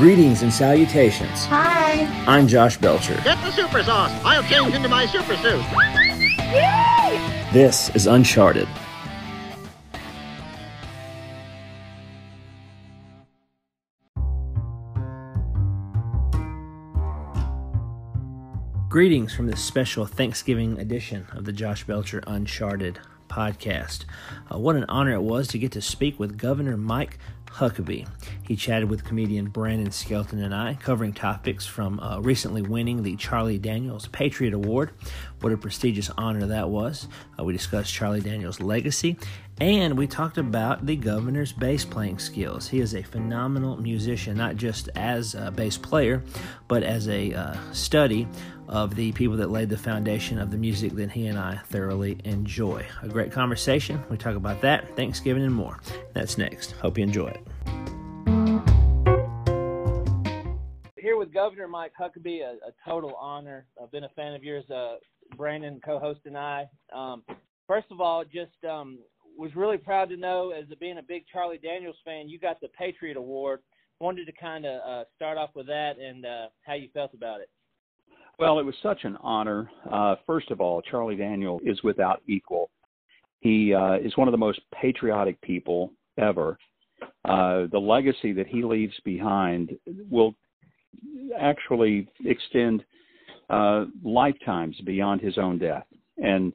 Greetings 0.00 0.40
and 0.40 0.50
salutations. 0.50 1.44
Hi. 1.44 2.06
I'm 2.26 2.48
Josh 2.48 2.78
Belcher. 2.78 3.16
Get 3.22 3.36
the 3.44 3.50
super 3.50 3.82
sauce. 3.82 4.10
I'll 4.24 4.42
change 4.44 4.74
into 4.74 4.88
my 4.88 5.04
super 5.04 5.36
suit. 5.36 5.62
This 7.52 7.94
is 7.94 8.06
Uncharted. 8.06 8.66
Greetings 18.88 19.34
from 19.34 19.48
this 19.48 19.62
special 19.62 20.06
Thanksgiving 20.06 20.78
edition 20.78 21.26
of 21.32 21.44
the 21.44 21.52
Josh 21.52 21.84
Belcher 21.84 22.22
Uncharted 22.26 22.98
podcast. 23.28 24.04
Uh, 24.50 24.58
what 24.58 24.76
an 24.76 24.84
honor 24.88 25.12
it 25.12 25.22
was 25.22 25.46
to 25.48 25.58
get 25.58 25.72
to 25.72 25.82
speak 25.82 26.18
with 26.18 26.36
Governor 26.36 26.78
Mike 26.78 27.18
Huckabee. 27.52 28.06
He 28.46 28.56
chatted 28.56 28.88
with 28.88 29.04
comedian 29.04 29.48
Brandon 29.48 29.90
Skelton 29.90 30.42
and 30.42 30.54
I, 30.54 30.74
covering 30.74 31.12
topics 31.12 31.66
from 31.66 32.00
uh, 32.00 32.18
recently 32.20 32.62
winning 32.62 33.02
the 33.02 33.16
Charlie 33.16 33.58
Daniels 33.58 34.08
Patriot 34.08 34.54
Award. 34.54 34.90
What 35.40 35.52
a 35.52 35.56
prestigious 35.56 36.10
honor 36.16 36.46
that 36.46 36.68
was. 36.68 37.08
Uh, 37.38 37.44
we 37.44 37.52
discussed 37.52 37.92
Charlie 37.92 38.20
Daniels' 38.20 38.60
legacy, 38.60 39.16
and 39.60 39.96
we 39.98 40.06
talked 40.06 40.38
about 40.38 40.86
the 40.86 40.96
governor's 40.96 41.52
bass 41.52 41.84
playing 41.84 42.18
skills. 42.18 42.68
He 42.68 42.80
is 42.80 42.94
a 42.94 43.02
phenomenal 43.02 43.76
musician, 43.76 44.36
not 44.36 44.56
just 44.56 44.88
as 44.94 45.34
a 45.34 45.50
bass 45.50 45.76
player, 45.76 46.22
but 46.68 46.82
as 46.82 47.08
a 47.08 47.32
uh, 47.34 47.56
study 47.72 48.26
of 48.70 48.94
the 48.94 49.10
people 49.12 49.36
that 49.36 49.50
laid 49.50 49.68
the 49.68 49.76
foundation 49.76 50.38
of 50.38 50.52
the 50.52 50.56
music 50.56 50.92
that 50.92 51.10
he 51.10 51.26
and 51.26 51.38
I 51.38 51.56
thoroughly 51.56 52.18
enjoy. 52.24 52.86
A 53.02 53.08
great 53.08 53.32
conversation. 53.32 54.02
We 54.08 54.16
talk 54.16 54.36
about 54.36 54.60
that, 54.62 54.96
Thanksgiving, 54.96 55.42
and 55.42 55.52
more. 55.52 55.80
That's 56.14 56.38
next. 56.38 56.72
Hope 56.72 56.96
you 56.96 57.02
enjoy 57.04 57.28
it. 57.28 57.46
Here 60.96 61.16
with 61.16 61.34
Governor 61.34 61.66
Mike 61.66 61.92
Huckabee, 62.00 62.42
a, 62.42 62.68
a 62.68 62.72
total 62.88 63.16
honor. 63.16 63.66
I've 63.82 63.90
been 63.90 64.04
a 64.04 64.08
fan 64.10 64.34
of 64.34 64.44
yours, 64.44 64.70
uh, 64.70 64.96
Brandon, 65.36 65.80
co-host, 65.84 66.20
and 66.26 66.38
I. 66.38 66.68
Um, 66.94 67.24
first 67.66 67.88
of 67.90 68.00
all, 68.00 68.24
just 68.24 68.64
um, 68.68 69.00
was 69.36 69.56
really 69.56 69.78
proud 69.78 70.10
to 70.10 70.16
know, 70.16 70.52
as 70.52 70.66
being 70.78 70.98
a 70.98 71.02
big 71.02 71.24
Charlie 71.32 71.58
Daniels 71.58 71.96
fan, 72.04 72.28
you 72.28 72.38
got 72.38 72.60
the 72.60 72.68
Patriot 72.68 73.16
Award. 73.16 73.60
Wanted 73.98 74.26
to 74.26 74.32
kind 74.32 74.64
of 74.64 74.80
uh, 74.88 75.04
start 75.16 75.38
off 75.38 75.50
with 75.54 75.66
that 75.66 75.98
and 75.98 76.24
uh, 76.24 76.46
how 76.64 76.74
you 76.74 76.88
felt 76.94 77.14
about 77.14 77.40
it. 77.40 77.50
Well, 78.40 78.58
it 78.58 78.64
was 78.64 78.74
such 78.82 79.04
an 79.04 79.18
honor. 79.20 79.70
Uh, 79.92 80.14
first 80.26 80.50
of 80.50 80.62
all, 80.62 80.80
Charlie 80.80 81.14
Daniel 81.14 81.60
is 81.62 81.82
without 81.82 82.22
equal. 82.26 82.70
He 83.40 83.74
uh, 83.74 83.96
is 83.96 84.16
one 84.16 84.28
of 84.28 84.32
the 84.32 84.38
most 84.38 84.60
patriotic 84.80 85.38
people 85.42 85.92
ever. 86.18 86.56
Uh, 87.26 87.66
the 87.70 87.78
legacy 87.78 88.32
that 88.32 88.46
he 88.46 88.64
leaves 88.64 88.94
behind 89.04 89.76
will 90.10 90.34
actually 91.38 92.08
extend 92.24 92.82
uh, 93.50 93.84
lifetimes 94.02 94.74
beyond 94.86 95.20
his 95.20 95.36
own 95.36 95.58
death. 95.58 95.84
And 96.16 96.54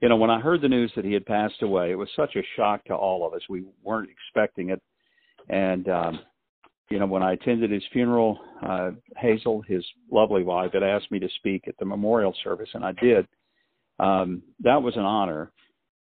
you 0.00 0.08
know, 0.08 0.16
when 0.16 0.30
I 0.30 0.38
heard 0.38 0.60
the 0.60 0.68
news 0.68 0.92
that 0.94 1.04
he 1.04 1.14
had 1.14 1.26
passed 1.26 1.62
away, 1.62 1.90
it 1.90 1.96
was 1.96 2.08
such 2.14 2.36
a 2.36 2.42
shock 2.54 2.84
to 2.84 2.94
all 2.94 3.26
of 3.26 3.34
us. 3.34 3.42
We 3.48 3.64
weren't 3.82 4.08
expecting 4.08 4.70
it, 4.70 4.80
and 5.48 5.88
um, 5.88 6.20
you 6.90 6.98
know, 6.98 7.06
when 7.06 7.22
I 7.22 7.32
attended 7.32 7.70
his 7.70 7.82
funeral, 7.92 8.38
uh, 8.66 8.90
Hazel, 9.16 9.62
his 9.66 9.84
lovely 10.10 10.42
wife, 10.42 10.72
had 10.72 10.82
asked 10.82 11.10
me 11.10 11.18
to 11.18 11.28
speak 11.36 11.66
at 11.66 11.76
the 11.78 11.84
memorial 11.84 12.34
service, 12.44 12.68
and 12.74 12.84
I 12.84 12.92
did. 12.92 13.26
Um, 13.98 14.42
that 14.60 14.82
was 14.82 14.96
an 14.96 15.02
honor. 15.04 15.50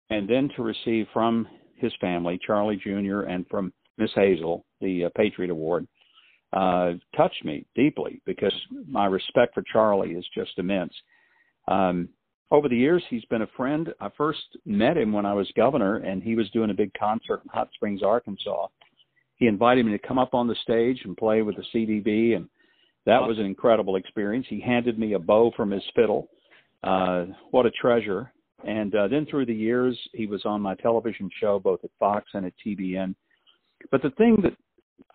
And 0.10 0.30
then 0.30 0.50
to 0.56 0.64
receive 0.64 1.08
from 1.14 1.48
his 1.76 1.94
family, 2.02 2.40
Charlie 2.46 2.82
Jr., 2.84 3.22
and 3.22 3.46
from 3.50 3.72
Miss 3.98 4.12
Hazel, 4.14 4.66
the 4.82 5.06
uh, 5.06 5.10
Patriot 5.16 5.52
Award, 5.52 5.88
uh, 6.52 6.94
touched 7.16 7.44
me 7.46 7.66
deeply 7.76 8.22
because 8.26 8.54
my 8.88 9.06
respect 9.06 9.54
for 9.54 9.64
Charlie 9.72 10.12
is 10.12 10.26
just 10.36 10.52
immense. 10.58 10.94
Um, 11.68 12.10
over 12.52 12.70
the 12.70 12.78
years, 12.78 13.04
he's 13.10 13.26
been 13.26 13.42
a 13.42 13.50
friend. 13.58 13.92
I 14.00 14.10
first 14.16 14.58
met 14.66 14.98
him 14.98 15.12
when 15.12 15.26
I 15.26 15.34
was 15.34 15.50
governor, 15.56 15.98
and 15.98 16.22
he 16.22 16.36
was 16.36 16.50
doing 16.52 16.70
a 16.70 16.76
big 16.76 16.94
concert 16.94 17.42
in 17.44 17.50
Hot 17.50 17.70
Springs, 17.74 18.04
Arkansas 18.04 18.68
he 19.36 19.48
invited 19.48 19.86
me 19.86 19.92
to 19.92 20.08
come 20.08 20.20
up 20.20 20.34
on 20.34 20.48
the 20.48 20.56
stage 20.62 21.02
and 21.04 21.18
play 21.18 21.42
with 21.42 21.56
the 21.56 21.64
CDB, 21.74 22.36
and 22.36 22.48
that 23.06 23.22
was 23.22 23.38
an 23.40 23.46
incredible 23.46 23.96
experience. 23.96 24.46
He 24.50 24.62
handed 24.62 24.98
me 24.98 25.14
a 25.14 25.20
bow 25.20 25.52
from 25.56 25.72
his 25.72 25.84
fiddle. 25.96 26.30
Uh, 26.84 27.26
what 27.52 27.66
a 27.66 27.72
treasure! 27.72 28.32
And 28.66 28.96
uh, 28.96 29.08
then 29.08 29.26
through 29.26 29.46
the 29.46 29.54
years, 29.54 29.98
he 30.14 30.26
was 30.26 30.46
on 30.46 30.62
my 30.62 30.76
television 30.76 31.30
show 31.40 31.60
both 31.60 31.84
at 31.84 31.90
Fox 32.00 32.26
and 32.34 32.46
at 32.46 32.54
TBN. 32.66 33.16
But 33.92 34.02
the 34.02 34.12
thing 34.12 34.38
that 34.44 34.54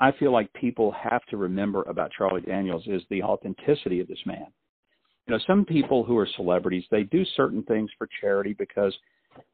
I 0.00 0.12
feel 0.12 0.32
like 0.32 0.52
people 0.52 0.92
have 0.92 1.24
to 1.26 1.36
remember 1.36 1.82
about 1.84 2.12
Charlie 2.16 2.42
Daniels 2.42 2.84
is 2.86 3.02
the 3.10 3.22
authenticity 3.22 4.00
of 4.00 4.08
this 4.08 4.18
man. 4.26 4.46
You 5.26 5.34
know, 5.34 5.40
some 5.46 5.64
people 5.64 6.04
who 6.04 6.16
are 6.16 6.28
celebrities, 6.36 6.84
they 6.90 7.02
do 7.04 7.24
certain 7.36 7.62
things 7.64 7.90
for 7.98 8.08
charity 8.20 8.54
because 8.58 8.94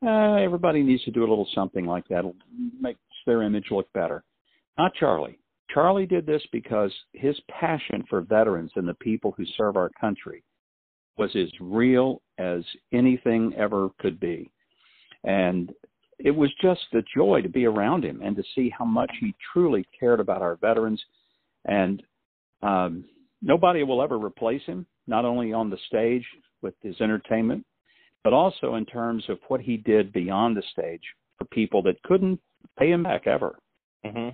uh, 0.04 0.34
everybody 0.34 0.82
needs 0.82 1.04
to 1.04 1.10
do 1.10 1.20
a 1.20 1.28
little 1.28 1.48
something 1.54 1.84
like 1.84 2.06
that. 2.08 2.20
It'll 2.20 2.36
make 2.80 2.96
their 3.26 3.42
image 3.42 3.66
look 3.70 3.92
better. 3.92 4.24
Not 4.78 4.94
Charlie. 4.94 5.38
Charlie 5.70 6.06
did 6.06 6.26
this 6.26 6.42
because 6.52 6.92
his 7.12 7.38
passion 7.48 8.04
for 8.08 8.20
veterans 8.20 8.70
and 8.76 8.86
the 8.86 8.94
people 8.94 9.32
who 9.36 9.44
serve 9.56 9.76
our 9.76 9.90
country 10.00 10.44
was 11.16 11.30
as 11.36 11.48
real 11.60 12.20
as 12.38 12.62
anything 12.92 13.52
ever 13.56 13.88
could 13.98 14.18
be. 14.18 14.50
And 15.24 15.72
it 16.18 16.30
was 16.30 16.50
just 16.60 16.82
a 16.92 17.02
joy 17.16 17.42
to 17.42 17.48
be 17.48 17.66
around 17.66 18.04
him 18.04 18.20
and 18.22 18.36
to 18.36 18.42
see 18.54 18.70
how 18.76 18.84
much 18.84 19.10
he 19.20 19.34
truly 19.52 19.86
cared 19.98 20.20
about 20.20 20.42
our 20.42 20.56
veterans. 20.56 21.02
And 21.64 22.02
um, 22.62 23.04
nobody 23.42 23.82
will 23.82 24.02
ever 24.02 24.18
replace 24.18 24.62
him, 24.64 24.86
not 25.06 25.24
only 25.24 25.52
on 25.52 25.70
the 25.70 25.78
stage 25.86 26.24
with 26.62 26.74
his 26.82 27.00
entertainment, 27.00 27.64
but 28.22 28.32
also 28.32 28.74
in 28.74 28.86
terms 28.86 29.24
of 29.28 29.38
what 29.48 29.60
he 29.60 29.76
did 29.76 30.12
beyond 30.12 30.56
the 30.56 30.62
stage 30.72 31.02
for 31.38 31.44
people 31.46 31.82
that 31.82 32.02
couldn't 32.02 32.40
pay 32.78 32.90
him 32.90 33.02
back 33.02 33.26
ever. 33.26 33.58
Mm-hmm. 34.04 34.30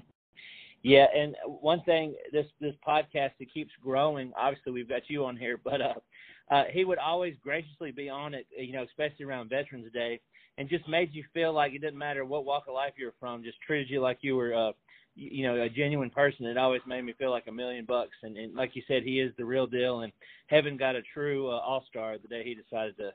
Yeah, 0.82 1.06
and 1.14 1.36
one 1.46 1.82
thing 1.82 2.14
this 2.32 2.46
this 2.60 2.74
podcast 2.86 3.32
it 3.38 3.52
keeps 3.52 3.70
growing. 3.82 4.32
Obviously, 4.36 4.72
we've 4.72 4.88
got 4.88 5.02
you 5.08 5.24
on 5.24 5.36
here, 5.36 5.58
but 5.64 5.80
uh, 5.80 5.94
uh, 6.50 6.64
he 6.72 6.84
would 6.84 6.98
always 6.98 7.34
graciously 7.42 7.91
be 7.91 8.08
on 8.08 8.34
it. 8.34 8.46
You 8.56 8.72
know, 8.72 8.84
especially 8.84 9.26
around 9.26 9.50
Veterans 9.50 9.92
Day, 9.92 10.20
and 10.58 10.68
just 10.68 10.88
made 10.88 11.12
you 11.12 11.24
feel 11.34 11.52
like 11.52 11.72
it 11.72 11.80
didn't 11.80 11.98
matter 11.98 12.24
what 12.24 12.44
walk 12.44 12.64
of 12.68 12.74
life 12.74 12.94
you're 12.96 13.14
from. 13.20 13.42
Just 13.42 13.60
treated 13.66 13.91
you 13.91 14.00
like 14.00 14.18
you 14.22 14.36
were, 14.36 14.54
uh, 14.54 14.72
you, 15.14 15.46
know, 15.46 15.60
a 15.62 15.68
genuine 15.68 16.10
person. 16.10 16.46
It 16.46 16.56
always 16.56 16.82
made 16.86 17.02
me 17.02 17.14
feel 17.18 17.30
like 17.30 17.47
a 17.47 17.52
million 17.52 17.84
bucks. 17.86 18.16
And, 18.22 18.36
and 18.36 18.54
like 18.54 18.74
you 18.74 18.82
said, 18.88 19.02
he 19.02 19.20
is 19.20 19.32
the 19.36 19.44
real 19.44 19.66
deal. 19.66 20.00
And 20.00 20.12
Heaven 20.48 20.76
got 20.76 20.97
a 20.97 21.02
true 21.14 21.48
uh, 21.48 21.60
all 21.60 21.84
star 21.88 22.16
the 22.18 22.28
day 22.28 22.42
he 22.44 22.54
decided 22.54 22.97
to 22.98 23.10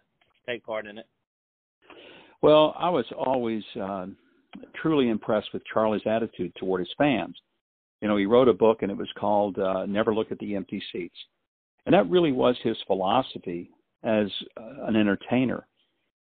take 0.47 0.65
part 0.65 0.87
in 0.87 0.97
it. 0.97 1.07
Well, 2.41 2.75
I 2.77 2.89
was 2.89 3.05
always 3.17 3.63
uh, 3.79 4.07
truly 4.81 5.09
impressed 5.09 5.49
with 5.53 5.63
Charlie's 5.71 6.05
attitude 6.05 6.53
toward 6.55 6.79
his 6.79 6.93
fans 6.97 7.35
you 8.05 8.09
know, 8.09 8.17
he 8.17 8.27
wrote 8.27 8.47
a 8.47 8.53
book 8.53 8.83
and 8.83 8.91
it 8.91 8.97
was 8.97 9.09
called 9.19 9.57
uh, 9.57 9.87
Never 9.87 10.13
Look 10.13 10.31
at 10.31 10.37
the 10.37 10.55
Empty 10.55 10.79
Seats. 10.93 11.15
And 11.87 11.95
that 11.95 12.07
really 12.07 12.31
was 12.31 12.55
his 12.61 12.77
philosophy 12.85 13.71
as 14.03 14.27
uh, 14.55 14.85
an 14.85 14.95
entertainer. 14.95 15.65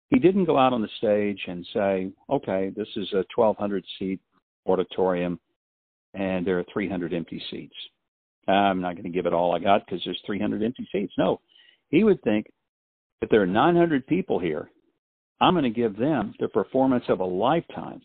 He 0.09 0.17
didn't 0.17 0.45
go 0.45 0.57
out 0.57 0.73
on 0.73 0.81
the 0.81 0.89
stage 0.97 1.39
and 1.47 1.63
say, 1.75 2.11
okay, 2.31 2.71
this 2.75 2.87
is 2.95 3.07
a 3.13 3.23
1,200 3.35 3.83
seat 3.99 4.19
auditorium 4.66 5.39
and 6.16 6.47
there 6.47 6.57
are 6.57 6.66
300 6.73 7.13
empty 7.13 7.39
seats. 7.51 7.75
I'm 8.47 8.81
not 8.81 8.93
going 8.95 9.03
to 9.03 9.11
give 9.11 9.27
it 9.27 9.33
all 9.33 9.53
I 9.53 9.59
got 9.59 9.85
because 9.85 10.01
there's 10.03 10.19
300 10.25 10.63
empty 10.63 10.89
seats. 10.91 11.13
No, 11.16 11.41
he 11.89 12.03
would 12.03 12.23
think 12.23 12.47
if 13.21 13.29
there 13.29 13.43
are 13.43 13.45
900 13.45 14.07
people 14.07 14.39
here, 14.39 14.71
I'm 15.39 15.53
going 15.53 15.63
to 15.63 15.69
give 15.69 15.95
them 15.95 16.33
the 16.39 16.47
performance 16.47 17.05
of 17.07 17.19
a 17.19 17.23
lifetime 17.23 18.01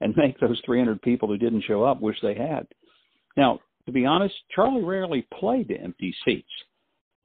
and 0.00 0.16
make 0.16 0.40
those 0.40 0.58
300 0.64 1.02
people 1.02 1.28
who 1.28 1.36
didn't 1.36 1.64
show 1.64 1.84
up 1.84 2.00
wish 2.00 2.16
they 2.22 2.34
had. 2.34 2.66
Now, 3.36 3.60
to 3.86 3.92
be 3.92 4.06
honest, 4.06 4.34
Charlie 4.54 4.82
rarely 4.82 5.26
played 5.38 5.68
to 5.68 5.80
empty 5.80 6.14
seats. 6.24 6.48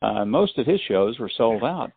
Uh, 0.02 0.26
most 0.26 0.58
of 0.58 0.68
his 0.68 0.80
shows 0.88 1.20
were 1.20 1.32
sold 1.36 1.64
out. 1.64 1.92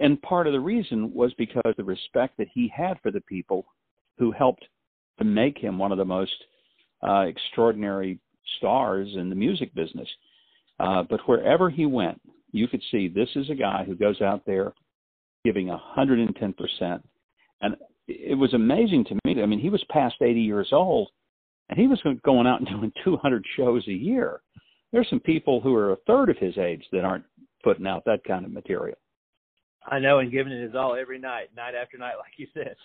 And 0.00 0.20
part 0.22 0.46
of 0.46 0.52
the 0.52 0.60
reason 0.60 1.12
was 1.14 1.32
because 1.34 1.62
of 1.64 1.76
the 1.76 1.84
respect 1.84 2.36
that 2.38 2.48
he 2.52 2.72
had 2.74 2.98
for 3.02 3.10
the 3.10 3.20
people 3.20 3.64
who 4.18 4.32
helped 4.32 4.64
to 5.18 5.24
make 5.24 5.58
him 5.58 5.78
one 5.78 5.92
of 5.92 5.98
the 5.98 6.04
most 6.04 6.34
uh, 7.06 7.20
extraordinary 7.20 8.18
stars 8.58 9.08
in 9.14 9.28
the 9.28 9.36
music 9.36 9.74
business. 9.74 10.08
Uh, 10.80 11.02
but 11.08 11.20
wherever 11.26 11.70
he 11.70 11.86
went, 11.86 12.20
you 12.52 12.66
could 12.66 12.82
see 12.90 13.08
this 13.08 13.28
is 13.36 13.50
a 13.50 13.54
guy 13.54 13.84
who 13.84 13.94
goes 13.94 14.20
out 14.20 14.44
there 14.46 14.72
giving 15.44 15.68
110%. 15.68 17.02
And 17.60 17.76
it 18.08 18.36
was 18.36 18.54
amazing 18.54 19.04
to 19.04 19.14
me. 19.24 19.42
I 19.42 19.46
mean, 19.46 19.60
he 19.60 19.70
was 19.70 19.84
past 19.90 20.16
80 20.20 20.40
years 20.40 20.68
old, 20.72 21.08
and 21.68 21.78
he 21.78 21.86
was 21.86 22.00
going 22.24 22.46
out 22.46 22.60
and 22.60 22.68
doing 22.80 22.92
200 23.04 23.44
shows 23.56 23.86
a 23.88 23.92
year. 23.92 24.40
There's 24.92 25.08
some 25.10 25.20
people 25.20 25.60
who 25.60 25.74
are 25.74 25.92
a 25.92 25.96
third 26.06 26.30
of 26.30 26.38
his 26.38 26.56
age 26.58 26.84
that 26.92 27.04
aren't 27.04 27.24
putting 27.62 27.86
out 27.86 28.04
that 28.04 28.24
kind 28.24 28.44
of 28.44 28.52
material. 28.52 28.96
I 29.86 29.98
know, 29.98 30.20
and 30.20 30.32
giving 30.32 30.52
it 30.52 30.62
his 30.62 30.74
all 30.74 30.94
every 30.94 31.18
night, 31.18 31.50
night 31.56 31.74
after 31.74 31.98
night, 31.98 32.14
like 32.18 32.32
you 32.36 32.46
said. 32.54 32.76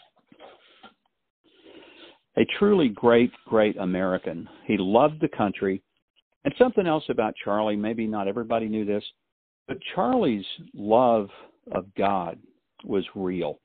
A 2.38 2.46
truly 2.58 2.90
great, 2.90 3.32
great 3.46 3.78
American. 3.78 4.48
He 4.66 4.78
loved 4.78 5.22
the 5.22 5.30
country. 5.30 5.82
And 6.46 6.54
something 6.58 6.88
else 6.88 7.04
about 7.10 7.36
Charlie, 7.44 7.76
maybe 7.76 8.08
not 8.08 8.28
everybody 8.28 8.68
knew 8.68 8.86
this, 8.86 9.04
but 9.68 9.78
Charlie's 9.94 10.46
love 10.74 11.30
of 11.74 11.86
God 11.96 12.40
was 12.84 13.04
real. 13.14 13.60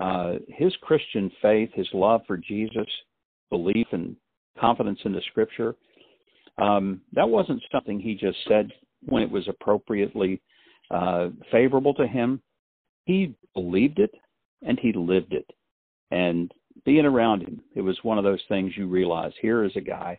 Uh, 0.00 0.34
his 0.48 0.74
Christian 0.80 1.30
faith, 1.42 1.70
his 1.74 1.88
love 1.92 2.22
for 2.26 2.36
Jesus, 2.36 2.86
belief 3.50 3.86
and 3.92 4.16
confidence 4.58 4.98
in 5.04 5.12
the 5.12 5.22
Scripture, 5.30 5.74
um, 6.58 7.00
that 7.12 7.28
wasn't 7.28 7.62
something 7.72 7.98
he 7.98 8.14
just 8.14 8.38
said 8.48 8.70
when 9.06 9.22
it 9.22 9.30
was 9.30 9.46
appropriately 9.48 10.40
uh, 10.90 11.28
favorable 11.50 11.94
to 11.94 12.06
him. 12.06 12.40
He 13.04 13.34
believed 13.54 13.98
it 13.98 14.14
and 14.62 14.78
he 14.78 14.92
lived 14.92 15.32
it. 15.32 15.46
And 16.10 16.52
being 16.84 17.04
around 17.04 17.42
him, 17.42 17.60
it 17.74 17.80
was 17.80 17.98
one 18.02 18.18
of 18.18 18.24
those 18.24 18.42
things 18.48 18.72
you 18.76 18.86
realize 18.86 19.32
here 19.40 19.64
is 19.64 19.72
a 19.76 19.80
guy, 19.80 20.18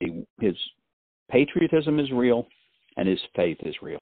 he, 0.00 0.24
his 0.40 0.56
patriotism 1.30 1.98
is 1.98 2.10
real 2.10 2.46
and 2.96 3.08
his 3.08 3.20
faith 3.34 3.58
is 3.64 3.74
real. 3.80 4.00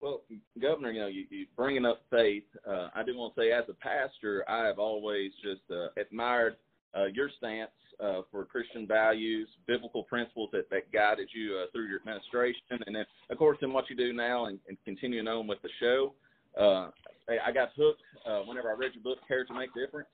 Well, 0.00 0.22
Governor, 0.60 0.92
you 0.92 1.00
know, 1.00 1.06
you, 1.08 1.24
you 1.30 1.46
bringing 1.56 1.84
up 1.84 2.02
faith. 2.10 2.44
Uh, 2.68 2.88
I 2.94 3.02
do 3.02 3.16
want 3.16 3.34
to 3.34 3.40
say, 3.40 3.50
as 3.50 3.64
a 3.68 3.74
pastor, 3.74 4.44
I 4.48 4.64
have 4.66 4.78
always 4.78 5.32
just 5.42 5.62
uh, 5.70 5.88
admired 6.00 6.56
uh, 6.96 7.06
your 7.06 7.30
stance 7.38 7.70
uh, 8.02 8.22
for 8.30 8.44
Christian 8.44 8.86
values, 8.86 9.48
biblical 9.66 10.02
principles 10.04 10.50
that, 10.52 10.68
that 10.70 10.90
guided 10.92 11.28
you 11.34 11.56
uh, 11.56 11.66
through 11.72 11.88
your 11.88 11.98
administration, 11.98 12.60
and 12.86 12.96
then, 12.96 13.04
of 13.30 13.38
course, 13.38 13.58
in 13.62 13.72
what 13.72 13.88
you 13.90 13.96
do 13.96 14.12
now 14.12 14.46
and, 14.46 14.58
and 14.68 14.76
continuing 14.84 15.28
on 15.28 15.46
with 15.46 15.60
the 15.62 15.68
show. 15.80 16.14
Uh, 16.58 16.90
I 17.28 17.52
got 17.52 17.70
hooked 17.76 18.02
uh, 18.26 18.40
whenever 18.46 18.70
I 18.70 18.74
read 18.74 18.92
your 18.94 19.02
book, 19.02 19.18
Character 19.26 19.52
Makes 19.52 19.74
Difference, 19.74 20.08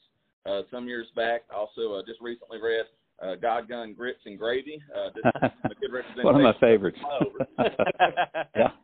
uh, 0.47 0.63
some 0.71 0.89
years 0.89 1.07
back. 1.15 1.43
Also, 1.55 1.95
uh, 1.95 2.03
just 2.07 2.21
recently 2.21 2.59
read 2.61 2.87
uh, 3.23 3.35
God 3.37 3.69
Gun 3.69 3.95
Grits 3.95 4.21
and 4.25 4.39
Gravy. 4.39 4.83
Uh, 4.95 5.09
a 5.43 5.75
good 5.81 5.93
representation. 5.93 6.25
One 6.25 6.37
of 6.37 6.43
my 6.43 6.59
favorites. 6.61 6.99
yeah. 8.57 8.69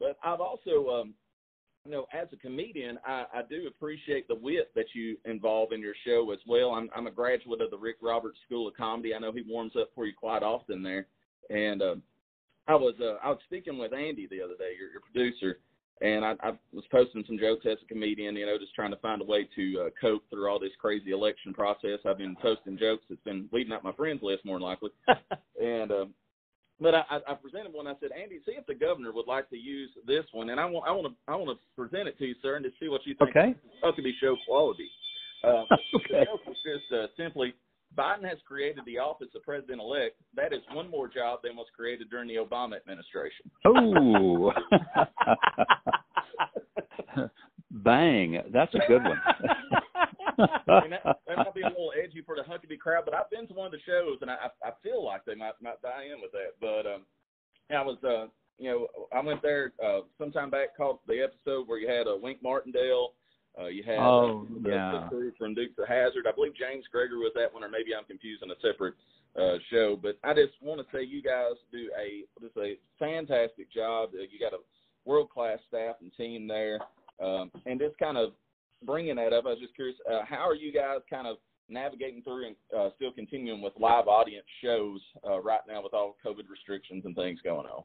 But 0.00 0.16
I've 0.22 0.40
also 0.40 0.88
um, 0.90 1.14
you 1.88 1.94
know, 1.94 2.06
as 2.12 2.28
a 2.34 2.36
comedian, 2.36 2.98
I, 3.06 3.24
I 3.32 3.42
do 3.48 3.66
appreciate 3.66 4.28
the 4.28 4.34
wit 4.34 4.70
that 4.74 4.84
you 4.92 5.16
involve 5.24 5.72
in 5.72 5.80
your 5.80 5.94
show 6.06 6.30
as 6.32 6.38
well. 6.46 6.72
I'm, 6.72 6.90
I'm 6.94 7.06
a 7.06 7.10
graduate 7.10 7.62
of 7.62 7.70
the 7.70 7.78
Rick 7.78 7.96
Roberts 8.02 8.36
School 8.44 8.68
of 8.68 8.76
Comedy. 8.76 9.14
I 9.14 9.18
know 9.18 9.32
he 9.32 9.42
warms 9.48 9.72
up 9.74 9.88
for 9.94 10.04
you 10.04 10.12
quite 10.14 10.42
often 10.42 10.82
there. 10.82 11.06
And 11.48 11.80
uh, 11.80 11.94
I 12.66 12.74
was 12.74 12.94
uh, 13.00 13.16
I 13.24 13.30
was 13.30 13.38
speaking 13.46 13.78
with 13.78 13.94
Andy 13.94 14.28
the 14.30 14.42
other 14.42 14.52
day, 14.58 14.72
your, 14.78 14.90
your 14.90 15.00
producer, 15.00 15.60
and 16.02 16.26
I, 16.26 16.34
I 16.42 16.52
was 16.74 16.84
posting 16.90 17.24
some 17.26 17.38
jokes 17.38 17.64
as 17.64 17.78
a 17.82 17.86
comedian. 17.86 18.36
You 18.36 18.44
know, 18.44 18.58
just 18.58 18.74
trying 18.74 18.90
to 18.90 18.98
find 18.98 19.22
a 19.22 19.24
way 19.24 19.48
to 19.56 19.86
uh, 19.86 19.90
cope 19.98 20.28
through 20.28 20.46
all 20.46 20.60
this 20.60 20.76
crazy 20.78 21.12
election 21.12 21.54
process. 21.54 22.00
I've 22.04 22.18
been 22.18 22.36
posting 22.42 22.76
jokes 22.76 23.04
that's 23.08 23.22
been 23.22 23.48
leading 23.50 23.72
up 23.72 23.82
my 23.82 23.92
friends 23.92 24.20
list 24.22 24.44
more 24.44 24.58
than 24.58 24.68
likely, 24.68 24.90
and. 25.58 25.90
Uh, 25.90 26.04
but 26.80 26.94
I, 26.94 27.02
I 27.10 27.34
presented 27.34 27.72
one. 27.72 27.86
I 27.86 27.94
said, 28.00 28.10
Andy, 28.12 28.38
see 28.46 28.52
if 28.52 28.66
the 28.66 28.74
governor 28.74 29.12
would 29.12 29.26
like 29.26 29.50
to 29.50 29.56
use 29.56 29.90
this 30.06 30.24
one, 30.32 30.50
and 30.50 30.60
I 30.60 30.66
want 30.66 30.86
I 30.86 30.92
want 30.92 31.08
to 31.08 31.32
I 31.32 31.36
want 31.36 31.58
to 31.58 31.80
present 31.80 32.08
it 32.08 32.18
to 32.18 32.26
you, 32.26 32.34
sir, 32.42 32.56
and 32.56 32.64
to 32.64 32.70
see 32.80 32.88
what 32.88 33.00
you 33.04 33.14
think. 33.14 33.30
Okay. 33.30 33.54
Huckabee 33.82 34.12
show 34.20 34.36
quality. 34.46 34.88
Uh, 35.44 35.64
okay. 35.96 36.24
The 36.46 36.52
just 36.64 36.92
uh, 36.92 37.06
simply 37.16 37.54
Biden 37.96 38.28
has 38.28 38.38
created 38.46 38.84
the 38.86 38.98
office 38.98 39.28
of 39.34 39.42
president 39.42 39.80
elect. 39.80 40.16
That 40.34 40.52
is 40.52 40.60
one 40.72 40.90
more 40.90 41.08
job 41.08 41.40
than 41.42 41.56
was 41.56 41.66
created 41.76 42.10
during 42.10 42.28
the 42.28 42.36
Obama 42.36 42.76
administration. 42.76 43.50
Oh. 43.64 44.52
Bang! 47.70 48.42
That's 48.52 48.74
a 48.74 48.80
good 48.88 49.02
one. 49.02 49.20
I 50.38 50.80
mean, 50.82 50.90
that, 50.90 51.02
that 51.26 51.36
might 51.36 51.54
be 51.54 51.62
a 51.62 51.68
little 51.68 51.92
edgy 51.96 52.22
for 52.24 52.36
the 52.36 52.42
Huckabee 52.42 52.78
crowd, 52.78 53.04
but 53.04 53.14
I've 53.14 53.30
been 53.30 53.46
to 53.48 53.54
one 53.54 53.66
of 53.66 53.72
the 53.72 53.78
shows, 53.86 54.18
and 54.20 54.30
I, 54.30 54.48
I 54.62 54.70
feel 54.82 55.04
like 55.04 55.24
they 55.24 55.34
might 55.34 55.60
might 55.60 55.82
buy 55.82 56.04
in 56.04 56.20
with 56.20 56.32
that. 56.32 56.54
But 56.60 56.88
um, 56.88 57.02
I 57.70 57.82
was, 57.82 57.98
uh, 58.04 58.30
you 58.58 58.70
know, 58.70 58.86
I 59.12 59.20
went 59.20 59.42
there 59.42 59.72
uh, 59.84 60.00
sometime 60.18 60.50
back, 60.50 60.76
caught 60.76 61.04
the 61.06 61.22
episode 61.22 61.68
where 61.68 61.78
you 61.78 61.88
had 61.88 62.06
uh, 62.06 62.16
Wink 62.20 62.42
Martindale. 62.42 63.14
Uh, 63.58 63.66
you 63.66 63.82
had 63.82 63.98
oh, 63.98 64.46
uh, 64.48 64.62
the, 64.62 64.70
yeah. 64.70 64.92
the 64.92 65.08
crew 65.08 65.32
from 65.36 65.54
Dukes 65.54 65.78
of 65.78 65.88
Hazzard. 65.88 66.26
I 66.28 66.32
believe 66.32 66.54
James 66.54 66.84
Gregory 66.92 67.18
was 67.18 67.32
that 67.34 67.52
one, 67.52 67.64
or 67.64 67.68
maybe 67.68 67.90
I'm 67.96 68.04
confusing 68.04 68.50
a 68.50 68.60
separate 68.62 68.94
uh, 69.36 69.58
show. 69.70 69.98
But 70.00 70.18
I 70.22 70.32
just 70.34 70.54
want 70.60 70.80
to 70.80 70.86
say 70.96 71.02
you 71.02 71.22
guys 71.22 71.58
do 71.72 71.90
a 71.98 72.24
just 72.40 72.56
a 72.56 72.78
fantastic 72.98 73.72
job. 73.72 74.10
Uh, 74.14 74.22
you 74.30 74.38
got 74.38 74.52
a 74.52 74.62
world 75.04 75.30
class 75.30 75.58
staff 75.66 75.96
and 76.00 76.12
team 76.16 76.46
there, 76.46 76.78
um, 77.20 77.50
and 77.66 77.80
just 77.80 77.98
kind 77.98 78.16
of 78.16 78.32
bringing 78.84 79.16
that 79.16 79.32
up, 79.32 79.46
I 79.46 79.50
was 79.50 79.58
just 79.60 79.74
curious, 79.74 79.96
uh, 80.10 80.20
how 80.28 80.48
are 80.48 80.54
you 80.54 80.72
guys 80.72 80.98
kind 81.10 81.26
of 81.26 81.36
navigating 81.68 82.22
through 82.22 82.46
and 82.46 82.56
uh, 82.76 82.90
still 82.96 83.12
continuing 83.12 83.60
with 83.60 83.72
live 83.78 84.08
audience 84.08 84.46
shows 84.62 85.00
uh, 85.28 85.40
right 85.40 85.60
now 85.68 85.82
with 85.82 85.94
all 85.94 86.16
COVID 86.24 86.48
restrictions 86.50 87.04
and 87.04 87.14
things 87.14 87.40
going 87.44 87.66
on? 87.66 87.82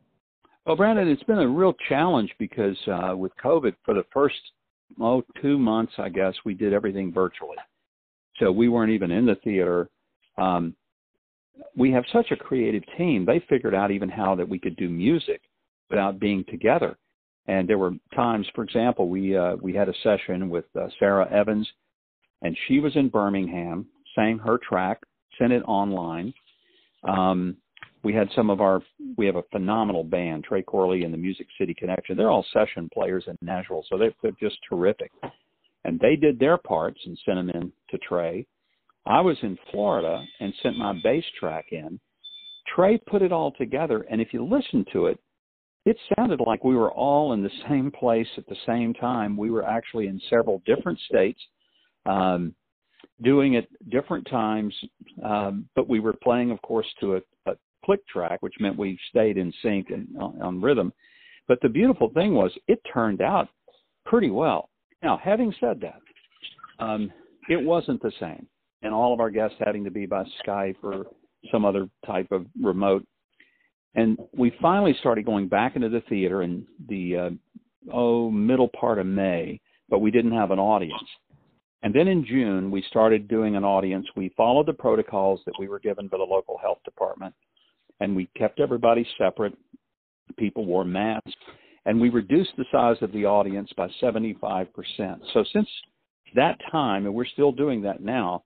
Well, 0.65 0.77
Brandon, 0.77 1.09
it's 1.09 1.23
been 1.23 1.39
a 1.39 1.47
real 1.47 1.73
challenge 1.89 2.31
because 2.39 2.77
uh, 2.87 3.15
with 3.17 3.33
COVID, 3.43 3.75
for 3.83 3.93
the 3.93 4.05
first 4.13 4.35
oh 5.01 5.23
two 5.41 5.57
months, 5.57 5.93
I 5.97 6.09
guess 6.09 6.33
we 6.45 6.53
did 6.53 6.73
everything 6.73 7.11
virtually, 7.11 7.57
so 8.39 8.51
we 8.51 8.69
weren't 8.69 8.91
even 8.91 9.11
in 9.11 9.25
the 9.25 9.35
theater. 9.43 9.89
Um, 10.37 10.73
we 11.75 11.91
have 11.91 12.05
such 12.13 12.31
a 12.31 12.37
creative 12.37 12.83
team; 12.97 13.25
they 13.25 13.43
figured 13.49 13.75
out 13.75 13.91
even 13.91 14.07
how 14.07 14.35
that 14.35 14.47
we 14.47 14.57
could 14.57 14.77
do 14.77 14.87
music 14.87 15.41
without 15.89 16.17
being 16.17 16.45
together. 16.49 16.97
And 17.47 17.67
there 17.67 17.77
were 17.77 17.91
times, 18.15 18.47
for 18.55 18.63
example, 18.63 19.09
we 19.09 19.35
uh, 19.35 19.55
we 19.61 19.73
had 19.73 19.89
a 19.89 19.93
session 20.01 20.49
with 20.49 20.65
uh, 20.79 20.87
Sara 20.97 21.29
Evans, 21.31 21.67
and 22.41 22.57
she 22.67 22.79
was 22.79 22.95
in 22.95 23.09
Birmingham, 23.09 23.85
sang 24.15 24.37
her 24.39 24.57
track, 24.57 25.01
sent 25.37 25.51
it 25.51 25.63
online. 25.63 26.33
Um, 27.07 27.57
we 28.03 28.13
had 28.13 28.29
some 28.35 28.49
of 28.49 28.61
our 28.61 28.81
we 29.17 29.25
have 29.25 29.35
a 29.35 29.43
phenomenal 29.51 30.03
band, 30.03 30.45
Trey 30.45 30.61
Corley 30.61 31.03
and 31.03 31.13
the 31.13 31.17
Music 31.17 31.47
City 31.57 31.73
Connection. 31.73 32.15
They're 32.15 32.29
all 32.31 32.45
session 32.53 32.89
players 32.93 33.23
in 33.27 33.37
Nashville, 33.41 33.83
so 33.89 33.97
they're, 33.97 34.13
they're 34.21 34.31
just 34.39 34.57
terrific. 34.69 35.11
And 35.85 35.99
they 35.99 36.15
did 36.15 36.39
their 36.39 36.57
parts 36.57 36.99
and 37.05 37.17
sent 37.25 37.37
them 37.37 37.49
in 37.49 37.71
to 37.91 37.97
Trey. 37.97 38.45
I 39.05 39.19
was 39.19 39.37
in 39.41 39.57
Florida 39.71 40.23
and 40.39 40.53
sent 40.61 40.77
my 40.77 40.93
bass 41.03 41.25
track 41.37 41.65
in. 41.71 41.99
Trey 42.73 42.97
put 42.97 43.21
it 43.21 43.33
all 43.33 43.51
together, 43.51 44.05
and 44.09 44.21
if 44.21 44.33
you 44.33 44.45
listen 44.45 44.85
to 44.93 45.07
it, 45.07 45.19
it 45.85 45.97
sounded 46.15 46.39
like 46.39 46.63
we 46.63 46.75
were 46.75 46.91
all 46.91 47.33
in 47.33 47.43
the 47.43 47.49
same 47.67 47.91
place 47.91 48.27
at 48.37 48.47
the 48.47 48.55
same 48.65 48.93
time. 48.93 49.35
We 49.35 49.51
were 49.51 49.65
actually 49.65 50.07
in 50.07 50.19
several 50.29 50.61
different 50.65 50.99
states, 51.09 51.41
um, 52.05 52.55
doing 53.21 53.55
it 53.55 53.67
different 53.89 54.27
times, 54.29 54.73
um, 55.23 55.67
but 55.75 55.89
we 55.89 55.99
were 55.99 56.13
playing, 56.13 56.51
of 56.51 56.61
course, 56.61 56.87
to 57.01 57.15
a, 57.15 57.21
a 57.47 57.55
click 57.83 58.05
track, 58.07 58.41
which 58.41 58.55
meant 58.59 58.77
we 58.77 58.97
stayed 59.09 59.37
in 59.37 59.53
sync 59.61 59.89
and 59.89 60.07
on, 60.19 60.41
on 60.41 60.61
rhythm. 60.61 60.93
But 61.47 61.59
the 61.61 61.69
beautiful 61.69 62.09
thing 62.13 62.33
was, 62.33 62.51
it 62.67 62.79
turned 62.93 63.21
out 63.21 63.49
pretty 64.05 64.29
well. 64.29 64.69
Now, 65.01 65.19
having 65.21 65.53
said 65.59 65.81
that, 65.81 65.99
um, 66.83 67.11
it 67.49 67.61
wasn't 67.61 68.01
the 68.01 68.13
same, 68.21 68.47
and 68.83 68.93
all 68.93 69.13
of 69.13 69.19
our 69.19 69.29
guests 69.29 69.57
having 69.59 69.83
to 69.83 69.91
be 69.91 70.05
by 70.05 70.23
Skype 70.45 70.77
or 70.81 71.07
some 71.51 71.65
other 71.65 71.89
type 72.05 72.31
of 72.31 72.45
remote 72.61 73.05
and 73.95 74.17
we 74.35 74.51
finally 74.61 74.95
started 74.99 75.25
going 75.25 75.47
back 75.47 75.75
into 75.75 75.89
the 75.89 76.01
theater 76.09 76.41
in 76.41 76.65
the 76.89 77.17
uh, 77.17 77.29
oh 77.91 78.31
middle 78.31 78.69
part 78.69 78.99
of 78.99 79.05
May, 79.05 79.59
but 79.89 79.99
we 79.99 80.11
didn't 80.11 80.31
have 80.31 80.51
an 80.51 80.59
audience. 80.59 81.03
And 81.83 81.93
then 81.93 82.07
in 82.07 82.25
June, 82.25 82.71
we 82.71 82.83
started 82.89 83.27
doing 83.27 83.55
an 83.55 83.65
audience. 83.65 84.07
We 84.15 84.33
followed 84.37 84.67
the 84.67 84.73
protocols 84.73 85.41
that 85.45 85.55
we 85.59 85.67
were 85.67 85.79
given 85.79 86.07
by 86.07 86.17
the 86.17 86.23
local 86.23 86.57
health 86.57 86.79
department, 86.85 87.35
and 87.99 88.15
we 88.15 88.29
kept 88.37 88.59
everybody 88.59 89.05
separate. 89.17 89.53
People 90.37 90.65
wore 90.65 90.85
masks, 90.85 91.33
and 91.85 91.99
we 91.99 92.09
reduced 92.09 92.53
the 92.57 92.65
size 92.71 92.95
of 93.01 93.11
the 93.11 93.25
audience 93.25 93.69
by 93.75 93.89
75%. 94.01 94.67
So 95.33 95.43
since 95.51 95.67
that 96.35 96.57
time, 96.71 97.05
and 97.05 97.13
we're 97.13 97.25
still 97.25 97.51
doing 97.51 97.81
that 97.81 98.01
now, 98.01 98.43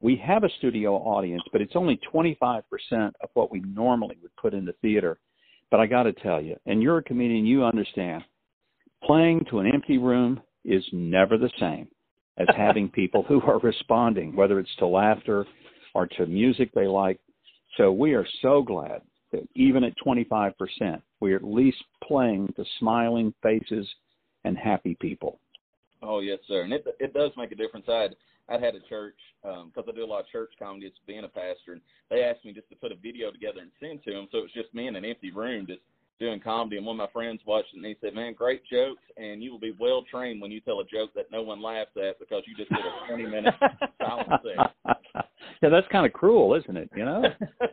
we 0.00 0.16
have 0.16 0.44
a 0.44 0.50
studio 0.58 0.94
audience, 0.96 1.42
but 1.52 1.60
it's 1.60 1.74
only 1.74 1.98
25% 2.12 2.62
of 2.92 3.30
what 3.34 3.50
we 3.50 3.60
normally 3.60 4.16
would 4.22 4.34
put 4.36 4.54
in 4.54 4.64
the 4.64 4.74
theater. 4.82 5.18
But 5.70 5.80
I 5.80 5.86
got 5.86 6.04
to 6.04 6.12
tell 6.12 6.40
you, 6.40 6.56
and 6.66 6.82
you're 6.82 6.98
a 6.98 7.02
comedian, 7.02 7.46
you 7.46 7.64
understand, 7.64 8.22
playing 9.04 9.46
to 9.50 9.60
an 9.60 9.70
empty 9.72 9.98
room 9.98 10.40
is 10.64 10.84
never 10.92 11.38
the 11.38 11.50
same 11.58 11.88
as 12.38 12.46
having 12.56 12.88
people 12.88 13.22
who 13.22 13.40
are 13.42 13.58
responding, 13.58 14.36
whether 14.36 14.60
it's 14.60 14.74
to 14.78 14.86
laughter 14.86 15.46
or 15.94 16.06
to 16.06 16.26
music 16.26 16.70
they 16.74 16.86
like. 16.86 17.18
So 17.76 17.90
we 17.90 18.14
are 18.14 18.26
so 18.42 18.62
glad 18.62 19.02
that 19.32 19.48
even 19.54 19.82
at 19.82 19.94
25%, 20.06 20.52
we're 21.20 21.36
at 21.36 21.44
least 21.44 21.82
playing 22.06 22.52
to 22.56 22.64
smiling 22.78 23.34
faces 23.42 23.86
and 24.44 24.56
happy 24.56 24.96
people. 25.00 25.40
Oh 26.02 26.20
yes, 26.20 26.38
sir, 26.46 26.62
and 26.62 26.72
it 26.72 26.84
it 27.00 27.14
does 27.14 27.32
make 27.36 27.52
a 27.52 27.54
difference. 27.54 27.86
I 27.88 28.02
had 28.02 28.16
I'd 28.48 28.62
had 28.62 28.74
a 28.74 28.80
church 28.88 29.16
because 29.42 29.62
um, 29.64 29.84
I 29.88 29.92
do 29.92 30.04
a 30.04 30.06
lot 30.06 30.20
of 30.20 30.28
church 30.28 30.50
comedy. 30.58 30.86
It's 30.86 30.96
being 31.06 31.24
a 31.24 31.28
pastor, 31.28 31.72
and 31.72 31.80
they 32.10 32.22
asked 32.22 32.44
me 32.44 32.52
just 32.52 32.68
to 32.70 32.76
put 32.76 32.92
a 32.92 32.96
video 32.96 33.30
together 33.30 33.60
and 33.60 33.70
send 33.80 34.04
to 34.04 34.12
them. 34.12 34.28
So 34.30 34.38
it 34.38 34.42
was 34.42 34.52
just 34.54 34.72
me 34.74 34.86
in 34.86 34.96
an 34.96 35.04
empty 35.04 35.32
room 35.32 35.66
just 35.66 35.80
doing 36.18 36.40
comedy. 36.40 36.76
And 36.76 36.86
one 36.86 36.94
of 36.94 37.08
my 37.08 37.12
friends 37.12 37.40
watched 37.46 37.74
it, 37.74 37.78
and 37.78 37.86
he 37.86 37.96
said, 38.00 38.14
"Man, 38.14 38.34
great 38.34 38.62
jokes, 38.70 39.02
and 39.16 39.42
you 39.42 39.50
will 39.50 39.58
be 39.58 39.74
well 39.78 40.04
trained 40.10 40.40
when 40.40 40.50
you 40.50 40.60
tell 40.60 40.80
a 40.80 40.84
joke 40.84 41.10
that 41.14 41.30
no 41.30 41.42
one 41.42 41.60
laughs 41.60 41.90
at 41.96 42.18
because 42.18 42.42
you 42.46 42.54
just 42.56 42.70
did 42.70 42.78
a 42.78 43.08
20 43.08 43.26
minute 43.26 43.54
silent 44.00 44.42
yeah, 45.62 45.68
that's 45.68 45.88
kind 45.88 46.06
of 46.06 46.12
cruel, 46.12 46.54
isn't 46.54 46.76
it? 46.76 46.90
You 46.94 47.04
know, 47.04 47.22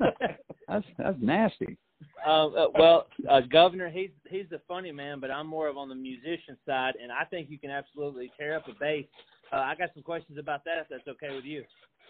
that's 0.68 0.86
That's 0.98 1.18
nasty. 1.22 1.78
Uh, 2.26 2.48
uh, 2.48 2.68
well, 2.78 3.08
uh, 3.30 3.42
Governor, 3.42 3.90
he's 3.90 4.10
he's 4.30 4.46
the 4.50 4.62
funny 4.68 4.92
man, 4.92 5.20
but 5.20 5.30
I'm 5.30 5.48
more 5.48 5.68
of 5.68 5.78
on 5.78 5.90
the 5.90 5.96
musician 5.96 6.58
side, 6.66 6.94
and 7.02 7.12
I 7.12 7.26
think 7.26 7.50
you 7.50 7.60
can 7.60 7.70
absolutely 7.70 8.32
tear 8.38 8.56
up 8.56 8.68
a 8.68 8.74
bass. 8.80 9.06
Uh, 9.54 9.58
I 9.58 9.76
got 9.76 9.90
some 9.94 10.04
questions 10.04 10.40
about 10.40 10.64
that, 10.66 10.80
if 10.80 10.88
that's 10.90 11.08
okay 11.08 11.36
with 11.36 11.46
you. 11.46 11.64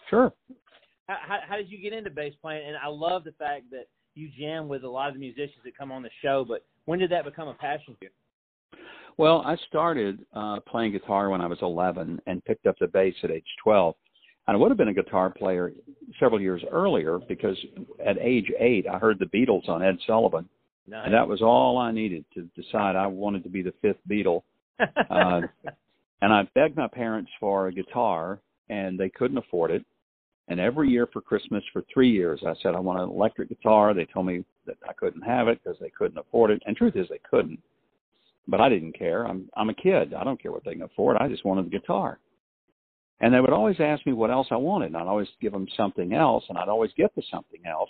Sure. 0.09 0.31
How, 1.07 1.17
how, 1.27 1.39
how 1.49 1.55
did 1.57 1.69
you 1.69 1.77
get 1.77 1.91
into 1.91 2.09
bass 2.09 2.33
playing? 2.41 2.65
And 2.65 2.77
I 2.77 2.87
love 2.87 3.25
the 3.25 3.33
fact 3.33 3.69
that 3.71 3.87
you 4.15 4.29
jam 4.39 4.67
with 4.67 4.83
a 4.83 4.89
lot 4.89 5.09
of 5.09 5.15
the 5.15 5.19
musicians 5.19 5.59
that 5.65 5.77
come 5.77 5.91
on 5.91 6.03
the 6.03 6.09
show. 6.21 6.45
But 6.47 6.65
when 6.85 6.99
did 6.99 7.11
that 7.11 7.25
become 7.25 7.49
a 7.49 7.53
passion 7.53 7.95
for 7.99 8.05
you? 8.05 8.79
Well, 9.17 9.43
I 9.45 9.57
started 9.67 10.25
uh, 10.33 10.59
playing 10.61 10.93
guitar 10.93 11.29
when 11.29 11.41
I 11.41 11.47
was 11.47 11.59
11 11.61 12.21
and 12.25 12.43
picked 12.45 12.65
up 12.65 12.75
the 12.79 12.87
bass 12.87 13.13
at 13.23 13.31
age 13.31 13.45
12. 13.63 13.93
And 14.47 14.57
I 14.57 14.59
would 14.59 14.71
have 14.71 14.77
been 14.77 14.87
a 14.89 14.93
guitar 14.93 15.29
player 15.29 15.71
several 16.19 16.41
years 16.41 16.61
earlier 16.71 17.19
because 17.27 17.57
at 18.05 18.17
age 18.19 18.51
eight, 18.59 18.85
I 18.87 18.97
heard 18.97 19.19
the 19.19 19.25
Beatles 19.25 19.69
on 19.69 19.83
Ed 19.83 19.97
Sullivan. 20.07 20.47
Nice. 20.87 21.03
And 21.05 21.13
that 21.13 21.27
was 21.27 21.41
all 21.41 21.77
I 21.77 21.91
needed 21.91 22.25
to 22.33 22.49
decide 22.61 22.95
I 22.95 23.07
wanted 23.07 23.43
to 23.43 23.49
be 23.49 23.61
the 23.61 23.73
fifth 23.81 23.99
Beatle. 24.09 24.43
Uh, 25.09 25.41
and 26.23 26.31
I 26.31 26.47
begged 26.55 26.77
my 26.77 26.87
parents 26.87 27.29
for 27.37 27.67
a 27.67 27.73
guitar, 27.73 28.39
and 28.69 28.97
they 28.97 29.09
couldn't 29.09 29.37
afford 29.37 29.71
it. 29.71 29.83
And 30.47 30.57
every 30.57 30.89
year 30.89 31.05
for 31.11 31.19
Christmas 31.19 31.65
for 31.73 31.83
three 31.93 32.09
years, 32.09 32.39
I 32.47 32.53
said 32.63 32.75
I 32.75 32.79
want 32.79 33.01
an 33.01 33.09
electric 33.09 33.49
guitar. 33.49 33.93
They 33.93 34.05
told 34.05 34.27
me 34.27 34.45
that 34.65 34.77
I 34.87 34.93
couldn't 34.93 35.23
have 35.23 35.49
it 35.49 35.59
because 35.61 35.77
they 35.81 35.89
couldn't 35.89 36.17
afford 36.17 36.51
it. 36.51 36.63
And 36.65 36.77
truth 36.77 36.95
is, 36.95 37.09
they 37.09 37.19
couldn't. 37.29 37.59
But 38.47 38.61
I 38.61 38.69
didn't 38.69 38.97
care. 38.97 39.27
I'm 39.27 39.49
I'm 39.57 39.69
a 39.69 39.73
kid. 39.73 40.13
I 40.13 40.23
don't 40.23 40.41
care 40.41 40.53
what 40.53 40.63
they 40.63 40.71
can 40.71 40.83
afford. 40.83 41.17
I 41.17 41.27
just 41.27 41.43
wanted 41.43 41.65
the 41.65 41.77
guitar. 41.77 42.19
And 43.19 43.33
they 43.33 43.41
would 43.41 43.51
always 43.51 43.81
ask 43.81 44.05
me 44.05 44.13
what 44.13 44.31
else 44.31 44.47
I 44.49 44.55
wanted, 44.55 44.87
and 44.87 44.97
I'd 44.97 45.07
always 45.07 45.27
give 45.41 45.51
them 45.51 45.67
something 45.75 46.13
else, 46.13 46.45
and 46.47 46.57
I'd 46.57 46.69
always 46.69 46.91
get 46.95 47.13
to 47.15 47.21
something 47.29 47.61
else. 47.65 47.89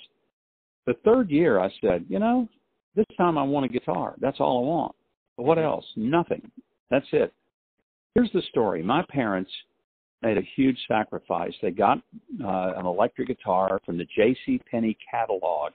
The 0.87 0.95
third 1.05 1.29
year, 1.29 1.59
I 1.59 1.71
said, 1.81 2.05
you 2.09 2.17
know, 2.17 2.49
this 2.95 3.05
time 3.15 3.37
I 3.37 3.43
want 3.43 3.67
a 3.67 3.69
guitar. 3.69 4.15
That's 4.19 4.39
all 4.39 4.63
I 4.63 4.67
want. 4.67 4.95
But 5.37 5.43
what 5.43 5.59
mm-hmm. 5.59 5.67
else? 5.67 5.85
Nothing. 5.95 6.49
That's 6.89 7.05
it. 7.11 7.31
Here's 8.15 8.31
the 8.31 8.43
story. 8.49 8.83
My 8.83 9.03
parents 9.09 9.49
made 10.21 10.37
a 10.37 10.47
huge 10.55 10.77
sacrifice. 10.87 11.53
They 11.61 11.71
got 11.71 11.97
uh, 12.43 12.73
an 12.77 12.85
electric 12.85 13.27
guitar 13.27 13.79
from 13.85 13.97
the 13.97 14.05
J.C. 14.15 14.61
Penney 14.69 14.95
catalog. 15.09 15.71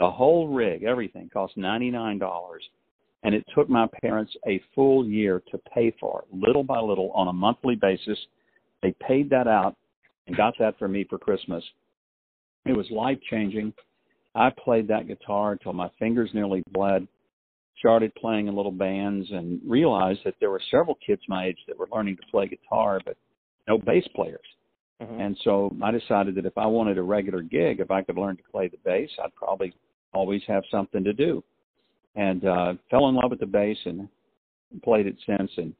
The 0.00 0.10
whole 0.10 0.48
rig, 0.48 0.84
everything, 0.84 1.28
cost 1.32 1.56
ninety 1.56 1.90
nine 1.90 2.18
dollars, 2.18 2.62
and 3.22 3.34
it 3.34 3.44
took 3.54 3.68
my 3.68 3.86
parents 4.00 4.32
a 4.46 4.60
full 4.74 5.06
year 5.06 5.42
to 5.50 5.58
pay 5.72 5.92
for 5.98 6.22
it, 6.22 6.36
little 6.36 6.62
by 6.62 6.80
little, 6.80 7.10
on 7.12 7.28
a 7.28 7.32
monthly 7.32 7.74
basis. 7.74 8.18
They 8.82 8.94
paid 9.06 9.30
that 9.30 9.48
out 9.48 9.76
and 10.26 10.36
got 10.36 10.54
that 10.60 10.78
for 10.78 10.86
me 10.86 11.04
for 11.08 11.18
Christmas. 11.18 11.64
It 12.64 12.76
was 12.76 12.86
life 12.90 13.18
changing. 13.30 13.72
I 14.34 14.50
played 14.50 14.86
that 14.88 15.08
guitar 15.08 15.52
until 15.52 15.72
my 15.72 15.90
fingers 15.98 16.30
nearly 16.32 16.62
bled. 16.70 17.08
Started 17.78 18.14
playing 18.14 18.48
in 18.48 18.56
little 18.56 18.72
bands 18.72 19.28
and 19.30 19.60
realized 19.64 20.20
that 20.24 20.34
there 20.40 20.50
were 20.50 20.60
several 20.70 20.98
kids 21.04 21.22
my 21.28 21.46
age 21.46 21.58
that 21.68 21.78
were 21.78 21.88
learning 21.92 22.16
to 22.16 22.22
play 22.30 22.48
guitar, 22.48 23.00
but 23.04 23.16
no 23.68 23.78
bass 23.78 24.04
players. 24.14 24.40
Mm-hmm. 25.00 25.20
And 25.20 25.38
so 25.44 25.74
I 25.82 25.92
decided 25.92 26.34
that 26.36 26.46
if 26.46 26.58
I 26.58 26.66
wanted 26.66 26.98
a 26.98 27.02
regular 27.02 27.42
gig, 27.42 27.80
if 27.80 27.90
I 27.90 28.02
could 28.02 28.16
learn 28.16 28.36
to 28.36 28.42
play 28.50 28.68
the 28.68 28.78
bass, 28.84 29.10
I'd 29.22 29.34
probably 29.34 29.72
always 30.12 30.42
have 30.48 30.64
something 30.70 31.04
to 31.04 31.12
do. 31.12 31.44
And 32.16 32.44
uh, 32.44 32.74
fell 32.90 33.08
in 33.08 33.14
love 33.14 33.30
with 33.30 33.40
the 33.40 33.46
bass 33.46 33.76
and 33.84 34.08
played 34.82 35.06
it 35.06 35.16
since. 35.24 35.50
And 35.56 35.72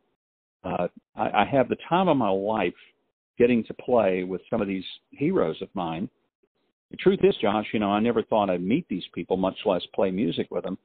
uh, 0.63 0.87
I, 1.17 1.43
I 1.43 1.45
have 1.51 1.69
the 1.69 1.77
time 1.89 2.07
of 2.09 2.17
my 2.17 2.31
life 2.31 2.75
getting 3.39 3.65
to 3.65 3.75
play 3.75 4.25
with 4.25 4.41
some 4.51 4.61
of 4.61 4.69
these 4.69 4.85
heroes 5.11 5.61
of 5.63 5.69
mine. 5.75 6.09
The 6.91 6.97
truth 6.97 7.21
is, 7.23 7.35
Josh, 7.41 7.67
you 7.73 7.81
know, 7.81 7.91
I 7.91 8.01
never 8.01 8.23
thought 8.23 8.51
I'd 8.51 8.63
meet 8.63 8.89
these 8.89 9.05
people, 9.15 9.37
much 9.37 9.57
less 9.65 9.83
play 9.95 10.11
music 10.11 10.49
with 10.51 10.65
them. 10.65 10.79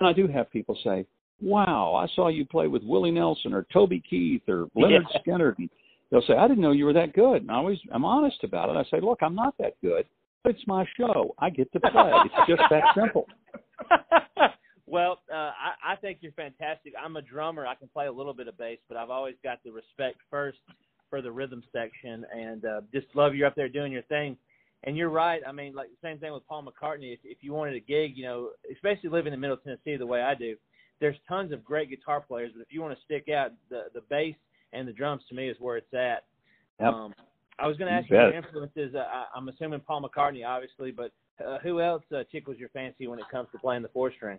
And 0.00 0.08
I 0.08 0.12
do 0.12 0.26
have 0.26 0.50
people 0.50 0.76
say, 0.82 1.06
"Wow, 1.40 1.94
I 1.94 2.06
saw 2.14 2.28
you 2.28 2.44
play 2.44 2.66
with 2.68 2.82
Willie 2.82 3.10
Nelson 3.10 3.52
or 3.52 3.66
Toby 3.72 4.00
Keith 4.00 4.48
or 4.48 4.66
Lynyrd 4.76 5.06
Yeah. 5.10 5.20
Skynyrd." 5.20 5.58
And 5.58 5.70
they'll 6.10 6.22
say, 6.22 6.34
"I 6.34 6.48
didn't 6.48 6.62
know 6.62 6.72
you 6.72 6.84
were 6.84 6.92
that 6.92 7.12
good." 7.12 7.42
And 7.42 7.50
I 7.50 7.54
always, 7.54 7.78
I'm 7.92 8.04
honest 8.04 8.42
about 8.44 8.68
it. 8.70 8.76
I 8.76 8.84
say, 8.84 9.00
"Look, 9.00 9.22
I'm 9.22 9.34
not 9.34 9.56
that 9.58 9.80
good, 9.80 10.06
but 10.42 10.54
it's 10.54 10.66
my 10.66 10.86
show. 10.96 11.34
I 11.38 11.50
get 11.50 11.72
to 11.72 11.80
play. 11.80 12.12
it's 12.24 12.48
just 12.48 12.62
that 12.70 12.94
simple." 12.94 13.26
well, 14.86 15.20
uh, 15.32 15.52
I, 15.56 15.92
I 15.92 15.96
think 15.96 16.18
you're 16.20 16.32
fantastic. 16.32 16.92
I'm 17.02 17.16
a 17.16 17.22
drummer. 17.22 17.66
I 17.66 17.74
can 17.74 17.88
play 17.88 18.06
a 18.06 18.12
little 18.12 18.34
bit 18.34 18.48
of 18.48 18.58
bass, 18.58 18.78
but 18.88 18.96
I've 18.96 19.10
always 19.10 19.36
got 19.42 19.62
the 19.64 19.72
respect 19.72 20.18
first 20.30 20.58
for 21.10 21.22
the 21.22 21.30
rhythm 21.30 21.62
section, 21.72 22.24
and 22.34 22.64
uh, 22.64 22.80
just 22.92 23.06
love 23.14 23.34
you 23.34 23.46
up 23.46 23.54
there 23.54 23.68
doing 23.68 23.92
your 23.92 24.02
thing. 24.02 24.36
And 24.84 24.96
you're 24.96 25.10
right. 25.10 25.40
I 25.46 25.52
mean, 25.52 25.74
like 25.74 25.88
the 25.88 26.08
same 26.08 26.18
thing 26.18 26.32
with 26.32 26.46
Paul 26.46 26.64
McCartney. 26.64 27.14
If, 27.14 27.20
if 27.24 27.38
you 27.40 27.52
wanted 27.52 27.74
a 27.74 27.80
gig, 27.80 28.12
you 28.16 28.24
know, 28.24 28.50
especially 28.72 29.08
living 29.08 29.32
in 29.32 29.40
Middle 29.40 29.56
Tennessee 29.56 29.96
the 29.96 30.06
way 30.06 30.22
I 30.22 30.34
do, 30.34 30.56
there's 31.00 31.16
tons 31.28 31.52
of 31.52 31.64
great 31.64 31.90
guitar 31.90 32.20
players. 32.20 32.52
But 32.54 32.62
if 32.62 32.68
you 32.70 32.82
want 32.82 32.96
to 32.96 33.04
stick 33.04 33.28
out, 33.34 33.52
the 33.70 33.84
the 33.94 34.02
bass 34.10 34.36
and 34.72 34.86
the 34.86 34.92
drums 34.92 35.22
to 35.28 35.34
me 35.34 35.48
is 35.48 35.56
where 35.58 35.76
it's 35.76 35.94
at. 35.94 36.24
Yep. 36.80 36.92
Um, 36.92 37.14
I 37.58 37.66
was 37.66 37.76
going 37.76 37.90
to 37.90 37.96
ask 37.96 38.10
you 38.10 38.16
your 38.16 38.32
influences. 38.34 38.94
Uh, 38.94 38.98
I, 38.98 39.26
I'm 39.34 39.48
assuming 39.48 39.80
Paul 39.80 40.02
McCartney, 40.02 40.46
obviously, 40.46 40.90
but 40.90 41.12
uh, 41.44 41.58
who 41.62 41.80
else 41.80 42.02
uh, 42.14 42.24
tickles 42.30 42.58
your 42.58 42.68
fancy 42.70 43.06
when 43.06 43.18
it 43.18 43.26
comes 43.30 43.48
to 43.52 43.58
playing 43.58 43.82
the 43.82 43.88
four 43.88 44.12
string? 44.12 44.38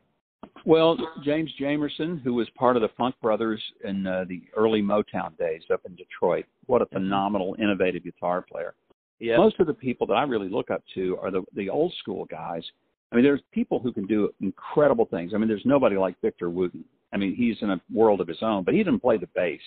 Well, 0.65 0.97
James 1.23 1.51
Jamerson, 1.59 2.21
who 2.21 2.33
was 2.33 2.47
part 2.57 2.75
of 2.75 2.81
the 2.81 2.89
Funk 2.97 3.15
Brothers 3.21 3.61
in 3.83 4.05
uh, 4.05 4.25
the 4.27 4.43
early 4.55 4.81
Motown 4.81 5.37
days 5.37 5.61
up 5.73 5.81
in 5.85 5.95
Detroit, 5.95 6.45
what 6.65 6.81
a 6.81 6.85
phenomenal, 6.87 7.55
innovative 7.57 8.03
guitar 8.03 8.41
player. 8.41 8.75
Most 9.37 9.59
of 9.59 9.67
the 9.67 9.73
people 9.73 10.07
that 10.07 10.13
I 10.13 10.23
really 10.23 10.49
look 10.49 10.71
up 10.71 10.83
to 10.95 11.17
are 11.21 11.31
the 11.31 11.43
the 11.55 11.69
old 11.69 11.93
school 11.99 12.25
guys. 12.25 12.63
I 13.11 13.15
mean, 13.15 13.23
there's 13.23 13.41
people 13.51 13.79
who 13.79 13.93
can 13.93 14.05
do 14.05 14.29
incredible 14.41 15.05
things. 15.05 15.33
I 15.33 15.37
mean, 15.37 15.47
there's 15.47 15.65
nobody 15.65 15.95
like 15.95 16.19
Victor 16.21 16.49
Wooten. 16.49 16.83
I 17.13 17.17
mean, 17.17 17.35
he's 17.35 17.55
in 17.61 17.69
a 17.69 17.81
world 17.93 18.19
of 18.19 18.27
his 18.27 18.41
own, 18.41 18.63
but 18.63 18.73
he 18.73 18.83
didn't 18.83 18.99
play 18.99 19.17
the 19.17 19.29
bass. 19.35 19.61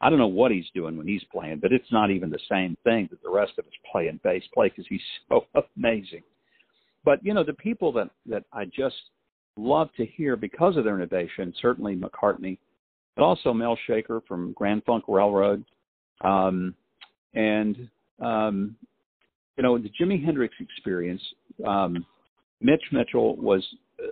I 0.00 0.10
don't 0.10 0.18
know 0.18 0.26
what 0.26 0.50
he's 0.50 0.64
doing 0.74 0.96
when 0.96 1.06
he's 1.06 1.22
playing, 1.30 1.58
but 1.60 1.72
it's 1.72 1.90
not 1.92 2.10
even 2.10 2.30
the 2.30 2.38
same 2.50 2.76
thing 2.82 3.08
that 3.10 3.22
the 3.22 3.30
rest 3.30 3.52
of 3.58 3.66
us 3.66 3.72
play 3.90 4.08
in 4.08 4.18
bass 4.24 4.42
play 4.54 4.68
because 4.68 4.86
he's 4.88 5.00
so 5.28 5.46
amazing. 5.76 6.22
But 7.04 7.24
you 7.24 7.34
know, 7.34 7.44
the 7.44 7.52
people 7.52 7.92
that 7.92 8.10
that 8.26 8.44
I 8.52 8.64
just 8.64 8.96
love 9.56 9.90
to 9.96 10.06
hear 10.06 10.36
because 10.36 10.76
of 10.76 10.84
their 10.84 10.96
innovation, 10.96 11.52
certainly 11.60 11.94
McCartney, 11.94 12.58
but 13.16 13.22
also 13.22 13.52
Mel 13.52 13.78
Schacher 13.88 14.20
from 14.26 14.52
Grand 14.52 14.82
Funk 14.84 15.04
Railroad, 15.08 15.64
um, 16.22 16.74
and 17.34 17.88
um, 18.20 18.76
you 19.56 19.62
know 19.62 19.78
the 19.78 19.90
Jimi 20.00 20.24
Hendrix 20.24 20.54
experience. 20.60 21.22
Um, 21.66 22.04
Mitch 22.60 22.82
Mitchell 22.92 23.36
was 23.36 23.62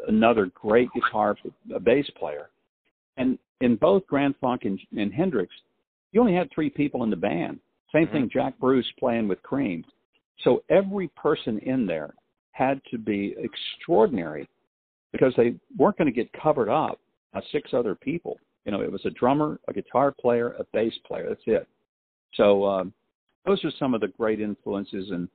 another 0.09 0.50
great 0.54 0.88
guitar, 0.92 1.37
a 1.75 1.80
bass 1.80 2.09
player, 2.19 2.50
and 3.16 3.38
in 3.61 3.76
both 3.76 4.07
Grand 4.07 4.35
Funk 4.40 4.62
and, 4.64 4.78
and 4.97 5.12
Hendrix, 5.12 5.52
you 6.12 6.21
only 6.21 6.35
had 6.35 6.49
three 6.54 6.71
people 6.71 7.04
in 7.04 7.11
the 7.11 7.16
band. 7.16 7.61
Same 7.92 8.09
thing, 8.09 8.30
Jack 8.33 8.59
Bruce 8.59 8.87
playing 8.99 9.28
with 9.28 9.42
Cream. 9.42 9.85
So 10.45 10.62
every 10.71 11.09
person 11.09 11.59
in 11.59 11.87
there 11.87 12.14
had 12.52 12.80
to 12.90 12.99
be 12.99 13.35
extraordinary 13.38 14.49
because 15.12 15.35
they 15.37 15.54
weren't 15.76 15.99
going 15.99 16.07
to 16.07 16.12
get 16.12 16.33
covered 16.33 16.69
up 16.69 17.00
by 17.33 17.40
six 17.52 17.71
other 17.75 17.95
people. 17.95 18.38
You 18.64 18.73
know, 18.73 18.80
it 18.80 18.92
was 18.92 19.04
a 19.04 19.11
drummer, 19.11 19.59
a 19.69 19.73
guitar 19.73 20.12
player, 20.12 20.54
a 20.59 20.64
bass 20.73 20.92
player. 21.07 21.26
That's 21.28 21.42
it. 21.47 21.66
So 22.35 22.64
um, 22.64 22.92
those 23.47 23.64
are 23.64 23.73
some 23.78 23.94
of 23.94 24.00
the 24.00 24.09
great 24.09 24.40
influences, 24.40 25.11
and 25.11 25.28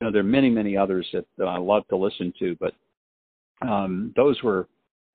you 0.00 0.06
know, 0.06 0.12
there 0.12 0.20
are 0.20 0.24
many, 0.24 0.48
many 0.48 0.76
others 0.76 1.06
that, 1.12 1.26
that 1.36 1.46
I 1.46 1.58
love 1.58 1.86
to 1.88 1.96
listen 1.96 2.32
to. 2.38 2.56
But 2.58 2.72
um, 3.66 4.12
those 4.16 4.42
were, 4.42 4.68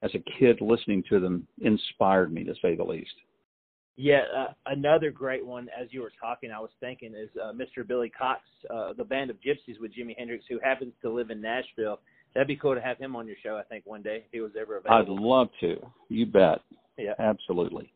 as 0.04 0.12
a 0.14 0.24
kid, 0.40 0.62
listening 0.62 1.04
to 1.10 1.20
them 1.20 1.48
inspired 1.62 2.32
me, 2.32 2.44
to 2.44 2.54
say 2.62 2.76
the 2.76 2.84
least. 2.84 3.14
Yeah, 3.98 4.24
uh, 4.38 4.54
another 4.66 5.10
great 5.10 5.46
one. 5.46 5.70
As 5.80 5.88
you 5.92 6.02
were 6.02 6.12
talking, 6.22 6.52
I 6.52 6.60
was 6.60 6.70
thinking 6.82 7.16
is 7.16 7.30
uh, 7.42 7.54
Mr. 7.54 7.88
Billy 7.88 8.10
Cox, 8.10 8.42
uh, 8.70 8.94
the 8.94 9.06
band 9.06 9.30
of 9.30 9.38
Gypsys 9.38 9.80
with 9.80 9.92
Jimi 9.96 10.16
Hendrix, 10.18 10.44
who 10.50 10.60
happens 10.62 10.94
to 11.02 11.10
live 11.10 11.30
in 11.30 11.42
Nashville. 11.42 12.00
That'd 12.34 12.50
be 12.50 12.58
cool 12.58 12.76
to 12.76 12.82
have 12.82 12.98
him 12.98 13.16
on 13.16 13.26
your 13.26 13.38
show. 13.42 13.56
I 13.56 13.64
think 13.64 13.86
one 13.86 14.02
day 14.02 14.24
if 14.26 14.32
he 14.34 14.42
was 14.42 14.52
ever 14.60 14.78
available. 14.78 15.16
I'd 15.16 15.22
love 15.22 15.48
to. 15.62 15.78
You 16.10 16.26
bet. 16.26 16.60
Yeah. 16.98 17.14
Absolutely. 17.20 17.90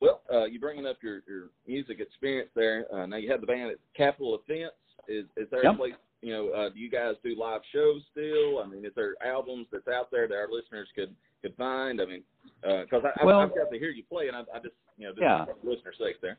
Well, 0.00 0.20
uh, 0.32 0.44
you 0.44 0.60
bringing 0.60 0.86
up 0.86 0.96
your, 1.02 1.22
your 1.26 1.50
music 1.66 2.00
experience 2.00 2.50
there. 2.54 2.86
Uh, 2.92 3.06
now 3.06 3.16
you 3.16 3.30
have 3.30 3.40
the 3.40 3.46
band 3.46 3.70
at 3.70 3.78
Capitol 3.96 4.34
Offense. 4.34 4.72
Is 5.08 5.24
is 5.36 5.48
there 5.50 5.64
Yep. 5.64 5.74
a 5.74 5.76
place? 5.76 5.94
You 6.22 6.32
know, 6.32 6.48
uh, 6.50 6.68
do 6.70 6.78
you 6.80 6.90
guys 6.90 7.14
do 7.22 7.36
live 7.38 7.60
shows 7.72 8.02
still? 8.10 8.58
I 8.58 8.66
mean, 8.66 8.84
is 8.84 8.92
there 8.96 9.14
albums 9.24 9.66
that's 9.70 9.86
out 9.88 10.10
there 10.10 10.26
that 10.28 10.34
our 10.34 10.48
listeners 10.50 10.88
could 10.94 11.14
could 11.42 11.54
find? 11.56 12.00
I 12.00 12.06
mean, 12.06 12.22
because 12.62 13.04
I, 13.04 13.24
Well- 13.24 13.38
I've, 13.40 13.50
I've 13.50 13.56
got 13.56 13.70
to 13.70 13.78
hear 13.78 13.90
you 13.90 14.02
play, 14.04 14.28
and 14.28 14.36
I, 14.36 14.40
I 14.54 14.58
just 14.58 14.74
you 14.98 15.06
know, 15.06 15.12
just 15.12 15.22
Yeah. 15.22 15.44
for 15.44 15.54
listeners' 15.62 15.96
sake 15.98 16.20
there. 16.20 16.38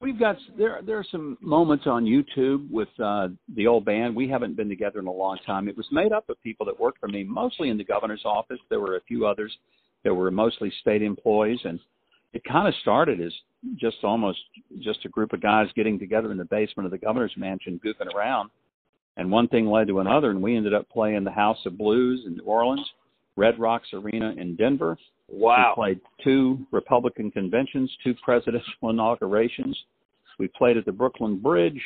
We've 0.00 0.18
got 0.18 0.36
there. 0.58 0.80
There 0.84 0.98
are 0.98 1.06
some 1.12 1.38
moments 1.40 1.86
on 1.86 2.04
YouTube 2.04 2.68
with 2.70 2.88
uh, 3.02 3.28
the 3.54 3.68
old 3.68 3.84
band. 3.84 4.14
We 4.16 4.28
haven't 4.28 4.56
been 4.56 4.68
together 4.68 4.98
in 4.98 5.06
a 5.06 5.12
long 5.12 5.38
time. 5.46 5.68
It 5.68 5.76
was 5.76 5.86
made 5.92 6.10
up 6.12 6.28
of 6.28 6.42
people 6.42 6.66
that 6.66 6.78
worked 6.78 6.98
for 6.98 7.06
me, 7.08 7.22
mostly 7.22 7.68
in 7.68 7.78
the 7.78 7.84
governor's 7.84 8.22
office. 8.24 8.58
There 8.68 8.80
were 8.80 8.96
a 8.96 9.00
few 9.02 9.26
others 9.26 9.56
that 10.02 10.12
were 10.12 10.30
mostly 10.32 10.72
state 10.80 11.02
employees, 11.02 11.60
and 11.64 11.78
it 12.32 12.42
kind 12.44 12.66
of 12.66 12.74
started 12.80 13.20
as 13.20 13.32
just 13.76 13.98
almost 14.02 14.38
just 14.80 15.04
a 15.04 15.08
group 15.08 15.32
of 15.32 15.40
guys 15.40 15.68
getting 15.76 15.98
together 15.98 16.32
in 16.32 16.38
the 16.38 16.44
basement 16.44 16.86
of 16.86 16.90
the 16.90 16.98
governor's 16.98 17.34
mansion, 17.36 17.80
goofing 17.84 18.12
around. 18.14 18.50
And 19.16 19.30
one 19.30 19.48
thing 19.48 19.66
led 19.66 19.88
to 19.88 20.00
another, 20.00 20.30
and 20.30 20.42
we 20.42 20.56
ended 20.56 20.72
up 20.72 20.88
playing 20.88 21.24
the 21.24 21.30
House 21.30 21.58
of 21.66 21.76
Blues 21.76 22.22
in 22.26 22.36
New 22.36 22.44
Orleans, 22.44 22.86
Red 23.36 23.58
Rocks 23.58 23.88
Arena 23.92 24.34
in 24.38 24.56
Denver. 24.56 24.96
Wow. 25.28 25.74
We 25.76 25.82
played 25.82 26.00
two 26.24 26.66
Republican 26.70 27.30
conventions, 27.30 27.94
two 28.02 28.14
presidential 28.24 28.72
inaugurations. 28.90 29.78
We 30.38 30.48
played 30.48 30.76
at 30.78 30.86
the 30.86 30.92
Brooklyn 30.92 31.38
Bridge. 31.38 31.80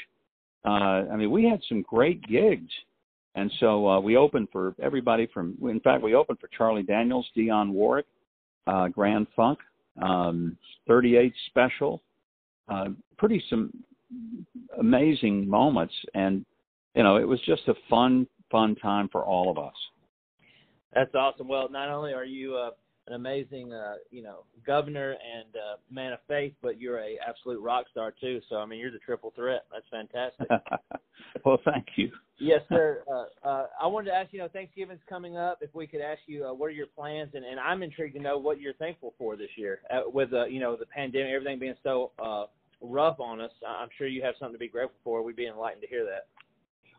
Uh, 0.65 1.05
I 1.13 1.17
mean, 1.17 1.31
we 1.31 1.45
had 1.45 1.61
some 1.69 1.83
great 1.83 2.23
gigs. 2.29 2.71
And 3.35 3.53
so 3.61 3.87
uh, 3.87 4.01
we 4.01 4.17
opened 4.17 4.49
for 4.51 4.75
everybody 4.81 5.29
from, 5.33 5.59
in 5.63 5.81
fact, 5.81 6.03
we 6.03 6.15
opened 6.15 6.39
for 6.41 6.49
Charlie 6.57 6.83
Daniels, 6.83 7.29
Dionne 7.37 7.71
Warwick, 7.71 8.07
uh, 8.67 8.89
Grand 8.89 9.27
Funk, 9.37 9.59
um, 10.03 10.57
38 10.87 11.33
Special, 11.47 12.03
uh, 12.69 12.87
pretty 13.17 13.43
some 13.49 13.73
amazing 14.79 15.49
moments. 15.49 15.95
And, 16.15 16.45
you 16.95 17.03
know, 17.03 17.17
it 17.17 17.27
was 17.27 17.41
just 17.47 17.63
a 17.69 17.75
fun, 17.89 18.27
fun 18.51 18.77
time 18.77 19.09
for 19.11 19.25
all 19.25 19.51
of 19.51 19.59
us. 19.59 19.75
That's 20.95 21.15
awesome. 21.15 21.49
Well, 21.49 21.69
not 21.71 21.91
only 21.91 22.15
are 22.15 22.25
you 22.25 22.57
uh, 22.57 22.71
an 23.07 23.15
amazing, 23.15 23.73
uh, 23.73 23.97
you 24.11 24.23
know, 24.23 24.45
governor 24.67 25.11
and 25.13 25.55
uh, 25.55 25.77
man 25.91 26.13
of 26.13 26.21
faith, 26.27 26.55
but 26.63 26.81
you're 26.81 26.99
a 26.99 27.19
absolute 27.27 27.61
rock 27.61 27.87
star 27.91 28.15
too. 28.19 28.41
So 28.49 28.57
I 28.57 28.67
mean, 28.67 28.81
you're 28.81 28.91
the 28.91 28.99
triple 28.99 29.33
threat. 29.37 29.67
That's 29.73 29.87
fantastic. 29.91 30.49
well, 31.45 31.59
thank 31.65 31.87
you. 31.97 32.11
Yes, 32.39 32.61
sir. 32.69 33.03
Uh, 33.17 33.49
uh, 33.49 33.67
I 33.81 33.87
wanted 33.87 34.11
to 34.11 34.17
ask 34.17 34.33
you 34.33 34.41
know 34.41 34.49
Thanksgiving's 34.49 35.01
coming 35.09 35.37
up. 35.37 35.59
If 35.61 35.75
we 35.75 35.87
could 35.87 36.01
ask 36.01 36.21
you, 36.27 36.45
uh, 36.45 36.53
what 36.53 36.67
are 36.67 36.71
your 36.71 36.87
plans? 36.87 37.31
And, 37.35 37.45
and 37.45 37.59
I'm 37.59 37.83
intrigued 37.83 38.15
to 38.17 38.21
know 38.21 38.37
what 38.37 38.61
you're 38.61 38.75
thankful 38.75 39.15
for 39.17 39.37
this 39.37 39.49
year 39.57 39.81
uh, 39.91 40.03
with 40.13 40.33
uh, 40.33 40.47
you 40.47 40.61
know 40.61 40.77
the 40.77 40.87
pandemic, 40.87 41.33
everything 41.33 41.59
being 41.59 41.75
so 41.83 42.11
uh, 42.23 42.45
rough 42.81 43.21
on 43.21 43.41
us. 43.41 43.53
I'm 43.67 43.89
sure 43.97 44.09
you 44.09 44.23
have 44.23 44.35
something 44.39 44.55
to 44.55 44.59
be 44.59 44.69
grateful 44.69 44.99
for. 45.05 45.23
We'd 45.23 45.37
be 45.37 45.47
enlightened 45.47 45.83
to 45.83 45.89
hear 45.89 46.05
that. 46.05 46.27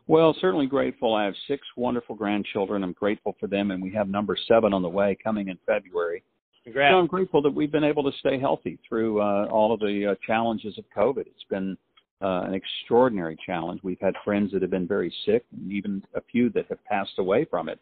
Well, 0.06 0.34
certainly 0.40 0.66
grateful. 0.66 1.14
I 1.14 1.24
have 1.24 1.34
six 1.46 1.62
wonderful 1.76 2.16
grandchildren. 2.16 2.82
I'm 2.82 2.92
grateful 2.92 3.36
for 3.38 3.46
them, 3.46 3.70
and 3.70 3.82
we 3.82 3.92
have 3.92 4.08
number 4.08 4.36
seven 4.48 4.72
on 4.72 4.82
the 4.82 4.88
way 4.88 5.16
coming 5.22 5.48
in 5.48 5.58
February. 5.66 6.24
Congrats. 6.64 6.92
So 6.92 6.98
I'm 6.98 7.06
grateful 7.06 7.42
that 7.42 7.50
we've 7.50 7.70
been 7.70 7.84
able 7.84 8.10
to 8.10 8.18
stay 8.18 8.38
healthy 8.38 8.78
through 8.88 9.20
uh, 9.20 9.46
all 9.50 9.72
of 9.74 9.80
the 9.80 10.12
uh, 10.12 10.14
challenges 10.26 10.78
of 10.78 10.84
COVID. 10.96 11.26
It's 11.26 11.44
been 11.50 11.76
uh, 12.22 12.42
an 12.46 12.54
extraordinary 12.54 13.36
challenge. 13.46 13.80
We've 13.82 14.00
had 14.00 14.14
friends 14.24 14.52
that 14.52 14.62
have 14.62 14.70
been 14.70 14.88
very 14.88 15.12
sick, 15.24 15.44
and 15.52 15.72
even 15.72 16.02
a 16.14 16.20
few 16.32 16.50
that 16.50 16.66
have 16.68 16.84
passed 16.84 17.18
away 17.18 17.44
from 17.44 17.68
it. 17.68 17.78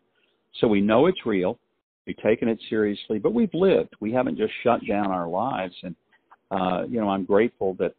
So 0.61 0.69
we 0.69 0.81
know 0.81 1.07
it's 1.07 1.25
real. 1.27 1.59
We've 2.07 2.17
taken 2.19 2.49
it 2.49 2.59
seriously, 2.69 3.19
but 3.19 3.35
we've 3.35 3.53
lived. 3.53 3.95
We 4.01 4.13
haven't 4.13 4.39
just 4.39 4.53
shut 4.63 4.81
down 4.87 5.07
our 5.07 5.29
lives. 5.29 5.75
And, 5.83 5.95
uh, 6.51 6.85
you 6.89 7.01
know, 7.01 7.09
I'm 7.09 7.25
grateful 7.25 7.75
that 7.79 7.95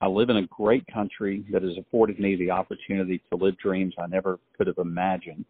I 0.00 0.06
live 0.06 0.30
in 0.30 0.38
a 0.38 0.46
great 0.46 0.86
country 0.86 1.44
that 1.52 1.62
has 1.62 1.76
afforded 1.76 2.18
me 2.18 2.36
the 2.36 2.50
opportunity 2.50 3.22
to 3.30 3.36
live 3.36 3.58
dreams 3.58 3.94
I 3.98 4.06
never 4.06 4.38
could 4.56 4.66
have 4.66 4.78
imagined. 4.78 5.44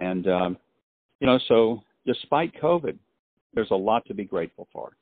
And, 0.00 0.26
um, 0.28 0.58
you 1.20 1.26
know, 1.26 1.38
so 1.46 1.82
despite 2.06 2.54
COVID, 2.60 2.96
there's 3.54 3.70
a 3.70 3.76
lot 3.76 4.06
to 4.06 4.14
be 4.14 4.24
grateful 4.24 4.66
for. 4.72 4.92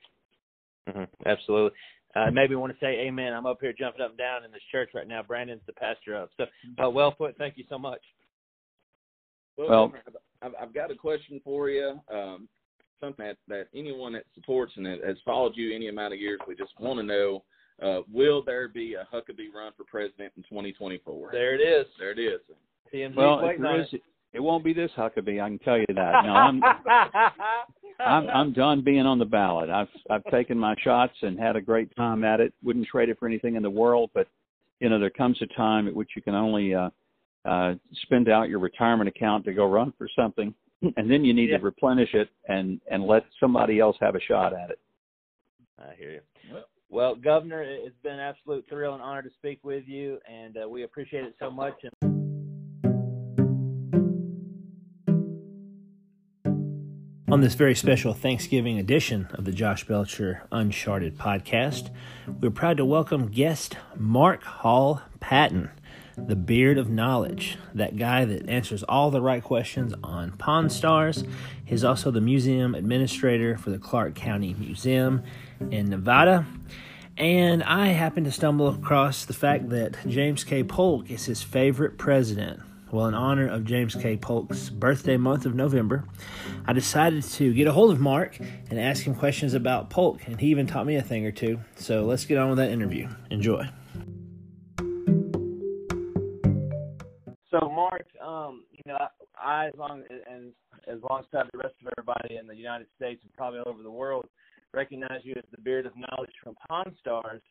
Mm-hmm. 0.88 1.04
Absolutely. 1.24 1.78
Uh, 2.16 2.30
maybe 2.32 2.54
want 2.56 2.72
to 2.72 2.78
say 2.84 3.06
amen. 3.06 3.32
I'm 3.32 3.46
up 3.46 3.58
here 3.60 3.72
jumping 3.78 4.02
up 4.02 4.10
and 4.10 4.18
down 4.18 4.44
in 4.44 4.50
this 4.50 4.62
church 4.72 4.90
right 4.94 5.06
now. 5.06 5.22
Brandon's 5.22 5.62
the 5.66 5.72
pastor 5.74 6.16
of. 6.16 6.28
So, 6.36 6.44
uh, 6.82 6.90
well 6.90 7.12
put. 7.12 7.36
Thank 7.38 7.56
you 7.56 7.64
so 7.68 7.78
much. 7.78 8.00
Well, 9.56 9.68
well 9.68 9.92
I've, 10.42 10.52
I've 10.60 10.74
got 10.74 10.90
a 10.90 10.96
question 10.96 11.40
for 11.44 11.70
you. 11.70 12.00
Um, 12.12 12.48
something 13.00 13.24
that, 13.24 13.36
that 13.48 13.68
anyone 13.74 14.12
that 14.14 14.24
supports 14.34 14.72
and 14.76 14.86
has 14.86 15.16
followed 15.24 15.52
you 15.54 15.74
any 15.74 15.88
amount 15.88 16.14
of 16.14 16.20
years, 16.20 16.40
we 16.46 16.54
just 16.54 16.72
want 16.78 16.98
to 16.98 17.04
know 17.04 17.44
uh, 17.82 18.00
will 18.12 18.42
there 18.44 18.68
be 18.68 18.94
a 18.94 19.06
Huckabee 19.14 19.52
run 19.54 19.72
for 19.76 19.84
president 19.84 20.32
in 20.36 20.42
2024? 20.44 21.30
There 21.32 21.54
it 21.54 21.64
is. 21.64 21.86
There 21.98 22.12
it 22.12 22.18
is. 22.18 22.40
TMZ's 22.92 23.16
well, 23.16 23.40
if 23.42 23.60
there 23.60 23.80
is, 23.80 23.86
it. 24.32 24.40
won't 24.40 24.64
be 24.64 24.72
this 24.72 24.90
Huckabee. 24.96 25.42
I 25.42 25.48
can 25.48 25.58
tell 25.58 25.78
you 25.78 25.86
that. 25.88 26.24
No, 26.24 26.32
I'm, 26.32 26.62
I'm 28.00 28.28
I'm 28.28 28.52
done 28.52 28.82
being 28.82 29.06
on 29.06 29.18
the 29.18 29.24
ballot. 29.24 29.70
I've 29.70 29.88
I've 30.08 30.24
taken 30.30 30.58
my 30.58 30.74
shots 30.82 31.14
and 31.22 31.38
had 31.38 31.56
a 31.56 31.60
great 31.60 31.94
time 31.96 32.24
at 32.24 32.40
it. 32.40 32.52
Wouldn't 32.62 32.86
trade 32.86 33.08
it 33.08 33.18
for 33.18 33.26
anything 33.26 33.56
in 33.56 33.62
the 33.62 33.70
world. 33.70 34.10
But 34.14 34.26
you 34.80 34.88
know, 34.88 34.98
there 34.98 35.10
comes 35.10 35.40
a 35.42 35.46
time 35.54 35.88
at 35.88 35.94
which 35.94 36.10
you 36.16 36.22
can 36.22 36.34
only 36.34 36.74
uh, 36.74 36.90
uh, 37.44 37.74
spend 38.02 38.28
out 38.28 38.48
your 38.48 38.58
retirement 38.58 39.08
account 39.08 39.44
to 39.44 39.52
go 39.52 39.66
run 39.66 39.92
for 39.98 40.08
something, 40.16 40.54
and 40.96 41.10
then 41.10 41.24
you 41.24 41.34
need 41.34 41.50
yeah. 41.50 41.58
to 41.58 41.64
replenish 41.64 42.14
it 42.14 42.28
and 42.48 42.80
and 42.90 43.04
let 43.04 43.24
somebody 43.38 43.80
else 43.80 43.96
have 44.00 44.14
a 44.14 44.20
shot 44.20 44.52
at 44.52 44.70
it. 44.70 44.78
I 45.78 45.94
hear 45.96 46.10
you. 46.12 46.20
Well, 46.52 46.64
well, 46.90 47.14
Governor, 47.14 47.62
it's 47.62 47.96
been 48.02 48.14
an 48.14 48.20
absolute 48.20 48.66
thrill 48.68 48.94
and 48.94 49.02
honor 49.02 49.22
to 49.22 49.30
speak 49.38 49.60
with 49.62 49.84
you, 49.86 50.18
and 50.28 50.56
uh, 50.62 50.68
we 50.68 50.82
appreciate 50.82 51.24
it 51.24 51.34
so 51.38 51.50
much. 51.50 51.74
On 57.30 57.40
this 57.40 57.54
very 57.54 57.76
special 57.76 58.12
Thanksgiving 58.12 58.80
edition 58.80 59.28
of 59.34 59.44
the 59.44 59.52
Josh 59.52 59.84
Belcher 59.84 60.42
Uncharted 60.50 61.16
podcast, 61.16 61.90
we're 62.26 62.50
proud 62.50 62.78
to 62.78 62.84
welcome 62.84 63.28
guest 63.28 63.76
Mark 63.94 64.42
Hall 64.42 65.00
Patten, 65.20 65.70
the 66.16 66.34
beard 66.34 66.76
of 66.76 66.90
knowledge, 66.90 67.56
that 67.72 67.96
guy 67.96 68.24
that 68.24 68.48
answers 68.48 68.82
all 68.82 69.12
the 69.12 69.22
right 69.22 69.44
questions 69.44 69.94
on 70.02 70.32
Pawn 70.32 70.68
Stars. 70.68 71.22
He's 71.64 71.84
also 71.84 72.10
the 72.10 72.20
museum 72.20 72.74
administrator 72.74 73.56
for 73.56 73.70
the 73.70 73.78
Clark 73.78 74.16
County 74.16 74.56
Museum 74.58 75.22
in 75.70 75.88
Nevada. 75.88 76.44
And 77.16 77.62
I 77.62 77.88
happened 77.88 78.26
to 78.26 78.32
stumble 78.32 78.70
across 78.70 79.24
the 79.24 79.34
fact 79.34 79.68
that 79.68 79.96
James 80.08 80.42
K. 80.42 80.64
Polk 80.64 81.08
is 81.08 81.26
his 81.26 81.44
favorite 81.44 81.96
president. 81.96 82.60
Well, 82.92 83.06
in 83.06 83.14
honor 83.14 83.46
of 83.46 83.64
James 83.64 83.94
K. 83.94 84.16
Polk's 84.16 84.68
birthday 84.68 85.16
month 85.16 85.46
of 85.46 85.54
November, 85.54 86.04
I 86.66 86.72
decided 86.72 87.22
to 87.22 87.54
get 87.54 87.68
a 87.68 87.72
hold 87.72 87.92
of 87.92 88.00
Mark 88.00 88.38
and 88.40 88.80
ask 88.80 89.04
him 89.04 89.14
questions 89.14 89.54
about 89.54 89.90
Polk, 89.90 90.26
and 90.26 90.40
he 90.40 90.48
even 90.48 90.66
taught 90.66 90.86
me 90.86 90.96
a 90.96 91.02
thing 91.02 91.24
or 91.24 91.30
two. 91.30 91.60
So 91.76 92.04
let's 92.04 92.24
get 92.24 92.36
on 92.38 92.48
with 92.48 92.58
that 92.58 92.70
interview. 92.70 93.08
Enjoy. 93.30 93.68
So, 97.50 97.68
Mark, 97.68 98.06
um, 98.20 98.64
you 98.72 98.82
know, 98.86 98.98
I, 99.38 99.66
as 99.66 99.74
long 99.78 100.02
and 100.28 100.52
as 100.88 100.98
long 101.08 101.20
as 101.20 101.26
the 101.32 101.58
rest 101.58 101.74
of 101.84 101.92
everybody 101.96 102.36
in 102.36 102.48
the 102.48 102.56
United 102.56 102.88
States 102.96 103.20
and 103.22 103.32
probably 103.34 103.60
all 103.60 103.68
over 103.68 103.84
the 103.84 103.90
world 103.90 104.26
recognize 104.74 105.20
you 105.22 105.34
as 105.36 105.44
the 105.52 105.60
beard 105.60 105.86
of 105.86 105.92
knowledge 105.96 106.32
from 106.42 106.56
Pawn 106.68 106.94
Stars. 106.98 107.42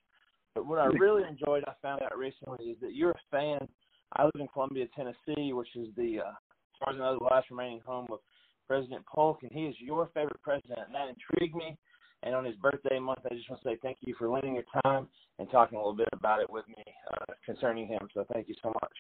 But 0.54 0.66
what 0.66 0.80
I 0.80 0.86
really 1.00 1.24
enjoyed, 1.28 1.64
I 1.68 1.74
found 1.82 2.02
out 2.02 2.18
recently, 2.18 2.66
is 2.66 2.78
that 2.82 2.94
you're 2.94 3.12
a 3.12 3.22
fan. 3.32 3.68
I 4.14 4.24
live 4.24 4.32
in 4.40 4.48
Columbia, 4.48 4.86
Tennessee, 4.96 5.54
which 5.54 5.76
is 5.76 5.88
the, 5.96 6.20
uh, 6.26 6.30
as 6.30 6.78
far 6.80 6.94
as 6.94 6.96
I 6.96 7.00
know, 7.00 7.18
the 7.20 7.26
last 7.26 7.50
remaining 7.52 7.82
home 7.86 8.08
of 8.12 8.20
President 8.68 9.06
Polk, 9.06 9.40
and 9.44 9.52
he 9.52 9.66
is 9.66 9.76
your 9.80 10.10
favorite 10.14 10.42
president, 10.42 10.80
and 10.86 10.96
that 10.96 11.10
intrigued 11.10 11.56
me. 11.56 11.78
And 12.22 12.36
on 12.36 12.44
his 12.44 12.56
birthday 12.56 13.00
month, 13.00 13.20
I 13.26 13.34
just 13.34 13.50
want 13.50 13.62
to 13.64 13.70
say 13.70 13.78
thank 13.82 13.98
you 14.02 14.14
for 14.18 14.30
lending 14.30 14.56
your 14.56 14.66
time 14.84 15.08
and 15.40 15.50
talking 15.50 15.78
a 15.78 15.80
little 15.80 15.96
bit 15.96 16.10
about 16.12 16.42
it 16.42 16.50
with 16.50 16.68
me 16.68 16.84
uh, 17.14 17.34
concerning 17.46 17.88
him. 17.88 18.00
So 18.14 18.26
thank 18.34 18.50
you 18.50 18.56
so 18.62 18.70
much. 18.70 18.94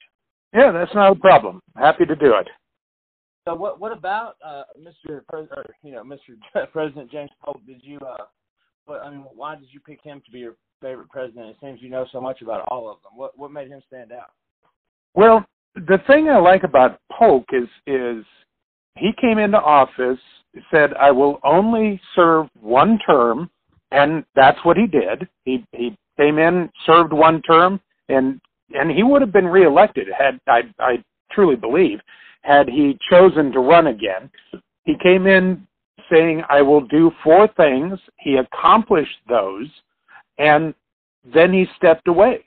Yeah, 0.53 0.71
that's 0.71 0.93
not 0.95 1.11
a 1.11 1.15
problem. 1.15 1.61
Happy 1.75 2.05
to 2.05 2.15
do 2.15 2.33
it. 2.35 2.47
So 3.45 3.55
what 3.55 3.79
what 3.79 3.91
about 3.91 4.35
uh, 4.45 4.63
Mr. 4.79 5.21
Pre- 5.27 5.41
or, 5.41 5.65
you 5.83 5.91
know 5.91 6.03
Mr. 6.03 6.37
President 6.71 7.11
James 7.11 7.31
Polk? 7.43 7.59
Did 7.67 7.81
you 7.83 7.99
uh, 7.99 8.25
what 8.85 9.01
I 9.01 9.11
mean, 9.11 9.25
why 9.35 9.55
did 9.55 9.67
you 9.71 9.79
pick 9.79 10.01
him 10.01 10.21
to 10.25 10.31
be 10.31 10.39
your 10.39 10.55
favorite 10.81 11.09
president? 11.09 11.49
It 11.49 11.57
seems 11.61 11.81
you 11.81 11.89
know 11.89 12.05
so 12.11 12.21
much 12.21 12.41
about 12.41 12.67
all 12.69 12.89
of 12.89 12.97
them. 13.03 13.11
What 13.15 13.37
what 13.37 13.51
made 13.51 13.67
him 13.67 13.81
stand 13.87 14.11
out? 14.11 14.31
Well, 15.19 15.45
the 15.75 15.99
thing 16.07 16.29
I 16.29 16.37
like 16.37 16.63
about 16.63 17.01
Polk 17.11 17.43
is 17.51 17.67
is 17.85 18.23
he 18.95 19.11
came 19.19 19.37
into 19.37 19.59
office 19.59 20.17
said 20.71 20.93
I 20.93 21.11
will 21.11 21.41
only 21.43 21.99
serve 22.15 22.47
one 22.61 22.97
term, 23.05 23.49
and 23.91 24.23
that's 24.33 24.59
what 24.63 24.77
he 24.77 24.87
did. 24.87 25.27
He 25.43 25.65
he 25.73 25.97
came 26.17 26.39
in, 26.39 26.69
served 26.85 27.11
one 27.11 27.41
term, 27.41 27.81
and 28.07 28.39
and 28.73 28.89
he 28.89 29.03
would 29.03 29.21
have 29.21 29.33
been 29.33 29.47
reelected 29.47 30.07
had 30.17 30.39
I 30.47 30.61
I 30.79 31.03
truly 31.33 31.57
believe 31.57 31.99
had 32.43 32.69
he 32.69 32.97
chosen 33.11 33.51
to 33.51 33.59
run 33.59 33.87
again. 33.87 34.31
He 34.85 34.95
came 35.03 35.27
in 35.27 35.67
saying, 36.09 36.43
I 36.47 36.61
will 36.61 36.87
do 36.87 37.11
four 37.25 37.49
things. 37.57 37.99
He 38.19 38.37
accomplished 38.37 39.19
those, 39.27 39.67
and 40.37 40.73
then 41.25 41.51
he 41.51 41.65
stepped 41.75 42.07
away. 42.07 42.45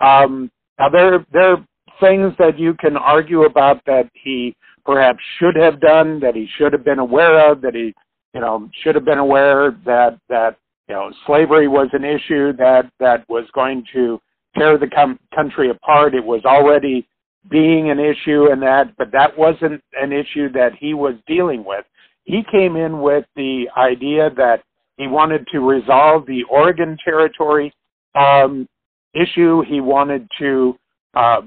Um, 0.00 0.50
now, 0.78 0.88
there, 0.88 1.24
there 1.30 1.58
things 2.00 2.32
that 2.38 2.58
you 2.58 2.74
can 2.74 2.96
argue 2.96 3.44
about 3.44 3.84
that 3.86 4.10
he 4.14 4.54
perhaps 4.84 5.20
should 5.38 5.56
have 5.56 5.80
done, 5.80 6.20
that 6.20 6.34
he 6.34 6.48
should 6.58 6.72
have 6.72 6.84
been 6.84 6.98
aware 6.98 7.50
of, 7.50 7.60
that 7.62 7.74
he, 7.74 7.94
you 8.34 8.40
know, 8.40 8.68
should 8.82 8.94
have 8.94 9.04
been 9.04 9.18
aware 9.18 9.76
that, 9.84 10.18
that, 10.28 10.56
you 10.88 10.94
know, 10.94 11.10
slavery 11.26 11.68
was 11.68 11.88
an 11.92 12.04
issue 12.04 12.52
that, 12.54 12.90
that 13.00 13.24
was 13.28 13.44
going 13.54 13.84
to 13.94 14.20
tear 14.56 14.76
the 14.76 14.88
com- 14.88 15.18
country 15.34 15.70
apart. 15.70 16.14
It 16.14 16.24
was 16.24 16.42
already 16.44 17.06
being 17.50 17.90
an 17.90 17.98
issue 17.98 18.50
and 18.50 18.62
that, 18.62 18.96
but 18.96 19.10
that 19.12 19.36
wasn't 19.36 19.82
an 20.00 20.12
issue 20.12 20.50
that 20.52 20.72
he 20.78 20.94
was 20.94 21.14
dealing 21.26 21.64
with. 21.64 21.84
He 22.24 22.42
came 22.50 22.76
in 22.76 23.00
with 23.00 23.24
the 23.36 23.66
idea 23.76 24.30
that 24.36 24.62
he 24.96 25.06
wanted 25.06 25.46
to 25.52 25.60
resolve 25.60 26.26
the 26.26 26.44
Oregon 26.44 26.96
Territory 27.04 27.72
um, 28.14 28.68
issue. 29.12 29.62
He 29.68 29.80
wanted 29.80 30.28
to 30.38 30.76
uh, 31.14 31.42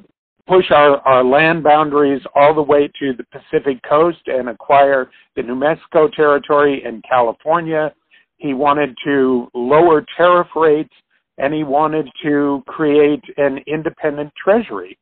push 0.47 0.71
our, 0.71 0.97
our 0.99 1.23
land 1.23 1.63
boundaries 1.63 2.21
all 2.35 2.53
the 2.53 2.61
way 2.61 2.89
to 2.99 3.13
the 3.13 3.25
Pacific 3.31 3.81
coast 3.87 4.19
and 4.27 4.49
acquire 4.49 5.09
the 5.35 5.43
New 5.43 5.55
Mexico 5.55 6.07
territory 6.07 6.83
and 6.85 7.03
California. 7.03 7.93
He 8.37 8.53
wanted 8.53 8.95
to 9.05 9.49
lower 9.53 10.05
tariff 10.15 10.47
rates 10.55 10.93
and 11.37 11.53
he 11.53 11.63
wanted 11.63 12.09
to 12.23 12.63
create 12.67 13.23
an 13.37 13.59
independent 13.67 14.31
treasury. 14.41 14.97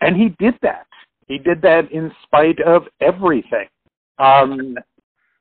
And 0.00 0.16
he 0.16 0.34
did 0.38 0.54
that. 0.62 0.86
He 1.28 1.38
did 1.38 1.62
that 1.62 1.90
in 1.92 2.10
spite 2.24 2.60
of 2.60 2.84
everything. 3.00 3.68
Um, 4.18 4.76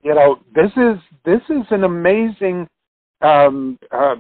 you 0.04 0.14
know, 0.14 0.40
this 0.56 0.72
is 0.78 0.98
this 1.26 1.42
is 1.50 1.66
an 1.72 1.84
amazing, 1.84 2.68
um, 3.22 3.78
uh, 3.92 4.16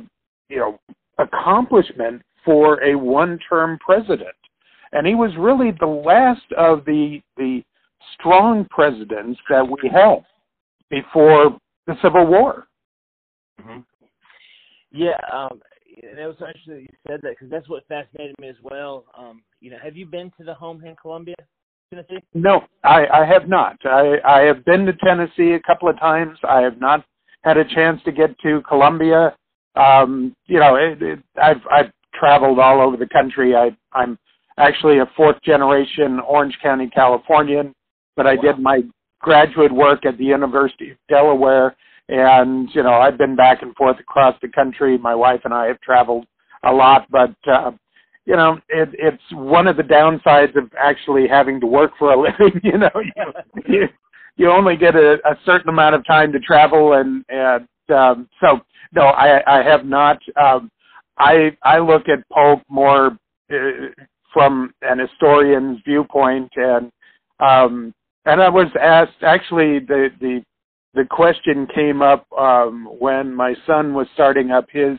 you 0.49 0.57
know, 0.57 0.79
accomplishment 1.19 2.21
for 2.43 2.83
a 2.83 2.95
one-term 2.97 3.77
president, 3.85 4.35
and 4.91 5.05
he 5.05 5.15
was 5.15 5.31
really 5.37 5.71
the 5.71 5.85
last 5.85 6.45
of 6.57 6.85
the 6.85 7.21
the 7.37 7.63
strong 8.13 8.65
presidents 8.69 9.39
that 9.49 9.67
we 9.67 9.89
had 9.89 10.23
before 10.89 11.57
the 11.87 11.95
Civil 12.01 12.25
War. 12.25 12.67
Mm-hmm. 13.61 13.79
Yeah, 14.91 15.19
um, 15.31 15.61
and 16.01 16.17
it 16.17 16.25
was 16.25 16.35
interesting 16.39 16.73
that 16.75 16.81
you 16.81 16.87
said 17.07 17.19
that 17.21 17.31
because 17.31 17.49
that's 17.49 17.69
what 17.69 17.87
fascinated 17.87 18.35
me 18.39 18.49
as 18.49 18.55
well. 18.63 19.05
Um, 19.17 19.41
you 19.59 19.69
know, 19.69 19.77
have 19.83 19.95
you 19.95 20.05
been 20.05 20.31
to 20.37 20.43
the 20.43 20.53
home 20.53 20.83
in 20.83 20.95
Columbia, 20.95 21.35
Tennessee? 21.91 22.23
No, 22.33 22.63
I, 22.83 23.05
I 23.07 23.25
have 23.25 23.47
not. 23.47 23.77
I, 23.85 24.17
I 24.25 24.41
have 24.41 24.65
been 24.65 24.85
to 24.85 24.93
Tennessee 24.93 25.53
a 25.53 25.59
couple 25.59 25.89
of 25.89 25.99
times. 25.99 26.37
I 26.47 26.61
have 26.61 26.79
not 26.79 27.05
had 27.43 27.57
a 27.57 27.65
chance 27.65 28.01
to 28.05 28.11
get 28.11 28.37
to 28.39 28.61
Columbia. 28.67 29.35
Um, 29.75 30.35
you 30.47 30.59
know, 30.59 30.75
it, 30.75 31.01
it, 31.01 31.19
I've 31.41 31.61
I've 31.71 31.91
traveled 32.13 32.59
all 32.59 32.81
over 32.81 32.97
the 32.97 33.07
country. 33.07 33.55
I 33.55 33.75
I'm 33.93 34.17
actually 34.59 34.99
a 34.99 35.09
fourth 35.15 35.41
generation 35.43 36.19
Orange 36.19 36.57
County 36.61 36.87
Californian, 36.87 37.73
but 38.15 38.27
I 38.27 38.35
wow. 38.35 38.41
did 38.41 38.59
my 38.59 38.81
graduate 39.21 39.71
work 39.71 40.05
at 40.05 40.17
the 40.17 40.25
University 40.25 40.91
of 40.91 40.97
Delaware 41.09 41.75
and 42.09 42.69
you 42.73 42.83
know 42.83 42.93
I've 42.93 43.17
been 43.17 43.35
back 43.35 43.61
and 43.61 43.75
forth 43.75 43.99
across 43.99 44.35
the 44.41 44.47
country. 44.49 44.97
My 44.97 45.15
wife 45.15 45.41
and 45.45 45.53
I 45.53 45.67
have 45.67 45.79
traveled 45.81 46.25
a 46.63 46.71
lot, 46.71 47.05
but 47.09 47.35
uh, 47.47 47.71
you 48.25 48.35
know 48.35 48.59
it, 48.67 48.89
it's 48.93 49.23
one 49.31 49.67
of 49.67 49.77
the 49.77 49.83
downsides 49.83 50.57
of 50.57 50.71
actually 50.77 51.27
having 51.27 51.59
to 51.61 51.67
work 51.67 51.91
for 51.97 52.11
a 52.11 52.19
living. 52.19 52.59
You 52.63 52.79
know, 52.79 52.89
you 52.95 53.33
you, 53.67 53.87
you 54.35 54.51
only 54.51 54.75
get 54.75 54.95
a, 54.95 55.13
a 55.25 55.37
certain 55.45 55.69
amount 55.69 55.95
of 55.95 56.05
time 56.05 56.31
to 56.33 56.39
travel, 56.39 56.93
and 56.93 57.23
and 57.29 57.67
um, 57.95 58.27
so 58.41 58.59
no, 58.91 59.03
I 59.03 59.59
I 59.59 59.63
have 59.63 59.85
not. 59.85 60.17
Um, 60.41 60.71
I 61.19 61.55
I 61.63 61.77
look 61.77 62.09
at 62.09 62.27
Polk 62.29 62.61
more 62.69 63.17
uh, 63.53 63.89
from 64.33 64.73
an 64.81 64.99
historian's 64.99 65.79
viewpoint, 65.85 66.51
and 66.55 66.91
um, 67.39 67.93
and 68.25 68.41
I 68.41 68.49
was 68.49 68.67
asked 68.79 69.23
actually 69.23 69.79
the 69.79 70.09
the 70.19 70.43
the 70.93 71.05
question 71.09 71.67
came 71.73 72.01
up 72.01 72.25
um, 72.37 72.87
when 72.99 73.33
my 73.33 73.53
son 73.67 73.93
was 73.93 74.07
starting 74.13 74.51
up 74.51 74.65
his 74.71 74.97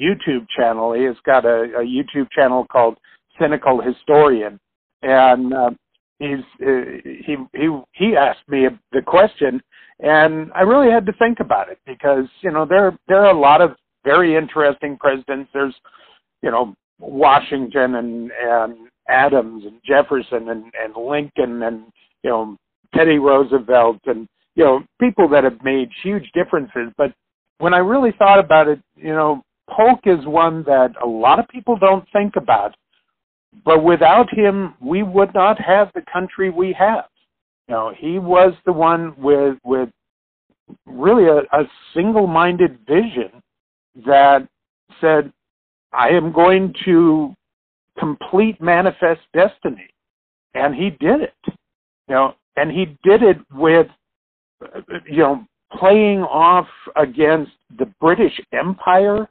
YouTube 0.00 0.46
channel. 0.56 0.92
He 0.92 1.04
has 1.04 1.16
got 1.24 1.44
a, 1.44 1.62
a 1.78 1.84
YouTube 1.84 2.30
channel 2.30 2.66
called 2.70 2.98
Cynical 3.40 3.80
Historian, 3.80 4.58
and 5.02 5.54
uh, 5.54 5.70
he's 6.18 6.44
uh, 6.62 7.00
he 7.04 7.36
he 7.54 7.80
he 7.92 8.16
asked 8.16 8.48
me 8.48 8.66
the 8.92 9.02
question, 9.02 9.60
and 10.00 10.52
I 10.54 10.62
really 10.62 10.90
had 10.90 11.06
to 11.06 11.12
think 11.14 11.40
about 11.40 11.70
it 11.70 11.78
because 11.86 12.26
you 12.42 12.50
know 12.50 12.66
there 12.66 12.96
there 13.08 13.24
are 13.24 13.34
a 13.34 13.38
lot 13.38 13.60
of 13.60 13.72
very 14.04 14.36
interesting 14.36 14.96
presidents. 14.96 15.50
There's 15.52 15.74
you 16.42 16.50
know 16.50 16.74
Washington 16.98 17.96
and 17.96 18.30
and 18.42 18.76
Adams 19.08 19.64
and 19.64 19.80
Jefferson 19.84 20.48
and 20.50 20.72
and 20.78 20.96
Lincoln 20.96 21.62
and 21.62 21.84
you 22.22 22.30
know 22.30 22.56
Teddy 22.94 23.18
Roosevelt 23.18 24.00
and 24.06 24.28
you 24.58 24.64
know, 24.64 24.82
people 25.00 25.28
that 25.28 25.44
have 25.44 25.62
made 25.62 25.88
huge 26.02 26.28
differences. 26.34 26.92
But 26.98 27.14
when 27.58 27.72
I 27.72 27.78
really 27.78 28.10
thought 28.18 28.40
about 28.40 28.66
it, 28.66 28.80
you 28.96 29.12
know, 29.14 29.40
Polk 29.70 30.00
is 30.04 30.26
one 30.26 30.64
that 30.64 30.94
a 31.00 31.06
lot 31.06 31.38
of 31.38 31.46
people 31.48 31.78
don't 31.78 32.04
think 32.12 32.34
about. 32.34 32.74
But 33.64 33.84
without 33.84 34.28
him, 34.34 34.74
we 34.80 35.04
would 35.04 35.32
not 35.32 35.60
have 35.60 35.92
the 35.94 36.02
country 36.12 36.50
we 36.50 36.72
have. 36.72 37.04
You 37.68 37.74
know, 37.74 37.94
he 37.96 38.18
was 38.18 38.52
the 38.66 38.72
one 38.72 39.14
with 39.16 39.58
with 39.62 39.90
really 40.86 41.26
a, 41.26 41.38
a 41.56 41.64
single-minded 41.94 42.80
vision 42.86 43.30
that 44.06 44.46
said, 45.00 45.32
"I 45.92 46.08
am 46.08 46.32
going 46.32 46.74
to 46.84 47.34
complete 47.98 48.60
manifest 48.60 49.20
destiny," 49.32 49.88
and 50.54 50.74
he 50.74 50.90
did 50.90 51.20
it. 51.22 51.34
You 51.46 52.14
know, 52.14 52.34
and 52.56 52.70
he 52.70 52.96
did 53.02 53.22
it 53.22 53.38
with 53.52 53.86
you 55.06 55.18
know, 55.18 55.44
playing 55.72 56.22
off 56.22 56.66
against 56.96 57.52
the 57.78 57.86
British 58.00 58.38
Empire, 58.52 59.28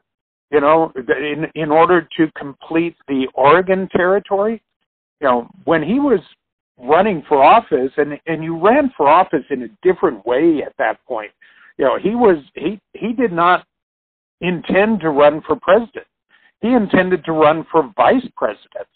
you 0.51 0.61
know, 0.61 0.91
in 0.95 1.47
in 1.55 1.71
order 1.71 2.07
to 2.17 2.31
complete 2.37 2.95
the 3.07 3.27
Oregon 3.33 3.89
Territory. 3.95 4.61
You 5.19 5.27
know, 5.27 5.47
when 5.65 5.83
he 5.83 5.99
was 5.99 6.19
running 6.79 7.23
for 7.27 7.43
office, 7.43 7.91
and 7.97 8.19
and 8.27 8.43
you 8.43 8.57
ran 8.59 8.91
for 8.95 9.07
office 9.07 9.43
in 9.49 9.63
a 9.63 9.67
different 9.81 10.25
way 10.25 10.63
at 10.65 10.73
that 10.77 11.03
point. 11.05 11.31
You 11.77 11.85
know, 11.85 11.97
he 11.97 12.15
was 12.15 12.37
he 12.55 12.79
he 12.93 13.13
did 13.13 13.31
not 13.31 13.65
intend 14.41 15.01
to 15.01 15.09
run 15.09 15.41
for 15.41 15.55
president. 15.55 16.05
He 16.61 16.73
intended 16.73 17.23
to 17.25 17.31
run 17.31 17.65
for 17.71 17.91
vice 17.95 18.27
president. 18.35 18.87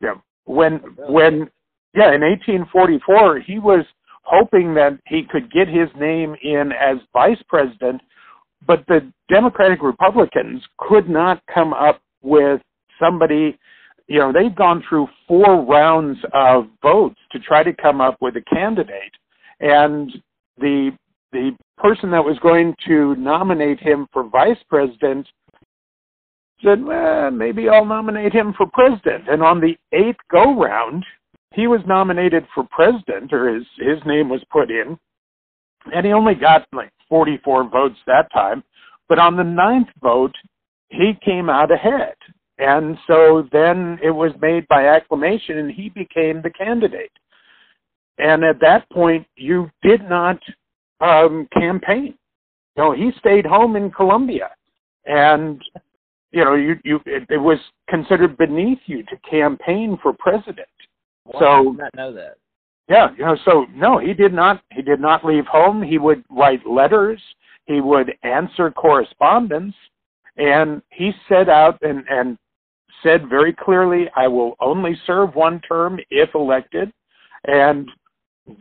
Know, 0.00 0.22
when 0.44 0.76
when 1.08 1.50
yeah, 1.94 2.14
in 2.14 2.22
1844 2.22 3.40
he 3.40 3.58
was 3.58 3.84
hoping 4.22 4.74
that 4.74 4.98
he 5.06 5.22
could 5.28 5.52
get 5.52 5.68
his 5.68 5.88
name 5.98 6.36
in 6.42 6.72
as 6.72 6.98
vice 7.12 7.42
president, 7.48 8.00
but 8.66 8.84
the 8.86 9.12
Democratic 9.28 9.82
Republicans 9.82 10.62
could 10.78 11.08
not 11.08 11.42
come 11.52 11.72
up 11.72 12.00
with 12.22 12.60
somebody. 12.98 13.58
You 14.06 14.18
know, 14.18 14.32
they'd 14.32 14.56
gone 14.56 14.82
through 14.88 15.08
four 15.26 15.64
rounds 15.64 16.18
of 16.32 16.68
votes 16.82 17.18
to 17.32 17.38
try 17.38 17.62
to 17.62 17.72
come 17.72 18.00
up 18.00 18.16
with 18.20 18.36
a 18.36 18.42
candidate, 18.42 19.12
and 19.60 20.10
the 20.58 20.92
the 21.32 21.56
person 21.78 22.10
that 22.10 22.24
was 22.24 22.38
going 22.40 22.74
to 22.86 23.14
nominate 23.16 23.78
him 23.80 24.06
for 24.12 24.24
vice 24.24 24.58
president 24.68 25.26
said, 26.64 26.82
well, 26.84 27.30
maybe 27.30 27.68
I'll 27.68 27.84
nominate 27.84 28.32
him 28.32 28.54
for 28.56 28.66
president. 28.72 29.28
And 29.28 29.42
on 29.42 29.60
the 29.60 29.76
eighth 29.92 30.18
go 30.30 30.58
round, 30.58 31.04
he 31.54 31.66
was 31.66 31.80
nominated 31.86 32.46
for 32.54 32.66
president, 32.70 33.32
or 33.32 33.54
his 33.54 33.66
his 33.78 33.98
name 34.06 34.28
was 34.28 34.42
put 34.52 34.70
in, 34.70 34.98
and 35.92 36.06
he 36.06 36.12
only 36.12 36.34
got 36.34 36.66
like 36.72 36.92
44 37.08 37.68
votes 37.68 37.98
that 38.06 38.30
time. 38.32 38.62
But 39.08 39.18
on 39.18 39.36
the 39.36 39.42
ninth 39.44 39.88
vote, 40.00 40.34
he 40.88 41.14
came 41.24 41.50
out 41.50 41.72
ahead, 41.72 42.14
and 42.58 42.96
so 43.06 43.48
then 43.50 43.98
it 44.02 44.10
was 44.10 44.32
made 44.40 44.68
by 44.68 44.86
acclamation, 44.86 45.58
and 45.58 45.70
he 45.70 45.88
became 45.88 46.40
the 46.40 46.50
candidate. 46.50 47.12
And 48.18 48.44
at 48.44 48.60
that 48.60 48.88
point, 48.90 49.26
you 49.36 49.70
did 49.82 50.08
not 50.08 50.38
um, 51.00 51.48
campaign. 51.52 52.14
No, 52.76 52.92
he 52.92 53.10
stayed 53.18 53.46
home 53.46 53.74
in 53.74 53.90
Columbia, 53.90 54.50
and 55.06 55.60
you 56.32 56.44
know, 56.44 56.54
you 56.54 56.76
you 56.84 57.00
it, 57.06 57.24
it 57.28 57.38
was 57.38 57.58
considered 57.88 58.36
beneath 58.36 58.78
you 58.86 59.02
to 59.04 59.16
campaign 59.28 59.98
for 60.02 60.12
president. 60.12 60.68
So 61.38 61.72
did 61.72 61.78
not 61.78 61.94
know 61.94 62.12
that. 62.14 62.36
Yeah, 62.88 63.10
you 63.16 63.24
know, 63.24 63.36
so 63.44 63.66
no, 63.74 63.98
he 63.98 64.14
did 64.14 64.32
not. 64.32 64.62
He 64.72 64.82
did 64.82 65.00
not 65.00 65.24
leave 65.24 65.46
home. 65.46 65.82
He 65.82 65.98
would 65.98 66.24
write 66.28 66.66
letters. 66.66 67.20
He 67.66 67.80
would 67.80 68.12
answer 68.22 68.70
correspondence, 68.70 69.74
and 70.36 70.82
he 70.90 71.12
set 71.28 71.48
out 71.48 71.78
and 71.82 72.04
and 72.08 72.36
said 73.02 73.28
very 73.28 73.52
clearly, 73.52 74.08
"I 74.16 74.26
will 74.28 74.56
only 74.60 74.96
serve 75.06 75.34
one 75.34 75.60
term 75.60 76.00
if 76.10 76.34
elected, 76.34 76.92
and 77.46 77.88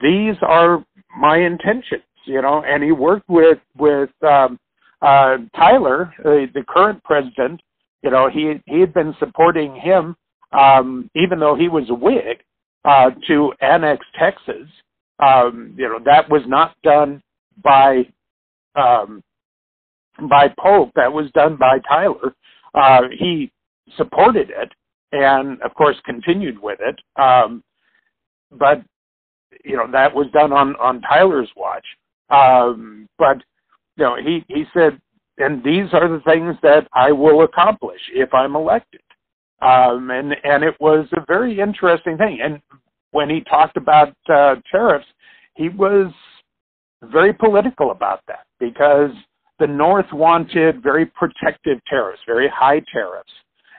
these 0.02 0.36
are 0.42 0.86
my 1.18 1.38
intentions." 1.38 2.04
You 2.26 2.42
know, 2.42 2.64
and 2.64 2.84
he 2.84 2.92
worked 2.92 3.28
with 3.30 3.60
with 3.78 4.12
um, 4.22 4.60
uh, 5.02 5.38
Tyler, 5.56 6.14
uh, 6.20 6.48
the 6.54 6.64
current 6.68 7.04
president. 7.04 7.62
You 8.04 8.12
know, 8.12 8.30
he 8.30 8.62
he 8.66 8.80
had 8.80 8.94
been 8.94 9.14
supporting 9.20 9.76
him 9.76 10.16
um, 10.52 11.10
even 11.16 11.40
though 11.40 11.56
he 11.56 11.68
was 11.68 11.90
a 11.90 11.94
Whig 11.94 12.44
uh, 12.86 13.12
to 13.28 13.54
annex 13.62 14.06
Texas. 14.18 14.68
Um, 15.20 15.76
you 15.78 15.88
know 15.88 16.00
that 16.06 16.30
was 16.30 16.44
not 16.48 16.76
done 16.82 17.22
by 17.64 18.08
um, 18.76 19.22
by 20.30 20.48
Polk. 20.60 20.92
That 20.96 21.12
was 21.12 21.30
done 21.32 21.58
by 21.58 21.80
Tyler. 21.88 22.34
Uh, 22.74 23.04
he 23.18 23.52
supported 23.98 24.50
it, 24.50 24.72
and 25.12 25.62
of 25.62 25.74
course 25.74 25.98
continued 26.06 26.60
with 26.62 26.80
it. 26.82 27.00
Um, 27.22 27.64
but 28.52 28.82
you 29.66 29.76
know 29.76 29.92
that 29.92 30.14
was 30.16 30.28
done 30.32 30.54
on 30.54 30.76
on 30.78 31.02
Tyler's 31.02 31.52
watch. 31.56 31.86
Um, 32.30 33.08
but 33.18 33.44
you 34.00 34.06
know 34.06 34.16
he 34.16 34.46
he 34.48 34.64
said, 34.74 35.00
and 35.38 35.64
these 35.64 35.94
are 35.94 36.08
the 36.08 36.22
things 36.26 36.56
that 36.64 36.88
I 36.94 37.12
will 37.12 37.44
accomplish 37.44 38.00
if 38.14 38.34
I'm 38.34 38.56
elected. 38.56 39.02
Um, 39.62 40.10
and 40.10 40.36
and 40.44 40.64
it 40.64 40.76
was 40.80 41.08
a 41.12 41.26
very 41.28 41.60
interesting 41.60 42.18
thing. 42.18 42.40
And 42.42 42.62
when 43.12 43.30
he 43.30 43.42
talked 43.42 43.76
about 43.76 44.16
uh, 44.34 44.56
tariffs, 44.72 45.06
he 45.56 45.68
was 45.70 46.12
very 47.04 47.34
political 47.34 47.92
about 47.92 48.22
that 48.28 48.46
because 48.60 49.12
the 49.60 49.68
North 49.68 50.12
wanted 50.14 50.82
very 50.82 51.06
protective 51.06 51.80
tariffs, 51.90 52.22
very 52.26 52.48
high 52.48 52.82
tariffs, 52.92 53.32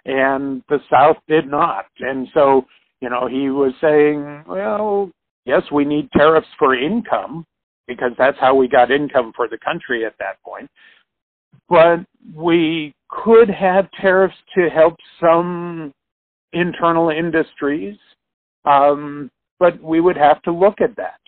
and 0.05 0.63
the 0.69 0.81
South 0.91 1.17
did 1.29 1.47
not. 1.47 1.87
And 2.01 2.29
so, 2.35 2.67
you 3.01 3.09
know, 3.09 3.27
he 3.27 3.49
was 3.49 3.73
saying, 3.81 4.45
well, 4.47 5.11
yes, 5.47 5.63
we 5.73 5.87
need 5.87 6.11
tariffs 6.13 6.49
for 6.59 6.75
income 6.75 7.47
because 7.91 8.13
that's 8.17 8.39
how 8.39 8.55
we 8.55 8.69
got 8.69 8.93
income 8.93 9.33
for 9.35 9.49
the 9.49 9.59
country 9.59 10.07
at 10.07 10.15
that 10.21 10.41
point. 10.45 10.71
But 11.69 12.07
we 12.33 12.95
could 13.09 13.51
have 13.51 13.91
tariffs 14.01 14.37
to 14.55 14.71
help 14.71 14.95
some 15.21 15.93
internal 16.53 17.11
industries, 17.11 17.97
um, 18.65 19.29
but 19.59 19.83
we 19.83 20.01
would 20.01 20.17
have 20.17 20.41
to 20.43 20.53
look 20.53 20.81
at 20.81 20.95
that. 20.95 21.19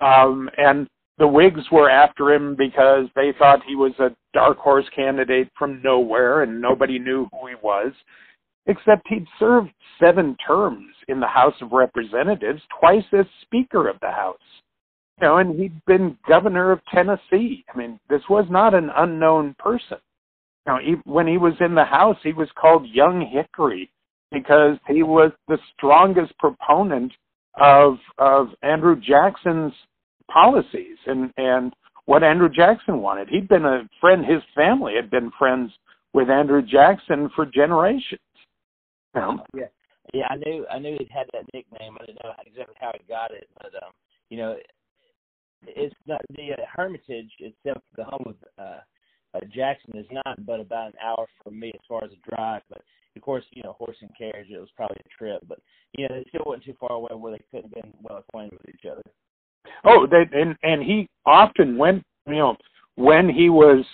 Um, 0.00 0.48
and 0.56 0.86
the 1.18 1.26
Whigs 1.26 1.64
were 1.72 1.90
after 1.90 2.32
him 2.32 2.54
because 2.56 3.06
they 3.16 3.32
thought 3.36 3.64
he 3.66 3.74
was 3.74 3.92
a 3.98 4.14
dark 4.32 4.58
horse 4.58 4.86
candidate 4.94 5.48
from 5.58 5.82
nowhere 5.82 6.44
and 6.44 6.60
nobody 6.60 7.00
knew 7.00 7.28
who 7.32 7.48
he 7.48 7.56
was, 7.60 7.92
except 8.66 9.08
he'd 9.08 9.26
served 9.40 9.70
seven 10.00 10.36
terms 10.46 10.94
in 11.08 11.18
the 11.18 11.26
House 11.26 11.54
of 11.60 11.72
Representatives, 11.72 12.62
twice 12.78 13.04
as 13.12 13.26
Speaker 13.42 13.88
of 13.88 13.98
the 14.00 14.12
House. 14.12 14.38
You 15.20 15.28
know, 15.28 15.36
and 15.38 15.58
he'd 15.58 15.84
been 15.86 16.18
governor 16.28 16.72
of 16.72 16.80
Tennessee. 16.92 17.64
I 17.72 17.76
mean, 17.76 18.00
this 18.08 18.22
was 18.28 18.46
not 18.50 18.74
an 18.74 18.90
unknown 18.96 19.54
person. 19.58 19.98
You 20.66 20.72
know, 20.72 20.78
he, 20.82 20.94
when 21.04 21.26
he 21.26 21.38
was 21.38 21.54
in 21.60 21.74
the 21.74 21.84
House, 21.84 22.16
he 22.22 22.32
was 22.32 22.48
called 22.60 22.88
Young 22.88 23.20
Hickory 23.32 23.90
because 24.32 24.76
he 24.88 25.02
was 25.02 25.30
the 25.48 25.58
strongest 25.76 26.36
proponent 26.38 27.12
of 27.60 27.98
of 28.18 28.48
Andrew 28.62 29.00
Jackson's 29.00 29.72
policies 30.30 30.98
and 31.06 31.32
and 31.36 31.72
what 32.06 32.24
Andrew 32.24 32.48
Jackson 32.48 33.00
wanted. 33.00 33.28
He'd 33.28 33.48
been 33.48 33.64
a 33.64 33.88
friend. 34.00 34.24
His 34.24 34.42
family 34.54 34.94
had 34.96 35.10
been 35.10 35.30
friends 35.38 35.70
with 36.12 36.28
Andrew 36.28 36.62
Jackson 36.62 37.30
for 37.34 37.46
generations. 37.46 38.20
Yeah, 39.54 39.64
yeah. 40.12 40.26
I 40.30 40.36
knew 40.36 40.66
I 40.70 40.78
knew 40.78 40.96
he 40.98 41.08
had 41.14 41.26
that 41.32 41.44
nickname. 41.54 41.96
I 42.00 42.06
didn't 42.06 42.18
know 42.24 42.32
exactly 42.44 42.74
how 42.80 42.92
he 42.92 43.00
got 43.08 43.30
it, 43.30 43.48
but 43.58 43.72
um, 43.82 43.92
you 44.30 44.38
know, 44.38 44.56
it's 45.66 45.94
not 46.06 46.20
the 46.36 46.52
uh, 46.52 46.64
Hermitage 46.74 47.30
itself. 47.38 47.82
The 47.96 48.04
home 48.04 48.24
of 48.26 48.34
uh, 48.58 48.78
uh, 49.34 49.40
Jackson 49.54 49.96
is 49.96 50.06
not 50.10 50.44
but 50.46 50.60
about 50.60 50.88
an 50.88 50.98
hour 51.02 51.26
from 51.42 51.58
me 51.58 51.72
as 51.74 51.80
far 51.88 52.04
as 52.04 52.10
a 52.12 52.30
drive. 52.30 52.62
But 52.68 52.82
of 53.16 53.22
course, 53.22 53.44
you 53.52 53.62
know, 53.62 53.72
horse 53.72 53.96
and 54.00 54.10
carriage. 54.16 54.48
It 54.50 54.58
was 54.58 54.68
probably 54.76 54.98
a 55.04 55.18
trip, 55.18 55.42
but 55.48 55.58
you 55.96 56.08
know, 56.08 56.16
it 56.16 56.26
still 56.28 56.44
wasn't 56.46 56.64
too 56.64 56.74
far 56.80 56.92
away 56.92 57.10
where 57.12 57.32
they 57.32 57.44
couldn't 57.50 57.74
have 57.74 57.82
been 57.82 57.92
well 58.02 58.18
acquainted 58.18 58.58
with 58.58 58.74
each 58.74 58.90
other. 58.90 59.02
Oh, 59.84 60.06
they, 60.06 60.24
and 60.38 60.56
and 60.62 60.82
he 60.82 61.08
often 61.26 61.76
went, 61.78 62.02
you 62.26 62.36
know, 62.36 62.56
when 62.96 63.28
he 63.28 63.50
was 63.50 63.84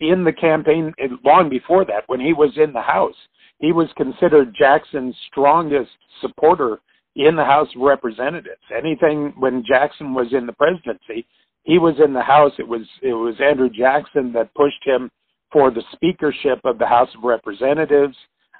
in 0.00 0.24
the 0.24 0.32
campaign, 0.32 0.94
long 1.24 1.48
before 1.48 1.84
that, 1.84 2.04
when 2.06 2.20
he 2.20 2.32
was 2.32 2.52
in 2.56 2.72
the 2.72 2.80
House, 2.80 3.16
he 3.58 3.72
was 3.72 3.88
considered 3.96 4.54
Jackson's 4.56 5.16
strongest 5.30 5.90
supporter 6.20 6.78
in 7.18 7.34
the 7.36 7.44
House 7.44 7.68
of 7.74 7.82
Representatives. 7.82 8.62
Anything 8.74 9.34
when 9.38 9.64
Jackson 9.66 10.14
was 10.14 10.32
in 10.32 10.46
the 10.46 10.52
presidency, 10.52 11.26
he 11.64 11.78
was 11.78 11.96
in 12.02 12.14
the 12.14 12.22
House. 12.22 12.52
It 12.58 12.66
was 12.66 12.82
it 13.02 13.12
was 13.12 13.34
Andrew 13.40 13.68
Jackson 13.68 14.32
that 14.32 14.54
pushed 14.54 14.82
him 14.84 15.10
for 15.52 15.70
the 15.70 15.82
speakership 15.92 16.60
of 16.64 16.78
the 16.78 16.86
House 16.86 17.10
of 17.16 17.24
Representatives. 17.24 18.16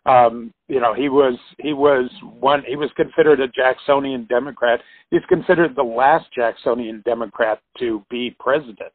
Um, 0.06 0.52
you 0.68 0.80
know, 0.80 0.92
he 0.92 1.08
was 1.08 1.38
he 1.58 1.72
was 1.72 2.10
one. 2.40 2.64
He 2.66 2.76
was 2.76 2.90
considered 2.96 3.40
a 3.40 3.48
Jacksonian 3.48 4.26
Democrat. 4.28 4.80
He's 5.10 5.24
considered 5.28 5.76
the 5.76 5.82
last 5.82 6.26
Jacksonian 6.34 7.02
Democrat 7.04 7.60
to 7.78 8.04
be 8.10 8.34
president. 8.40 8.92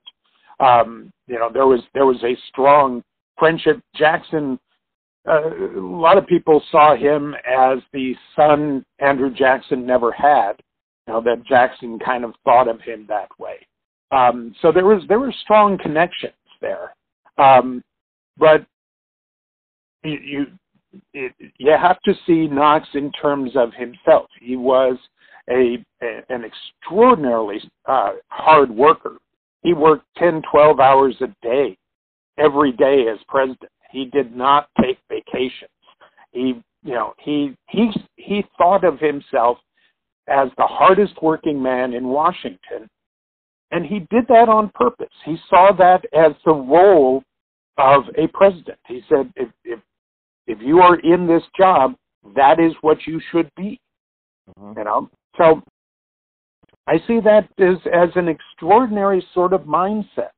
Um, 0.59 1.11
you 1.27 1.39
know, 1.39 1.49
there 1.51 1.67
was 1.67 1.81
there 1.93 2.05
was 2.05 2.21
a 2.23 2.37
strong 2.49 3.03
friendship. 3.39 3.79
Jackson. 3.95 4.59
Uh, 5.27 5.49
a 5.77 5.79
lot 5.79 6.17
of 6.17 6.27
people 6.27 6.61
saw 6.69 6.95
him 6.95 7.33
as 7.47 7.79
the 7.93 8.13
son 8.35 8.85
Andrew 8.99 9.33
Jackson 9.33 9.85
never 9.85 10.11
had. 10.11 10.53
You 11.07 11.13
know 11.13 11.21
that 11.21 11.45
Jackson 11.45 11.99
kind 11.99 12.23
of 12.23 12.33
thought 12.43 12.67
of 12.67 12.81
him 12.81 13.05
that 13.07 13.29
way. 13.39 13.65
Um, 14.11 14.53
so 14.61 14.71
there 14.71 14.85
was 14.85 15.03
there 15.07 15.19
were 15.19 15.33
strong 15.43 15.77
connections 15.77 16.33
there. 16.61 16.93
Um, 17.37 17.83
but 18.37 18.65
you, 20.03 20.45
you 21.13 21.29
you 21.57 21.71
have 21.71 21.99
to 22.01 22.13
see 22.25 22.47
Knox 22.47 22.87
in 22.93 23.11
terms 23.13 23.51
of 23.55 23.73
himself. 23.73 24.27
He 24.39 24.55
was 24.55 24.97
a, 25.49 25.83
a 26.01 26.21
an 26.29 26.43
extraordinarily 26.43 27.61
uh, 27.85 28.13
hard 28.27 28.69
worker. 28.69 29.17
He 29.63 29.73
worked 29.73 30.05
10, 30.17 30.41
12 30.51 30.79
hours 30.79 31.15
a 31.21 31.27
day 31.41 31.77
every 32.37 32.73
day 32.73 33.05
as 33.11 33.17
president. 33.27 33.71
He 33.93 34.05
did 34.05 34.35
not 34.35 34.69
take 34.81 34.97
vacations. 35.07 35.69
He, 36.31 36.59
you 36.83 36.93
know, 36.93 37.13
he 37.19 37.55
he 37.69 37.91
he 38.15 38.43
thought 38.57 38.83
of 38.83 38.99
himself 38.99 39.59
as 40.27 40.49
the 40.57 40.65
hardest 40.65 41.13
working 41.21 41.61
man 41.61 41.93
in 41.93 42.07
Washington, 42.07 42.89
and 43.69 43.85
he 43.85 43.99
did 44.09 44.27
that 44.29 44.49
on 44.49 44.71
purpose. 44.73 45.13
He 45.23 45.37
saw 45.47 45.71
that 45.77 46.03
as 46.11 46.31
the 46.43 46.53
role 46.53 47.23
of 47.77 48.05
a 48.17 48.27
president. 48.33 48.79
He 48.87 49.01
said, 49.07 49.31
if, 49.35 49.49
if 49.63 49.79
if 50.47 50.57
you 50.59 50.79
are 50.79 50.99
in 50.99 51.27
this 51.27 51.43
job, 51.55 51.93
that 52.35 52.59
is 52.59 52.73
what 52.81 52.97
you 53.05 53.21
should 53.31 53.49
be. 53.55 53.79
Mm-hmm. 54.57 54.79
You 54.79 54.85
know, 54.85 55.09
so 55.37 55.61
I 56.87 56.97
see 57.07 57.19
that 57.19 57.47
as 57.59 57.77
as 57.93 58.09
an 58.15 58.27
extraordinary 58.27 59.23
sort 59.35 59.53
of 59.53 59.61
mindset. 59.61 60.33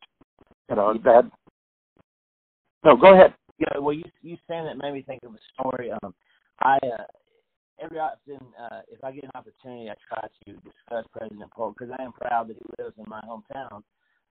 You 0.70 0.76
know 0.76 1.00
that. 1.06 1.24
No, 2.84 2.98
go 2.98 3.14
ahead. 3.14 3.34
Yeah, 3.60 3.80
well, 3.80 3.94
you 3.94 4.04
you 4.22 4.38
saying 4.48 4.66
that 4.66 4.78
made 4.78 4.94
me 4.94 5.02
think 5.02 5.24
of 5.24 5.34
a 5.34 5.38
story. 5.54 5.92
Um, 6.04 6.14
I 6.60 6.78
uh, 6.78 7.04
every 7.82 8.00
often, 8.00 8.40
uh, 8.60 8.82
if 8.92 9.04
I 9.04 9.12
get 9.12 9.24
an 9.26 9.32
opportunity, 9.36 9.90
I 9.90 9.96
try 10.08 10.22
to 10.22 10.54
discuss 10.54 11.06
President 11.16 11.52
Polk 11.52 11.76
because 11.78 11.94
I 11.98 12.04
am 12.04 12.14
proud 12.14 12.50
that 12.50 12.58
he 12.58 12.84
lives 12.84 12.96
in 12.98 13.06
my 13.08 13.22
hometown. 13.22 13.84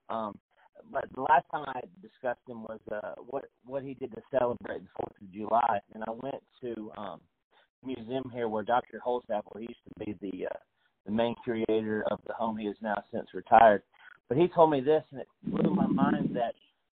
Um, 0.09 0.37
but 0.91 1.05
the 1.15 1.21
last 1.21 1.45
time 1.51 1.65
I 1.67 1.81
discussed 2.01 2.41
him 2.47 2.63
was 2.63 2.79
uh, 2.91 3.15
what 3.29 3.45
what 3.65 3.83
he 3.83 3.93
did 3.95 4.11
to 4.11 4.21
celebrate 4.31 4.83
the 4.83 4.89
Fourth 4.95 5.15
of 5.21 5.31
July, 5.33 5.79
and 5.93 6.03
I 6.07 6.11
went 6.11 6.43
to 6.61 6.91
um, 6.97 7.19
a 7.83 7.87
museum 7.87 8.29
here 8.33 8.47
where 8.47 8.63
Dr. 8.63 9.01
Holtzapple, 9.05 9.59
he 9.59 9.67
used 9.67 9.79
to 9.97 10.05
be 10.05 10.15
the 10.21 10.47
uh, 10.47 10.59
the 11.05 11.11
main 11.11 11.35
curator 11.43 12.03
of 12.11 12.19
the 12.27 12.33
home. 12.33 12.57
He 12.57 12.67
is 12.67 12.77
now 12.81 13.01
since 13.11 13.27
retired, 13.33 13.83
but 14.29 14.37
he 14.37 14.47
told 14.49 14.71
me 14.71 14.81
this, 14.81 15.03
and 15.11 15.21
it 15.21 15.27
blew 15.43 15.73
my 15.73 15.87
mind 15.87 16.35
that 16.35 16.53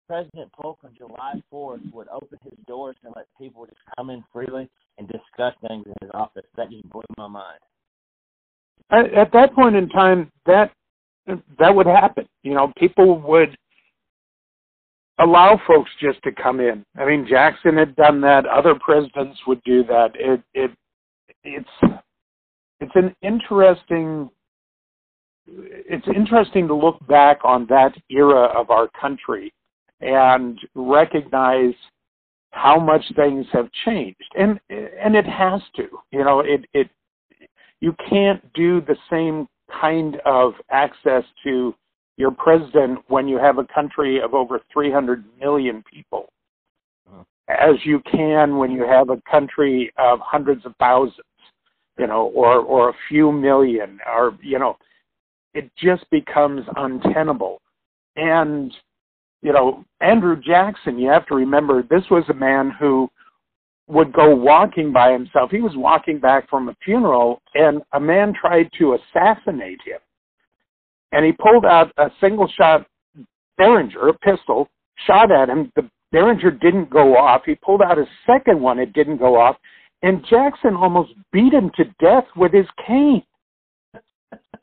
President 0.09 0.53
Polk 0.53 0.79
on 0.85 0.93
July 0.97 1.35
4th 1.53 1.93
would 1.93 2.09
open 2.09 2.39
his 2.45 2.59
doors 2.67 2.97
and 3.05 3.13
let 3.17 3.27
people 3.39 3.67
just 3.67 3.81
come 3.97 4.11
in 4.11 4.23
freely 4.33 4.69
and 4.99 5.09
discuss 5.09 5.55
things 5.67 5.85
in 5.87 5.95
his 6.01 6.11
office. 6.15 6.45
That 6.57 6.71
just 6.71 6.89
blew 6.91 7.03
my 7.19 7.27
mind. 7.27 7.59
At, 8.91 9.13
at 9.15 9.33
that 9.33 9.55
point 9.55 9.75
in 9.75 9.89
time, 9.89 10.31
that 10.47 10.71
that 11.59 11.75
would 11.75 11.87
happen. 11.87 12.27
You 12.45 12.55
know, 12.55 12.73
people 12.79 13.21
would 13.23 13.57
allow 15.19 15.61
folks 15.67 15.91
just 16.01 16.23
to 16.23 16.31
come 16.31 16.61
in. 16.61 16.85
I 16.97 17.05
mean, 17.05 17.27
Jackson 17.29 17.77
had 17.77 17.97
done 17.97 18.21
that. 18.21 18.47
Other 18.47 18.75
presidents 18.75 19.39
would 19.47 19.63
do 19.65 19.83
that. 19.85 20.11
It 20.15 20.41
it 20.55 20.71
it's 21.43 21.99
it's 22.81 22.93
an 22.95 23.15
interesting 23.23 24.31
it's 25.49 26.07
interesting 26.15 26.69
to 26.69 26.75
look 26.75 27.05
back 27.07 27.39
on 27.45 27.67
that 27.67 27.93
era 28.11 28.45
of 28.57 28.71
our 28.71 28.89
country 29.01 29.53
and 30.01 30.59
recognize 30.75 31.75
how 32.51 32.79
much 32.79 33.03
things 33.17 33.47
have 33.53 33.69
changed 33.85 34.33
and 34.39 34.59
and 34.71 35.15
it 35.15 35.27
has 35.27 35.61
to 35.75 35.89
you 36.11 36.25
know 36.25 36.41
it 36.41 36.65
it 36.73 36.89
you 37.81 37.95
can't 38.09 38.43
do 38.55 38.81
the 38.81 38.97
same 39.11 39.47
kind 39.81 40.17
of 40.25 40.55
access 40.71 41.25
to 41.45 41.75
your 42.17 42.31
president 42.31 42.99
when 43.09 43.29
you 43.29 43.37
have 43.39 43.59
a 43.59 43.65
country 43.65 44.21
of 44.21 44.35
over 44.35 44.61
300 44.73 45.25
million 45.39 45.85
people, 45.91 46.29
uh-huh. 47.09 47.23
as 47.49 47.77
you 47.85 48.01
can 48.11 48.57
when 48.57 48.71
you 48.71 48.87
have 48.87 49.11
a 49.11 49.21
country 49.31 49.93
of 49.99 50.19
hundreds 50.21 50.65
of 50.65 50.75
thousands, 50.79 51.21
you 51.99 52.07
know, 52.07 52.33
or 52.35 52.61
or 52.61 52.91
a 52.91 52.95
few 53.09 53.31
million, 53.31 53.99
or 54.07 54.37
you 54.43 54.59
know, 54.59 54.77
it 55.55 55.71
just 55.77 56.09
becomes 56.11 56.65
untenable. 56.77 57.61
And 58.17 58.73
you 59.47 59.53
know, 59.53 59.85
Andrew 60.01 60.39
Jackson, 60.39 60.99
you 60.99 61.09
have 61.09 61.27
to 61.29 61.35
remember, 61.35 61.83
this 61.83 62.03
was 62.11 62.25
a 62.29 62.35
man 62.35 62.71
who 62.79 63.09
would 63.89 64.13
go 64.13 64.35
walking 64.35 64.93
by 64.93 65.13
himself. 65.13 65.51
He 65.51 65.61
was 65.61 65.73
walking 65.77 66.19
back 66.19 66.51
from 66.51 66.69
a 66.69 66.77
funeral, 66.85 67.41
and 67.55 67.81
a 67.95 68.01
man 68.01 68.35
tried 68.39 68.69
to 68.79 68.99
assassinate 68.99 69.81
him 69.87 70.01
and 71.13 71.25
he 71.25 71.33
pulled 71.33 71.65
out 71.65 71.93
a 71.97 72.11
single 72.21 72.49
shot 72.57 72.87
Derringer, 73.59 74.09
a 74.09 74.19
pistol, 74.19 74.69
shot 75.07 75.33
at 75.33 75.49
him. 75.49 75.73
The 75.77 75.89
Derringer 76.13 76.51
didn't 76.51 76.91
go 76.91 77.17
off. 77.17 77.43
He 77.47 77.55
pulled 77.55 77.81
out 77.81 77.99
a 77.99 78.05
second 78.27 78.61
one, 78.61 78.79
it 78.79 78.93
didn't 78.93 79.17
go 79.17 79.41
off. 79.41 79.57
and 80.03 80.25
Jackson 80.29 80.77
almost 80.77 81.13
beat 81.33 81.55
him 81.55 81.71
to 81.77 81.85
death 82.01 82.27
with 82.37 82.53
his 82.53 82.67
cane. 82.87 83.23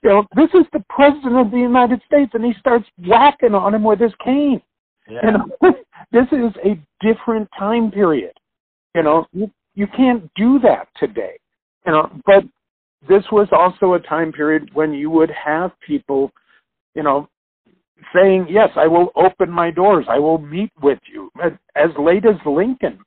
You 0.04 0.10
know, 0.10 0.26
this 0.36 0.50
is 0.54 0.66
the 0.74 0.84
president 0.90 1.38
of 1.38 1.50
the 1.50 1.58
United 1.58 2.02
States, 2.06 2.32
and 2.36 2.46
he 2.46 2.54
starts 2.60 2.86
whacking 3.08 3.56
on 3.56 3.74
him 3.74 3.84
with 3.84 4.00
his 4.00 4.14
cane. 4.24 4.62
Yeah. 5.10 5.22
Know, 5.32 5.74
this 6.12 6.28
is 6.32 6.52
a 6.64 6.80
different 7.02 7.50
time 7.58 7.92
period. 7.92 8.34
You 8.96 9.04
know, 9.04 9.26
you, 9.34 9.52
you 9.76 9.88
can't 9.88 10.30
do 10.36 10.60
that 10.60 10.88
today. 10.98 11.38
You 11.86 11.94
know, 11.94 12.12
but 12.26 12.44
this 13.08 13.24
was 13.32 13.48
also 13.52 13.94
a 13.94 14.00
time 14.00 14.32
period 14.32 14.70
when 14.74 14.94
you 14.94 15.10
would 15.10 15.32
have 15.32 15.72
people, 15.86 16.32
you 16.96 17.04
know, 17.04 17.28
saying, 18.16 18.48
"Yes, 18.50 18.70
I 18.76 18.88
will 18.88 19.12
open 19.16 19.50
my 19.50 19.72
doors. 19.72 20.06
I 20.10 20.20
will 20.20 20.38
meet 20.38 20.72
with 20.82 21.00
you." 21.12 21.30
As 21.76 21.90
late 22.00 22.26
as 22.26 22.36
Lincoln, 22.46 23.00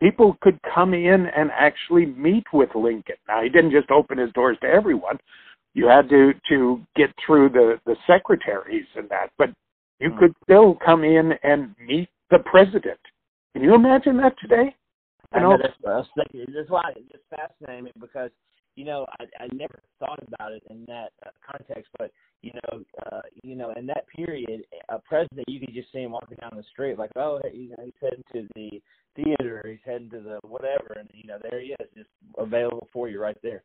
people 0.00 0.38
could 0.40 0.58
come 0.74 0.94
in 0.94 1.26
and 1.26 1.50
actually 1.52 2.06
meet 2.06 2.44
with 2.52 2.70
Lincoln. 2.74 3.16
Now, 3.28 3.42
he 3.42 3.48
didn't 3.48 3.72
just 3.72 3.90
open 3.90 4.18
his 4.18 4.32
doors 4.32 4.56
to 4.62 4.68
everyone. 4.68 5.18
You 5.74 5.86
had 5.86 6.08
to 6.08 6.32
to 6.48 6.80
get 6.96 7.10
through 7.24 7.50
the 7.50 7.78
the 7.84 7.96
secretaries 8.06 8.86
and 8.96 9.08
that, 9.10 9.30
but 9.36 9.50
you 10.02 10.10
Hmm. 10.10 10.18
could 10.18 10.34
still 10.44 10.74
come 10.84 11.04
in 11.04 11.32
and 11.42 11.74
meet 11.78 12.10
the 12.30 12.40
president. 12.40 13.00
Can 13.54 13.62
you 13.62 13.74
imagine 13.74 14.16
that 14.18 14.38
today? 14.40 14.74
I 15.32 15.38
You 15.38 15.42
know 15.44 15.50
know, 15.50 15.58
that's 15.62 15.74
what 15.80 15.92
I 15.94 15.96
was 15.98 16.08
thinking. 16.16 16.54
That's 16.54 16.70
why 16.70 16.90
it 16.96 17.10
just 17.12 17.24
fascinated 17.30 17.84
me 17.84 17.92
because 18.00 18.30
you 18.76 18.84
know 18.84 19.06
I 19.20 19.24
I 19.44 19.48
never 19.54 19.80
thought 20.00 20.20
about 20.26 20.52
it 20.52 20.62
in 20.70 20.84
that 20.88 21.12
uh, 21.26 21.30
context, 21.50 21.90
but 21.98 22.10
you 22.42 22.52
know 22.54 22.82
uh, 23.12 23.22
you 23.42 23.56
know 23.56 23.72
in 23.76 23.86
that 23.86 24.06
period, 24.08 24.64
a 24.88 24.98
president 24.98 25.48
you 25.48 25.60
could 25.60 25.74
just 25.74 25.92
see 25.92 26.00
him 26.02 26.12
walking 26.12 26.38
down 26.40 26.52
the 26.56 26.64
street 26.72 26.98
like 26.98 27.12
oh 27.16 27.40
hey, 27.42 27.56
you 27.56 27.70
know 27.70 27.84
he's 27.84 27.94
heading 28.00 28.24
to 28.32 28.48
the 28.54 28.82
theater, 29.16 29.62
he's 29.68 29.78
heading 29.84 30.10
to 30.10 30.20
the 30.20 30.38
whatever, 30.48 30.96
and 30.98 31.08
you 31.14 31.26
know 31.28 31.38
there 31.42 31.60
he 31.60 31.68
is, 31.80 31.88
just 31.96 32.10
available 32.38 32.88
for 32.92 33.08
you 33.08 33.20
right 33.20 33.38
there. 33.42 33.62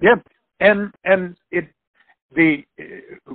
Yep. 0.00 0.26
And 0.60 0.92
and 1.04 1.36
it 1.50 1.66
the 2.34 2.64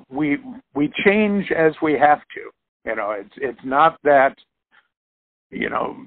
we 0.10 0.38
we 0.74 0.92
change 1.06 1.52
as 1.52 1.74
we 1.82 1.94
have 1.94 2.20
to. 2.36 2.90
You 2.90 2.96
know, 2.96 3.12
it's 3.12 3.34
it's 3.38 3.66
not 3.66 3.98
that 4.04 4.36
you 5.50 5.70
know 5.70 5.98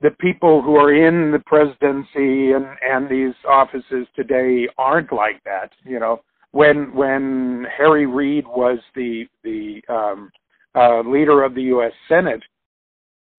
the 0.00 0.10
people 0.18 0.62
who 0.62 0.76
are 0.76 0.94
in 0.94 1.32
the 1.32 1.40
presidency 1.40 2.52
and 2.52 2.66
and 2.82 3.08
these 3.08 3.34
offices 3.48 4.06
today 4.16 4.68
aren't 4.78 5.12
like 5.12 5.42
that. 5.44 5.70
You 5.84 6.00
know, 6.00 6.20
when 6.52 6.94
when 6.94 7.66
Harry 7.76 8.06
Reid 8.06 8.46
was 8.46 8.78
the 8.94 9.26
the 9.44 9.82
um, 9.88 10.30
uh, 10.74 11.00
leader 11.00 11.42
of 11.42 11.54
the 11.54 11.62
U.S. 11.62 11.92
Senate, 12.08 12.42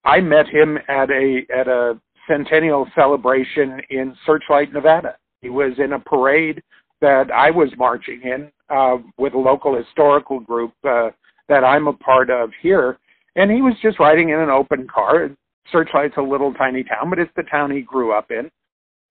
I 0.04 0.20
met 0.20 0.48
him 0.48 0.78
at 0.88 1.10
a 1.10 1.42
at 1.54 1.68
a 1.68 2.00
centennial 2.28 2.86
celebration 2.94 3.80
in 3.90 4.14
Searchlight, 4.24 4.72
Nevada. 4.72 5.16
He 5.40 5.48
was 5.48 5.72
in 5.78 5.94
a 5.94 5.98
parade 5.98 6.62
that 7.00 7.32
I 7.32 7.50
was 7.50 7.68
marching 7.76 8.22
in 8.22 8.50
uh, 8.72 8.96
with 9.18 9.34
a 9.34 9.38
local 9.38 9.76
historical 9.76 10.40
group 10.40 10.72
uh, 10.84 11.10
that 11.48 11.64
I'm 11.64 11.88
a 11.88 11.92
part 11.92 12.30
of 12.30 12.50
here, 12.62 12.98
and 13.36 13.50
he 13.50 13.62
was 13.62 13.74
just 13.82 13.98
riding 13.98 14.30
in 14.30 14.38
an 14.38 14.50
open 14.50 14.86
car. 14.92 15.30
Searchlight's 15.70 16.16
a 16.16 16.22
little 16.22 16.52
tiny 16.54 16.82
town, 16.82 17.10
but 17.10 17.18
it's 17.18 17.30
the 17.36 17.44
town 17.44 17.70
he 17.70 17.82
grew 17.82 18.12
up 18.12 18.30
in. 18.30 18.50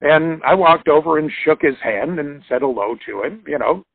And 0.01 0.41
I 0.43 0.55
walked 0.55 0.87
over 0.87 1.19
and 1.19 1.31
shook 1.45 1.61
his 1.61 1.75
hand 1.83 2.19
and 2.19 2.41
said 2.49 2.61
hello 2.61 2.95
to 3.05 3.23
him. 3.23 3.43
You 3.47 3.59
know, 3.59 3.85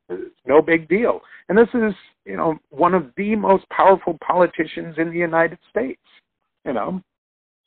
no 0.45 0.61
big 0.61 0.87
deal. 0.87 1.19
And 1.49 1.57
this 1.57 1.67
is, 1.73 1.93
you 2.25 2.37
know, 2.37 2.57
one 2.69 2.93
of 2.93 3.11
the 3.17 3.35
most 3.35 3.67
powerful 3.69 4.17
politicians 4.25 4.95
in 4.97 5.09
the 5.09 5.17
United 5.17 5.59
States. 5.69 6.01
You 6.65 6.73
know, 6.73 7.01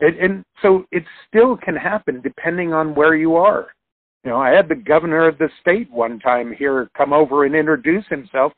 it, 0.01 0.19
and 0.19 0.43
so 0.63 0.87
it 0.91 1.05
still 1.29 1.57
can 1.57 1.77
happen 1.77 2.23
depending 2.23 2.73
on 2.73 2.95
where 2.95 3.15
you 3.15 3.37
are. 3.37 3.69
You 4.25 4.31
know, 4.31 4.39
I 4.39 4.51
had 4.51 4.69
the 4.69 4.75
governor 4.75 5.27
of 5.27 5.39
the 5.39 5.49
state 5.61 5.91
one 5.91 6.19
time 6.21 6.53
here 6.53 6.91
come 6.97 7.13
over 7.13 7.45
and 7.45 7.55
introduce 7.55 8.05
himself 8.09 8.53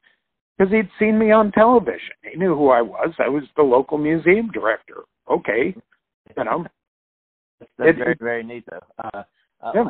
because 0.59 0.73
he'd 0.73 0.89
seen 0.99 1.19
me 1.19 1.31
on 1.31 1.53
television. 1.53 2.15
He 2.31 2.37
knew 2.39 2.55
who 2.57 2.69
I 2.71 2.83
was. 2.83 3.13
I 3.19 3.29
was 3.29 3.45
the 3.57 3.63
local 3.63 3.97
museum 3.99 4.51
director. 4.51 5.03
Okay, 5.31 5.75
you 6.37 6.45
know. 6.45 6.67
That's, 7.79 7.91
It- 7.91 7.97
very 7.97 8.17
very 8.19 8.43
neat 8.43 8.65
though. 8.69 8.81
Uh, 9.05 9.23
uh, 9.61 9.73
Yeah. 9.75 9.85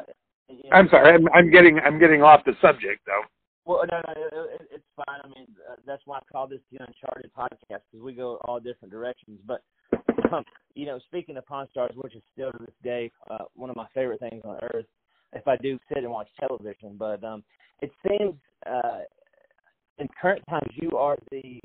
you 0.49 0.57
know, 0.57 0.77
I'm 0.77 0.89
sorry. 0.91 1.15
I'm, 1.15 1.27
I'm 1.35 1.51
getting 1.51 1.79
I'm 1.81 1.99
getting 1.99 2.23
off 2.23 2.45
the 2.45 2.53
subject 2.61 3.01
though. 3.07 3.23
Well, 3.65 3.85
no, 3.91 4.03
no, 4.07 4.43
it, 4.45 4.69
it's 4.73 4.85
fine. 4.97 5.21
I 5.25 5.29
mean, 5.29 5.47
uh, 5.71 5.77
that's 5.87 6.03
why 6.05 6.19
I 6.19 6.21
call 6.31 6.49
this 6.49 6.61
the 6.71 6.79
Uncharted 6.85 7.31
podcast 7.33 7.81
because 7.91 8.05
we 8.05 8.13
go 8.13 8.39
all 8.45 8.61
different 8.61 8.93
directions. 8.93 9.41
But 9.47 9.63
um, 10.33 10.45
you 10.75 10.85
know, 10.85 10.99
speaking 11.07 11.37
of 11.39 11.47
Pawn 11.47 11.67
Stars, 11.71 11.93
which 11.95 12.15
is 12.15 12.23
still 12.35 12.53
to 12.53 12.59
this 12.59 12.75
day 12.83 13.11
uh, 13.31 13.45
one 13.55 13.71
of 13.71 13.77
my 13.77 13.87
favorite 13.95 14.21
things 14.21 14.43
on 14.45 14.59
earth, 14.75 14.85
if 15.33 15.47
I 15.49 15.57
do 15.57 15.79
sit 15.89 15.99
and 16.05 16.11
watch 16.11 16.29
television. 16.39 16.97
But 16.99 17.23
um, 17.25 17.43
it 17.81 17.91
seems 18.07 18.35
uh, 18.67 19.01
in 19.99 20.09
current 20.21 20.43
times 20.49 20.71
you 20.75 20.97
are 20.97 21.17
the 21.31 21.61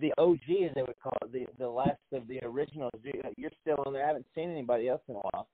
the 0.00 0.12
OG, 0.18 0.40
as 0.68 0.74
they 0.74 0.82
would 0.82 0.98
call 1.02 1.16
it, 1.22 1.32
the 1.32 1.46
the 1.58 1.68
last 1.68 2.00
of 2.12 2.26
the 2.28 2.40
originals. 2.44 2.92
You- 3.02 3.22
You're 3.36 3.50
still 3.60 3.82
on 3.86 3.92
there. 3.92 4.04
I 4.04 4.08
haven't 4.08 4.26
seen 4.34 4.50
anybody 4.50 4.88
else 4.88 5.02
in 5.08 5.14
a 5.14 5.18
while. 5.18 5.48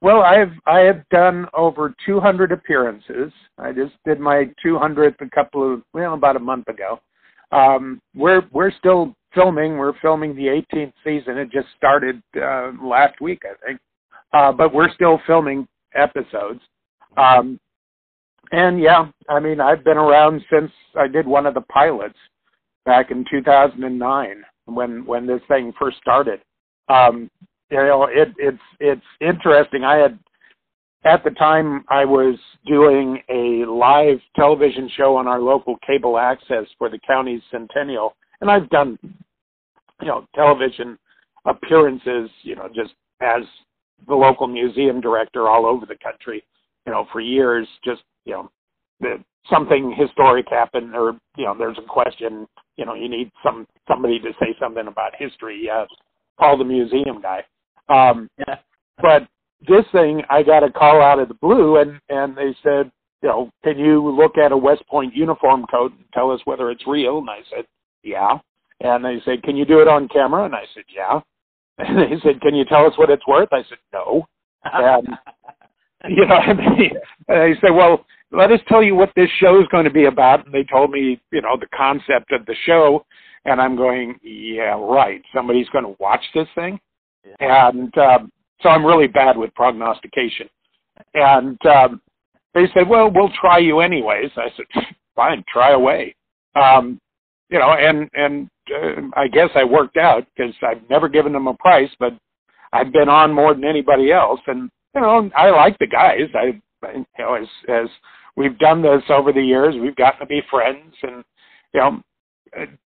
Well, 0.00 0.22
I've 0.22 0.52
I 0.66 0.80
have 0.80 1.08
done 1.10 1.46
over 1.54 1.94
200 2.06 2.52
appearances. 2.52 3.32
I 3.58 3.72
just 3.72 3.94
did 4.04 4.20
my 4.20 4.48
200th 4.64 5.20
a 5.20 5.30
couple 5.30 5.74
of 5.74 5.82
well 5.92 6.14
about 6.14 6.36
a 6.36 6.40
month 6.40 6.68
ago. 6.68 7.00
Um, 7.50 8.00
we're 8.14 8.42
we're 8.52 8.70
still 8.70 9.14
filming. 9.34 9.76
We're 9.76 9.98
filming 10.00 10.34
the 10.36 10.62
18th 10.74 10.92
season. 11.04 11.38
It 11.38 11.50
just 11.50 11.68
started 11.76 12.22
uh, 12.40 12.72
last 12.82 13.20
week, 13.20 13.42
I 13.44 13.54
think. 13.66 13.80
Uh, 14.32 14.52
but 14.52 14.74
we're 14.74 14.92
still 14.92 15.20
filming 15.26 15.66
episodes. 15.94 16.60
Um, 17.16 17.58
and 18.52 18.80
yeah, 18.80 19.08
I 19.28 19.40
mean 19.40 19.60
I've 19.60 19.84
been 19.84 19.98
around 19.98 20.42
since 20.50 20.70
I 20.98 21.06
did 21.08 21.26
one 21.26 21.46
of 21.46 21.54
the 21.54 21.60
pilots 21.62 22.18
back 22.84 23.10
in 23.10 23.24
2009 23.30 24.42
when 24.66 25.04
when 25.04 25.26
this 25.26 25.42
thing 25.48 25.72
first 25.78 25.98
started. 25.98 26.40
Um, 26.88 27.30
you 27.70 27.76
know 27.78 28.04
it 28.04 28.32
it's 28.38 28.62
it's 28.80 29.02
interesting 29.20 29.84
i 29.84 29.96
had 29.96 30.18
at 31.04 31.22
the 31.24 31.30
time 31.30 31.84
i 31.88 32.04
was 32.04 32.38
doing 32.66 33.20
a 33.28 33.64
live 33.70 34.18
television 34.36 34.90
show 34.96 35.16
on 35.16 35.26
our 35.26 35.40
local 35.40 35.76
cable 35.86 36.18
access 36.18 36.64
for 36.78 36.88
the 36.88 36.98
county's 37.06 37.42
centennial 37.50 38.14
and 38.40 38.50
i've 38.50 38.68
done 38.70 38.98
you 40.00 40.06
know 40.08 40.26
television 40.34 40.98
appearances 41.46 42.30
you 42.42 42.56
know 42.56 42.68
just 42.74 42.94
as 43.20 43.42
the 44.06 44.14
local 44.14 44.46
museum 44.46 45.00
director 45.00 45.48
all 45.48 45.66
over 45.66 45.86
the 45.86 45.96
country 46.02 46.44
you 46.86 46.92
know 46.92 47.06
for 47.12 47.20
years 47.20 47.66
just 47.84 48.02
you 48.24 48.32
know 48.32 48.50
the, 49.00 49.22
something 49.50 49.94
historic 49.96 50.46
happened 50.48 50.94
or 50.94 51.18
you 51.36 51.44
know 51.44 51.54
there's 51.56 51.78
a 51.78 51.88
question 51.88 52.46
you 52.76 52.84
know 52.84 52.94
you 52.94 53.08
need 53.08 53.30
some 53.42 53.66
somebody 53.86 54.18
to 54.18 54.32
say 54.40 54.54
something 54.60 54.86
about 54.86 55.12
history 55.16 55.60
yes 55.64 55.88
call 56.38 56.56
the 56.56 56.64
museum 56.64 57.20
guy 57.20 57.42
um, 57.88 58.28
Yeah. 58.38 58.56
but 59.00 59.26
this 59.66 59.84
thing, 59.92 60.22
I 60.30 60.42
got 60.42 60.62
a 60.62 60.70
call 60.70 61.02
out 61.02 61.18
of 61.18 61.28
the 61.28 61.34
blue, 61.34 61.78
and 61.78 62.00
and 62.08 62.36
they 62.36 62.54
said, 62.62 62.90
you 63.22 63.28
know, 63.28 63.50
can 63.64 63.78
you 63.78 64.08
look 64.08 64.38
at 64.38 64.52
a 64.52 64.56
West 64.56 64.86
Point 64.86 65.14
uniform 65.14 65.66
coat 65.70 65.92
and 65.92 66.04
tell 66.14 66.30
us 66.30 66.40
whether 66.44 66.70
it's 66.70 66.86
real? 66.86 67.18
And 67.18 67.30
I 67.30 67.40
said, 67.50 67.64
yeah. 68.04 68.38
And 68.80 69.04
they 69.04 69.20
said, 69.24 69.42
can 69.42 69.56
you 69.56 69.64
do 69.64 69.80
it 69.80 69.88
on 69.88 70.06
camera? 70.08 70.44
And 70.44 70.54
I 70.54 70.62
said, 70.74 70.84
yeah. 70.94 71.20
And 71.88 71.96
they 71.96 72.20
said, 72.24 72.40
can 72.40 72.54
you 72.56 72.64
tell 72.64 72.86
us 72.86 72.98
what 72.98 73.10
it's 73.10 73.26
worth? 73.26 73.50
I 73.52 73.62
said, 73.68 73.78
no. 73.92 74.26
And 74.64 75.08
you 76.08 76.26
know, 76.26 76.38
and 76.46 76.58
they, 76.58 76.92
and 77.28 77.54
they 77.54 77.60
said, 77.60 77.70
well, 77.70 78.04
let 78.32 78.50
us 78.50 78.60
tell 78.68 78.82
you 78.82 78.94
what 78.94 79.12
this 79.14 79.30
show 79.38 79.60
is 79.60 79.66
going 79.70 79.84
to 79.84 79.90
be 79.90 80.06
about. 80.06 80.44
And 80.44 80.52
they 80.52 80.64
told 80.64 80.90
me, 80.90 81.20
you 81.30 81.40
know, 81.40 81.56
the 81.58 81.68
concept 81.76 82.32
of 82.32 82.44
the 82.46 82.54
show. 82.66 83.06
And 83.44 83.60
I'm 83.60 83.76
going, 83.76 84.18
yeah, 84.22 84.76
right. 84.78 85.22
Somebody's 85.34 85.68
going 85.68 85.84
to 85.84 85.96
watch 86.00 86.24
this 86.34 86.48
thing 86.54 86.80
and 87.40 87.96
um, 87.98 88.32
so 88.62 88.68
I'm 88.68 88.84
really 88.84 89.06
bad 89.06 89.36
with 89.36 89.54
prognostication. 89.54 90.48
And 91.14 91.58
um, 91.66 92.00
they 92.54 92.64
said, 92.74 92.88
"Well, 92.88 93.10
we'll 93.10 93.32
try 93.40 93.58
you 93.58 93.80
anyways." 93.80 94.30
I 94.36 94.48
said, 94.56 94.84
"Fine, 95.14 95.44
try 95.52 95.72
away." 95.72 96.14
Um, 96.56 97.00
you 97.50 97.58
know, 97.58 97.72
and 97.72 98.08
and 98.14 98.48
uh, 98.74 99.00
I 99.14 99.28
guess 99.28 99.50
I 99.54 99.64
worked 99.64 99.96
out 99.96 100.26
because 100.36 100.54
I've 100.62 100.88
never 100.90 101.08
given 101.08 101.32
them 101.32 101.46
a 101.46 101.54
price, 101.54 101.90
but 101.98 102.14
I've 102.72 102.92
been 102.92 103.08
on 103.08 103.32
more 103.32 103.54
than 103.54 103.64
anybody 103.64 104.12
else, 104.12 104.40
and 104.46 104.70
you 104.94 105.00
know, 105.00 105.30
I 105.36 105.50
like 105.50 105.78
the 105.78 105.86
guys. 105.86 106.28
I, 106.34 106.60
you 106.92 107.06
know, 107.18 107.34
as 107.34 107.48
as 107.68 107.88
we've 108.36 108.58
done 108.58 108.82
this 108.82 109.02
over 109.08 109.32
the 109.32 109.42
years, 109.42 109.74
we've 109.80 109.96
gotten 109.96 110.20
to 110.20 110.26
be 110.26 110.42
friends, 110.50 110.94
and 111.02 111.24
you 111.72 111.80
know, 111.80 112.02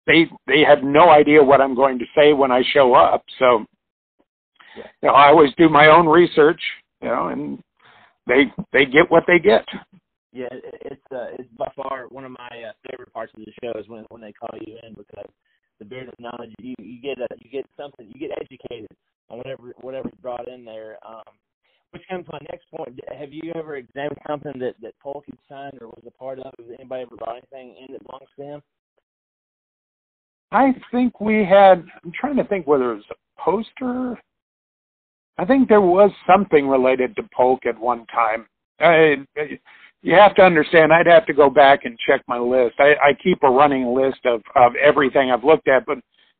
they 0.05 0.29
they 0.47 0.61
have 0.61 0.83
no 0.83 1.09
idea 1.09 1.43
what 1.43 1.61
I'm 1.61 1.75
going 1.75 1.99
to 1.99 2.05
say 2.15 2.33
when 2.33 2.51
I 2.51 2.63
show 2.73 2.93
up, 2.93 3.23
so 3.37 3.65
you 4.75 4.83
know, 5.03 5.13
I 5.13 5.27
always 5.27 5.51
do 5.57 5.69
my 5.69 5.87
own 5.87 6.07
research, 6.07 6.61
you 7.01 7.07
know, 7.09 7.27
and 7.27 7.61
they 8.27 8.51
they 8.73 8.85
get 8.85 9.09
what 9.09 9.23
they 9.27 9.39
get. 9.39 9.65
Yeah, 10.31 10.47
it, 10.51 10.63
it's 10.85 11.11
uh, 11.11 11.33
it's 11.37 11.49
by 11.57 11.71
far 11.75 12.07
one 12.09 12.25
of 12.25 12.31
my 12.31 12.69
uh, 12.69 12.71
favorite 12.89 13.11
parts 13.13 13.33
of 13.35 13.43
the 13.43 13.51
show 13.63 13.79
is 13.79 13.87
when 13.87 14.05
when 14.09 14.21
they 14.21 14.33
call 14.33 14.57
you 14.65 14.77
in 14.83 14.93
because 14.93 15.29
the 15.79 15.85
beard 15.85 16.07
of 16.07 16.13
knowledge 16.19 16.53
you 16.59 16.75
you 16.79 17.01
get 17.01 17.17
a, 17.19 17.27
you 17.39 17.49
get 17.49 17.65
something 17.77 18.11
you 18.13 18.19
get 18.19 18.37
educated 18.39 18.89
on 19.29 19.37
whatever 19.37 19.73
whatever's 19.81 20.13
brought 20.21 20.47
in 20.47 20.65
there. 20.65 20.97
Um, 21.07 21.33
which 21.91 22.03
comes 22.07 22.25
to 22.25 22.33
my 22.33 22.39
next 22.51 22.69
point. 22.69 22.99
Have 23.17 23.33
you 23.33 23.51
ever 23.55 23.77
examined 23.77 24.19
something 24.27 24.59
that 24.59 24.75
that 24.81 24.93
Polk 25.01 25.25
had 25.25 25.37
signed 25.49 25.81
or 25.81 25.87
was 25.87 26.03
a 26.05 26.11
part 26.11 26.39
of? 26.39 26.53
Has 26.59 26.67
anybody 26.77 27.01
ever 27.01 27.15
brought 27.15 27.37
anything 27.37 27.75
in 27.79 27.93
that 27.93 28.05
belongs 28.05 28.29
to 28.37 28.43
him? 28.43 28.61
I 30.51 30.73
think 30.91 31.19
we 31.19 31.43
had. 31.43 31.85
I'm 32.03 32.11
trying 32.11 32.37
to 32.37 32.43
think 32.43 32.67
whether 32.67 32.91
it 32.91 32.95
was 32.95 33.03
a 33.11 33.41
poster. 33.41 34.19
I 35.37 35.45
think 35.45 35.69
there 35.69 35.81
was 35.81 36.11
something 36.27 36.67
related 36.67 37.15
to 37.15 37.23
Polk 37.35 37.65
at 37.65 37.79
one 37.79 38.05
time. 38.07 38.45
I, 38.79 39.17
you 40.01 40.15
have 40.15 40.35
to 40.35 40.41
understand. 40.41 40.93
I'd 40.93 41.07
have 41.07 41.25
to 41.25 41.33
go 41.33 41.49
back 41.49 41.85
and 41.85 41.97
check 42.07 42.21
my 42.27 42.37
list. 42.37 42.75
I, 42.79 42.95
I 43.03 43.13
keep 43.21 43.43
a 43.43 43.49
running 43.49 43.93
list 43.93 44.19
of 44.25 44.41
of 44.55 44.73
everything 44.75 45.31
I've 45.31 45.43
looked 45.43 45.67
at, 45.67 45.85
but 45.85 45.97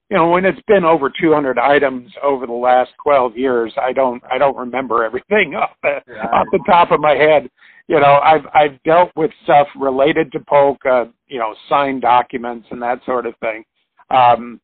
you 0.10 0.18
know, 0.18 0.30
when 0.30 0.44
it's 0.44 0.62
been 0.68 0.84
over 0.84 1.10
200 1.10 1.60
items 1.60 2.12
over 2.24 2.48
the 2.48 2.54
last 2.54 2.90
12 3.04 3.38
years, 3.38 3.72
I 3.80 3.94
don't 3.94 4.24
I 4.32 4.38
don't 4.38 4.58
remember 4.58 5.04
everything 5.06 5.56
off 5.56 5.72
the, 5.84 6.02
right. 6.08 6.30
off 6.32 6.48
the 6.52 6.64
top 6.66 6.92
of 6.92 7.00
my 7.00 7.14
head. 7.14 7.50
You 7.88 8.00
know, 8.00 8.20
I've 8.24 8.46
I've 8.54 8.84
dealt 8.84 9.12
with 9.16 9.32
stuff 9.44 9.68
related 9.76 10.32
to 10.32 10.40
Polk, 10.40 10.78
uh, 10.86 11.06
you 11.28 11.40
know, 11.40 11.56
signed 11.68 12.02
documents 12.02 12.68
and 12.72 12.82
that 12.82 13.00
sort 13.06 13.26
of 13.26 13.36
thing. 13.38 13.64
Um, 14.10 14.60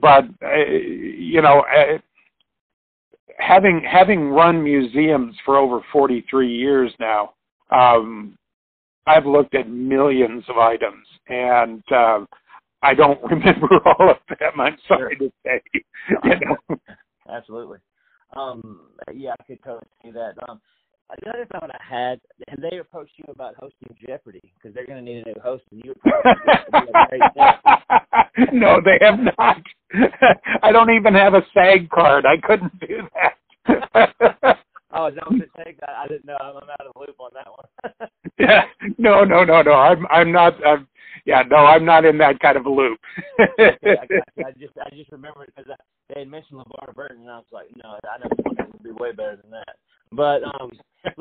but 0.00 0.24
uh, 0.42 0.56
you 0.56 1.42
know, 1.42 1.60
uh, 1.60 1.98
having 3.38 3.82
having 3.90 4.28
run 4.30 4.62
museums 4.62 5.36
for 5.44 5.56
over 5.56 5.80
43 5.92 6.48
years 6.48 6.92
now, 6.98 7.34
um, 7.70 8.36
I've 9.06 9.26
looked 9.26 9.54
at 9.54 9.68
millions 9.68 10.44
of 10.48 10.56
items, 10.58 11.06
and 11.28 11.82
uh, 11.92 12.24
I 12.82 12.94
don't 12.94 13.22
remember 13.30 13.68
all 13.84 14.10
of 14.10 14.16
them. 14.28 14.60
I'm 14.60 14.76
sorry 14.86 15.16
sure. 15.18 15.28
to 15.28 15.34
say. 15.44 15.60
You 16.24 16.34
know? 16.40 16.56
Absolutely. 17.32 17.78
Um, 18.36 18.82
yeah, 19.12 19.32
I 19.38 19.42
could 19.44 19.62
totally 19.64 19.86
see 20.02 20.10
that. 20.12 20.34
Um, 20.48 20.60
another 21.22 21.46
thought 21.50 21.70
I 21.70 21.82
had: 21.82 22.20
have 22.48 22.60
they 22.60 22.78
approached 22.78 23.12
you 23.16 23.24
about 23.28 23.56
hosting 23.56 23.94
Jeopardy? 24.06 24.52
Because 24.54 24.72
they're 24.74 24.86
going 24.86 25.04
to 25.04 25.10
need 25.10 25.26
a 25.26 25.28
new 25.28 25.40
host, 25.42 25.64
and 25.72 25.82
you. 25.84 25.94
no, 28.52 28.80
they 28.84 28.98
have 29.00 29.18
not. 29.18 29.62
I 30.62 30.70
don't 30.72 30.90
even 30.90 31.14
have 31.14 31.34
a 31.34 31.44
SAG 31.52 31.90
card. 31.90 32.24
I 32.26 32.36
couldn't 32.36 32.78
do 32.80 33.08
that. 33.14 33.36
Oh, 34.92 35.06
is 35.06 35.14
that 35.14 35.30
what 35.30 35.40
it 35.40 35.50
takes? 35.64 35.80
I, 35.86 36.04
I 36.04 36.08
didn't 36.08 36.26
know. 36.26 36.36
I'm 36.40 36.56
out 36.56 36.86
of 36.86 36.92
the 36.94 37.00
loop 37.00 37.16
on 37.20 37.30
that 37.34 37.46
one. 37.46 38.10
yeah. 38.38 38.62
No, 38.98 39.24
no, 39.24 39.44
no, 39.44 39.62
no. 39.62 39.72
I'm 39.72 40.06
I'm 40.10 40.32
not. 40.32 40.54
I'm, 40.66 40.88
yeah, 41.26 41.42
no, 41.48 41.56
I'm 41.58 41.84
not 41.84 42.04
in 42.04 42.18
that 42.18 42.40
kind 42.40 42.56
of 42.56 42.66
a 42.66 42.70
loop. 42.70 42.98
yeah, 43.58 43.70
I, 43.84 44.46
I 44.46 44.50
just 44.58 44.74
I 44.84 44.90
just 44.90 45.12
remember 45.12 45.46
because 45.46 45.70
they 46.12 46.20
had 46.20 46.28
mentioned 46.28 46.58
LeVar 46.60 46.94
Burton, 46.94 47.20
and 47.20 47.30
I 47.30 47.36
was 47.36 47.46
like, 47.52 47.68
no, 47.82 47.90
I 47.90 48.18
know 48.18 48.28
it 48.30 48.72
would 48.72 48.82
be 48.82 48.90
way 48.90 49.12
better 49.12 49.38
than 49.40 49.50
that. 49.50 49.76
But 50.12 50.42
um, 50.42 50.70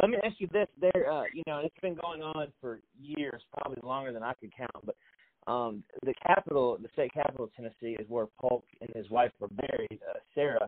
let 0.01 0.09
me 0.09 0.17
ask 0.23 0.35
you 0.39 0.47
this: 0.51 0.67
there, 0.79 1.11
uh, 1.11 1.23
you 1.33 1.43
know, 1.45 1.59
it's 1.59 1.75
been 1.81 1.95
going 1.95 2.23
on 2.23 2.47
for 2.59 2.79
years, 2.99 3.41
probably 3.53 3.81
longer 3.83 4.11
than 4.11 4.23
I 4.23 4.33
could 4.33 4.55
count. 4.55 4.83
But 4.83 4.95
um, 5.51 5.83
the 6.03 6.13
capital, 6.25 6.77
the 6.81 6.89
state 6.93 7.13
capital 7.13 7.45
of 7.45 7.53
Tennessee, 7.53 7.97
is 7.99 8.09
where 8.09 8.25
Polk 8.39 8.63
and 8.81 8.89
his 8.95 9.09
wife 9.11 9.31
were 9.39 9.49
buried, 9.49 9.99
uh, 10.09 10.19
Sarah 10.33 10.67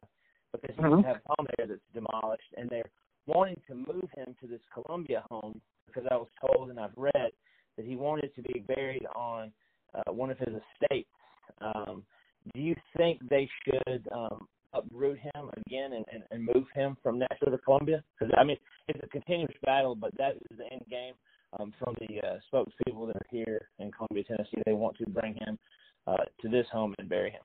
because 0.51 0.75
he 0.75 0.81
mm-hmm. 0.81 1.07
have 1.07 1.17
a 1.17 1.33
home 1.35 1.47
there 1.57 1.67
that's 1.67 1.79
demolished, 1.93 2.53
and 2.57 2.69
they're 2.69 2.89
wanting 3.27 3.59
to 3.67 3.75
move 3.75 4.09
him 4.15 4.35
to 4.41 4.47
this 4.47 4.61
Columbia 4.73 5.23
home 5.29 5.61
because 5.87 6.03
I 6.11 6.15
was 6.15 6.27
told 6.39 6.69
and 6.69 6.79
I've 6.79 6.95
read 6.95 7.31
that 7.77 7.85
he 7.85 7.95
wanted 7.95 8.33
to 8.35 8.41
be 8.41 8.63
buried 8.67 9.05
on 9.15 9.51
uh, 9.93 10.11
one 10.11 10.29
of 10.29 10.37
his 10.37 10.49
estates. 10.49 11.09
Um, 11.61 12.03
do 12.53 12.61
you 12.61 12.75
think 12.97 13.19
they 13.29 13.47
should 13.63 14.07
um, 14.11 14.47
uproot 14.73 15.19
him 15.19 15.49
again 15.65 15.93
and, 15.93 16.05
and, 16.11 16.23
and 16.31 16.49
move 16.53 16.65
him 16.73 16.97
from 17.03 17.19
Nashville 17.19 17.51
to 17.51 17.57
Columbia? 17.59 18.03
Because 18.17 18.33
I 18.37 18.43
mean, 18.43 18.57
it's 18.87 18.99
a 19.03 19.07
continuous 19.07 19.53
battle, 19.63 19.95
but 19.95 20.15
that 20.17 20.35
is 20.35 20.57
the 20.57 20.71
end 20.71 20.85
game. 20.89 21.13
Um, 21.59 21.73
from 21.77 21.97
the 21.99 22.17
uh, 22.25 22.37
spokespeople 22.47 23.07
that 23.07 23.17
are 23.17 23.27
here 23.29 23.67
in 23.79 23.91
Columbia, 23.91 24.23
Tennessee, 24.23 24.61
they 24.65 24.71
want 24.71 24.97
to 24.99 25.09
bring 25.09 25.33
him 25.33 25.59
uh, 26.07 26.23
to 26.41 26.47
this 26.47 26.65
home 26.71 26.95
and 26.97 27.09
bury 27.09 27.31
him 27.31 27.41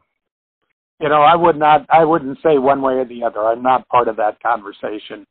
you 1.00 1.08
know, 1.08 1.22
I 1.22 1.36
would 1.36 1.56
not, 1.56 1.86
I 1.90 2.04
wouldn't 2.04 2.38
say 2.42 2.58
one 2.58 2.80
way 2.80 2.94
or 2.94 3.04
the 3.04 3.22
other. 3.22 3.40
I'm 3.40 3.62
not 3.62 3.88
part 3.88 4.08
of 4.08 4.16
that 4.16 4.40
conversation. 4.40 5.26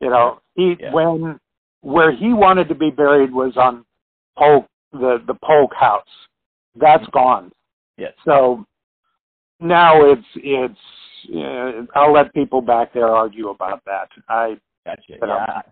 You 0.00 0.10
know, 0.10 0.40
he 0.54 0.76
yeah. 0.78 0.92
when 0.92 1.40
where 1.80 2.14
he 2.14 2.32
wanted 2.32 2.68
to 2.68 2.74
be 2.74 2.90
buried 2.90 3.32
was 3.32 3.56
on 3.56 3.84
Polk, 4.36 4.66
the 4.92 5.18
the 5.26 5.34
Polk 5.44 5.74
house. 5.74 6.04
That's 6.76 7.02
mm-hmm. 7.04 7.18
gone. 7.18 7.52
Yes. 7.96 8.12
So 8.24 8.64
now 9.60 10.04
it's 10.04 10.26
it's. 10.36 10.78
Uh, 11.34 11.82
I'll 11.98 12.12
let 12.12 12.32
people 12.32 12.60
back 12.60 12.94
there 12.94 13.08
argue 13.08 13.48
about 13.48 13.82
that. 13.86 14.08
I 14.28 14.56
gotcha. 14.86 15.02
You 15.08 15.18
know, 15.20 15.44
yeah, 15.48 15.62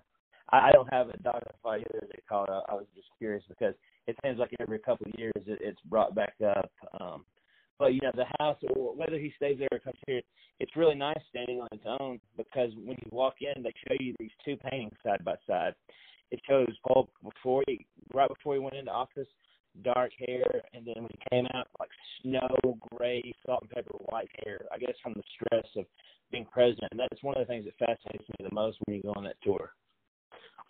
I, 0.51 0.68
I 0.68 0.72
don't 0.72 0.92
have 0.92 1.09
a 1.09 1.16
dog 1.18 1.36
in 1.36 1.42
the 1.47 1.55
fight 1.62 1.86
either. 1.88 2.07
They 2.11 2.20
call 2.28 2.44
it. 2.44 2.51
I, 2.51 2.72
I 2.72 2.74
was 2.74 2.86
just 2.97 3.09
curious 3.18 3.44
because 3.49 3.74
it 4.09 4.16
seems 4.24 4.38
like 4.40 4.51
every 4.61 4.80
couple 4.80 5.07
of 5.07 5.18
years 5.18 5.32
it, 5.47 5.61
it's 5.61 5.80
brought 5.88 6.16
back 6.16 6.34
up. 6.44 6.70
Um, 7.01 7.24
but 7.79 7.95
you 7.95 8.01
know, 8.03 8.12
the 8.14 8.27
house 8.39 8.57
or 8.74 8.95
whether 8.95 9.18
he 9.18 9.33
stays 9.37 9.59
there 9.59 9.68
or 9.70 9.79
comes 9.79 9.99
here, 10.07 10.20
it's 10.61 10.77
really 10.77 10.95
nice 10.95 11.20
standing 11.31 11.61
on 11.61 11.68
its 11.72 11.85
own 12.01 12.18
because 12.37 12.70
when 12.77 12.97
you 13.03 13.09
walk 13.11 13.35
in, 13.41 13.62
they 13.62 13.72
show 13.87 13.95
you 14.01 14.14
these 14.18 14.31
two 14.45 14.57
paintings 14.57 14.97
side 15.05 15.24
by 15.24 15.35
side. 15.47 15.74
It 16.31 16.41
shows 16.49 16.68
Polk 16.87 17.09
before 17.22 17.62
he, 17.66 17.87
right 18.12 18.29
before 18.29 18.55
he 18.55 18.61
went 18.61 18.74
into 18.74 18.91
office, 18.91 19.29
dark 19.85 20.11
hair, 20.27 20.45
and 20.74 20.87
then 20.87 20.95
when 20.97 21.11
he 21.11 21.18
came 21.31 21.47
out, 21.55 21.68
like 21.79 21.91
snow 22.22 22.79
gray, 22.91 23.22
salt 23.45 23.62
and 23.62 23.70
pepper 23.70 23.97
white 24.07 24.31
hair. 24.45 24.61
I 24.72 24.79
guess 24.79 24.95
from 25.03 25.12
the 25.14 25.22
stress 25.35 25.66
of 25.77 25.85
being 26.33 26.47
president. 26.51 26.89
And 26.91 27.01
that's 27.01 27.22
one 27.22 27.37
of 27.37 27.47
the 27.47 27.53
things 27.53 27.64
that 27.66 27.79
fascinates 27.79 28.29
me 28.29 28.49
the 28.49 28.55
most 28.55 28.79
when 28.85 28.97
you 28.97 29.03
go 29.03 29.12
on 29.16 29.24
that 29.24 29.37
tour. 29.43 29.72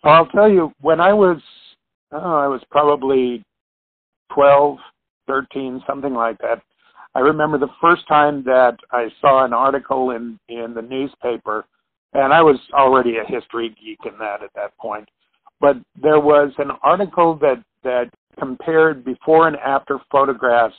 Well, 0.03 0.13
I'll 0.13 0.27
tell 0.27 0.49
you, 0.49 0.71
when 0.81 0.99
I 0.99 1.13
was, 1.13 1.41
oh, 2.11 2.35
I 2.35 2.47
was 2.47 2.61
probably 2.69 3.43
twelve, 4.31 4.77
thirteen, 5.25 5.81
something 5.87 6.13
like 6.13 6.37
that. 6.39 6.61
I 7.17 7.21
remember 7.21 7.57
the 7.57 7.73
first 7.81 8.07
time 8.07 8.43
that 8.43 8.77
I 8.91 9.07
saw 9.21 9.43
an 9.43 9.51
article 9.51 10.11
in 10.11 10.39
in 10.49 10.75
the 10.75 10.83
newspaper, 10.83 11.65
and 12.13 12.31
I 12.31 12.43
was 12.43 12.59
already 12.73 13.15
a 13.17 13.25
history 13.25 13.69
geek 13.69 13.97
in 14.05 14.19
that 14.19 14.43
at 14.43 14.53
that 14.53 14.77
point. 14.77 15.09
But 15.59 15.77
there 15.99 16.19
was 16.19 16.51
an 16.59 16.69
article 16.83 17.33
that 17.41 17.63
that 17.83 18.11
compared 18.37 19.03
before 19.03 19.47
and 19.47 19.57
after 19.57 19.97
photographs 20.11 20.75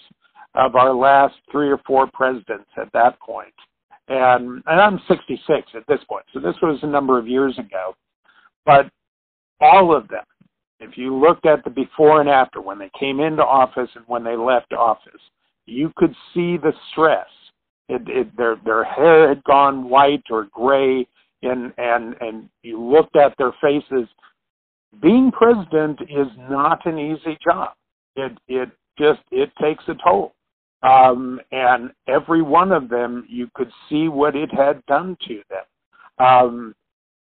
of 0.54 0.76
our 0.76 0.94
last 0.94 1.34
three 1.50 1.70
or 1.70 1.78
four 1.84 2.06
presidents 2.06 2.70
at 2.80 2.92
that 2.92 3.18
point. 3.18 3.54
And 4.06 4.62
and 4.66 4.80
I'm 4.80 5.00
66 5.08 5.72
at 5.74 5.82
this 5.88 6.04
point, 6.08 6.24
so 6.32 6.38
this 6.38 6.54
was 6.62 6.78
a 6.84 6.86
number 6.86 7.18
of 7.18 7.26
years 7.26 7.58
ago. 7.58 7.96
But 8.64 8.88
all 9.60 9.92
of 9.92 10.06
them, 10.06 10.24
if 10.78 10.96
you 10.96 11.16
looked 11.18 11.46
at 11.46 11.64
the 11.64 11.70
before 11.70 12.20
and 12.20 12.30
after 12.30 12.60
when 12.60 12.78
they 12.78 12.92
came 12.96 13.18
into 13.18 13.44
office 13.44 13.90
and 13.96 14.04
when 14.06 14.22
they 14.22 14.36
left 14.36 14.72
office, 14.72 15.20
you 15.68 15.92
could 15.96 16.14
see 16.34 16.56
the 16.56 16.72
stress. 16.90 17.26
It, 17.88 18.02
it, 18.06 18.36
their 18.36 18.56
their 18.64 18.84
hair 18.84 19.28
had 19.28 19.42
gone 19.44 19.88
white 19.88 20.24
or 20.30 20.48
gray, 20.52 21.06
and 21.42 21.72
and 21.78 22.14
and 22.20 22.48
you 22.62 22.82
looked 22.82 23.16
at 23.16 23.34
their 23.38 23.52
faces. 23.60 24.08
Being 25.00 25.30
president 25.30 26.00
is 26.02 26.28
not 26.50 26.84
an 26.86 26.98
easy 26.98 27.38
job. 27.42 27.70
It 28.16 28.32
it 28.46 28.70
just 28.98 29.20
it 29.30 29.50
takes 29.60 29.84
a 29.88 29.94
toll, 30.04 30.34
um, 30.82 31.40
and 31.50 31.90
every 32.08 32.42
one 32.42 32.72
of 32.72 32.88
them 32.88 33.24
you 33.28 33.48
could 33.54 33.70
see 33.88 34.08
what 34.08 34.36
it 34.36 34.50
had 34.52 34.84
done 34.86 35.16
to 35.28 35.42
them. 35.48 36.26
Um, 36.26 36.74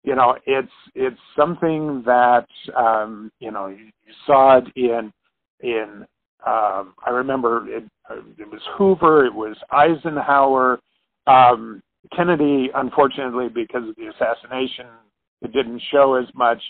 you 0.04 0.14
know, 0.14 0.36
it's 0.46 0.72
it's 0.94 1.20
something 1.36 2.02
that 2.06 2.46
um, 2.76 3.32
you 3.40 3.50
know 3.50 3.66
you, 3.66 3.86
you 3.86 4.12
saw 4.26 4.58
it 4.58 4.64
in 4.76 5.12
in 5.60 6.06
um, 6.46 6.94
I 7.06 7.10
remember 7.10 7.68
it, 7.68 7.84
it 8.38 8.50
was 8.50 8.60
Hoover, 8.76 9.24
it 9.24 9.34
was 9.34 9.56
Eisenhower, 9.70 10.80
um, 11.26 11.82
Kennedy. 12.14 12.70
Unfortunately, 12.74 13.48
because 13.48 13.88
of 13.88 13.96
the 13.96 14.08
assassination, 14.08 14.86
it 15.40 15.52
didn't 15.52 15.82
show 15.90 16.14
as 16.14 16.26
much. 16.34 16.60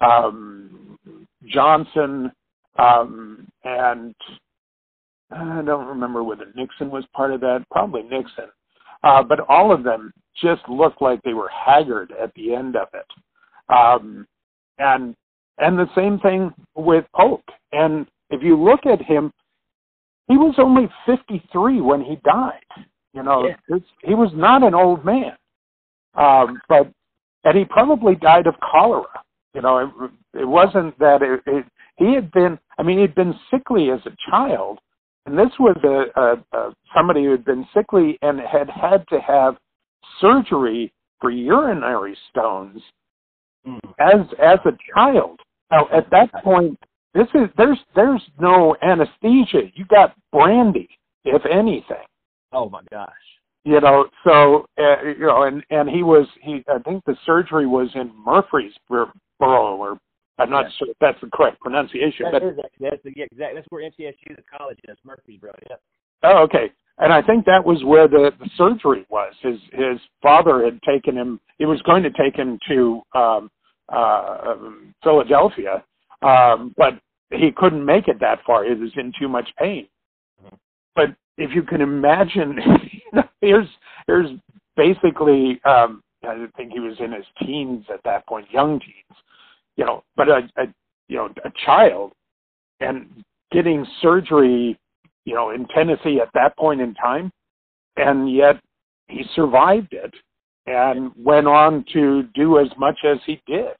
Um, 0.00 0.98
Johnson 1.46 2.32
um, 2.78 3.48
and 3.64 4.14
I 5.30 5.62
don't 5.62 5.86
remember 5.86 6.22
whether 6.22 6.46
Nixon 6.54 6.90
was 6.90 7.04
part 7.14 7.32
of 7.32 7.40
that. 7.40 7.64
Probably 7.70 8.02
Nixon, 8.02 8.48
uh, 9.02 9.22
but 9.22 9.40
all 9.48 9.72
of 9.72 9.84
them 9.84 10.12
just 10.40 10.66
looked 10.68 11.02
like 11.02 11.22
they 11.22 11.34
were 11.34 11.50
haggard 11.50 12.12
at 12.20 12.32
the 12.34 12.54
end 12.54 12.76
of 12.76 12.88
it. 12.94 13.74
Um, 13.74 14.26
and 14.78 15.14
and 15.58 15.78
the 15.78 15.88
same 15.94 16.18
thing 16.20 16.52
with 16.74 17.04
Polk. 17.14 17.42
And 17.72 18.06
if 18.32 18.42
you 18.42 18.56
look 18.60 18.86
at 18.86 19.00
him, 19.00 19.32
he 20.28 20.36
was 20.36 20.54
only 20.58 20.88
53 21.06 21.80
when 21.80 22.02
he 22.02 22.16
died. 22.24 22.86
You 23.12 23.22
know, 23.22 23.46
yeah. 23.46 23.76
he 24.02 24.14
was 24.14 24.30
not 24.34 24.62
an 24.62 24.74
old 24.74 25.04
man. 25.04 25.36
Um, 26.14 26.58
but 26.68 26.90
and 27.44 27.58
he 27.58 27.64
probably 27.64 28.14
died 28.14 28.46
of 28.46 28.54
cholera. 28.60 29.22
You 29.54 29.60
know, 29.60 29.78
it, 29.78 30.40
it 30.40 30.44
wasn't 30.44 30.98
that 30.98 31.22
it, 31.22 31.40
it, 31.46 31.64
he 31.96 32.14
had 32.14 32.30
been. 32.32 32.58
I 32.78 32.82
mean, 32.82 32.98
he'd 32.98 33.14
been 33.14 33.34
sickly 33.50 33.90
as 33.90 34.00
a 34.06 34.30
child, 34.30 34.78
and 35.26 35.38
this 35.38 35.50
was 35.58 35.76
a, 35.84 36.20
a, 36.20 36.58
a 36.58 36.74
somebody 36.94 37.24
who 37.24 37.32
had 37.32 37.44
been 37.44 37.66
sickly 37.74 38.18
and 38.22 38.40
had 38.40 38.70
had 38.70 39.06
to 39.08 39.20
have 39.20 39.56
surgery 40.20 40.92
for 41.20 41.30
urinary 41.30 42.16
stones 42.30 42.80
mm. 43.66 43.78
as 44.00 44.26
as 44.42 44.58
a 44.64 44.76
child. 44.94 45.38
Now 45.70 45.88
at 45.92 46.08
that 46.10 46.32
point, 46.42 46.78
this 47.14 47.28
is 47.34 47.48
there's 47.56 47.78
there's 47.94 48.22
no 48.40 48.76
anesthesia. 48.82 49.70
You 49.74 49.84
got 49.86 50.14
brandy, 50.32 50.88
if 51.24 51.42
anything. 51.46 52.06
Oh 52.52 52.68
my 52.68 52.82
gosh. 52.90 53.10
You 53.64 53.80
know, 53.80 54.06
so 54.24 54.66
uh, 54.78 55.04
you 55.04 55.26
know, 55.26 55.44
and 55.44 55.62
and 55.70 55.88
he 55.88 56.02
was 56.02 56.26
he. 56.42 56.64
I 56.68 56.78
think 56.80 57.04
the 57.04 57.16
surgery 57.24 57.66
was 57.66 57.88
in 57.94 58.10
Murfreesboro, 58.24 59.12
or 59.40 59.98
I'm 60.38 60.50
not 60.50 60.66
sure 60.78 60.90
if 60.90 60.96
that's 61.00 61.20
the 61.20 61.28
correct 61.32 61.60
pronunciation. 61.60 62.26
That 62.32 62.42
but, 62.42 62.48
is 62.48 62.56
that's 62.80 63.02
the, 63.04 63.12
yeah, 63.14 63.26
exactly. 63.30 63.54
That's 63.54 63.66
where 63.70 63.88
MTSU, 63.88 64.36
the 64.36 64.42
college 64.58 64.78
is, 64.88 64.96
Murfreesboro. 65.04 65.52
Yeah. 65.70 65.76
Oh, 66.24 66.38
okay. 66.44 66.72
And 66.98 67.12
I 67.12 67.22
think 67.22 67.44
that 67.46 67.64
was 67.64 67.82
where 67.84 68.08
the, 68.08 68.32
the 68.38 68.50
surgery 68.56 69.06
was. 69.08 69.32
His 69.42 69.58
his 69.72 69.98
father 70.22 70.64
had 70.64 70.80
taken 70.82 71.16
him. 71.16 71.40
He 71.58 71.66
was 71.66 71.80
going 71.82 72.02
to 72.02 72.10
take 72.10 72.34
him 72.34 72.58
to 72.68 73.02
um, 73.14 73.50
uh, 73.88 74.56
Philadelphia, 75.04 75.84
um, 76.22 76.74
but 76.76 76.94
he 77.30 77.50
couldn't 77.50 77.84
make 77.84 78.08
it 78.08 78.20
that 78.20 78.40
far. 78.46 78.64
He 78.64 78.74
was 78.74 78.92
in 78.96 79.12
too 79.18 79.28
much 79.28 79.48
pain. 79.58 79.86
But 80.94 81.14
if 81.38 81.54
you 81.54 81.62
can 81.62 81.80
imagine, 81.80 82.58
here's 83.40 83.68
here's 84.06 84.30
basically 84.76 85.60
um, 85.64 86.02
I 86.24 86.46
think 86.56 86.72
he 86.72 86.80
was 86.80 86.96
in 87.00 87.12
his 87.12 87.24
teens 87.40 87.86
at 87.92 88.02
that 88.04 88.26
point, 88.26 88.50
young 88.50 88.78
teens, 88.80 89.18
you 89.76 89.84
know, 89.84 90.04
but 90.16 90.28
a, 90.28 90.48
a 90.56 90.66
you 91.08 91.16
know 91.16 91.28
a 91.44 91.50
child 91.64 92.12
and 92.80 93.24
getting 93.50 93.86
surgery, 94.00 94.78
you 95.24 95.34
know, 95.34 95.50
in 95.50 95.66
Tennessee 95.68 96.20
at 96.20 96.32
that 96.34 96.56
point 96.56 96.80
in 96.80 96.94
time, 96.94 97.30
and 97.96 98.32
yet 98.32 98.60
he 99.08 99.24
survived 99.34 99.92
it 99.92 100.12
and 100.66 101.10
went 101.16 101.46
on 101.46 101.84
to 101.92 102.24
do 102.34 102.58
as 102.58 102.68
much 102.78 102.98
as 103.04 103.18
he 103.26 103.40
did. 103.46 103.74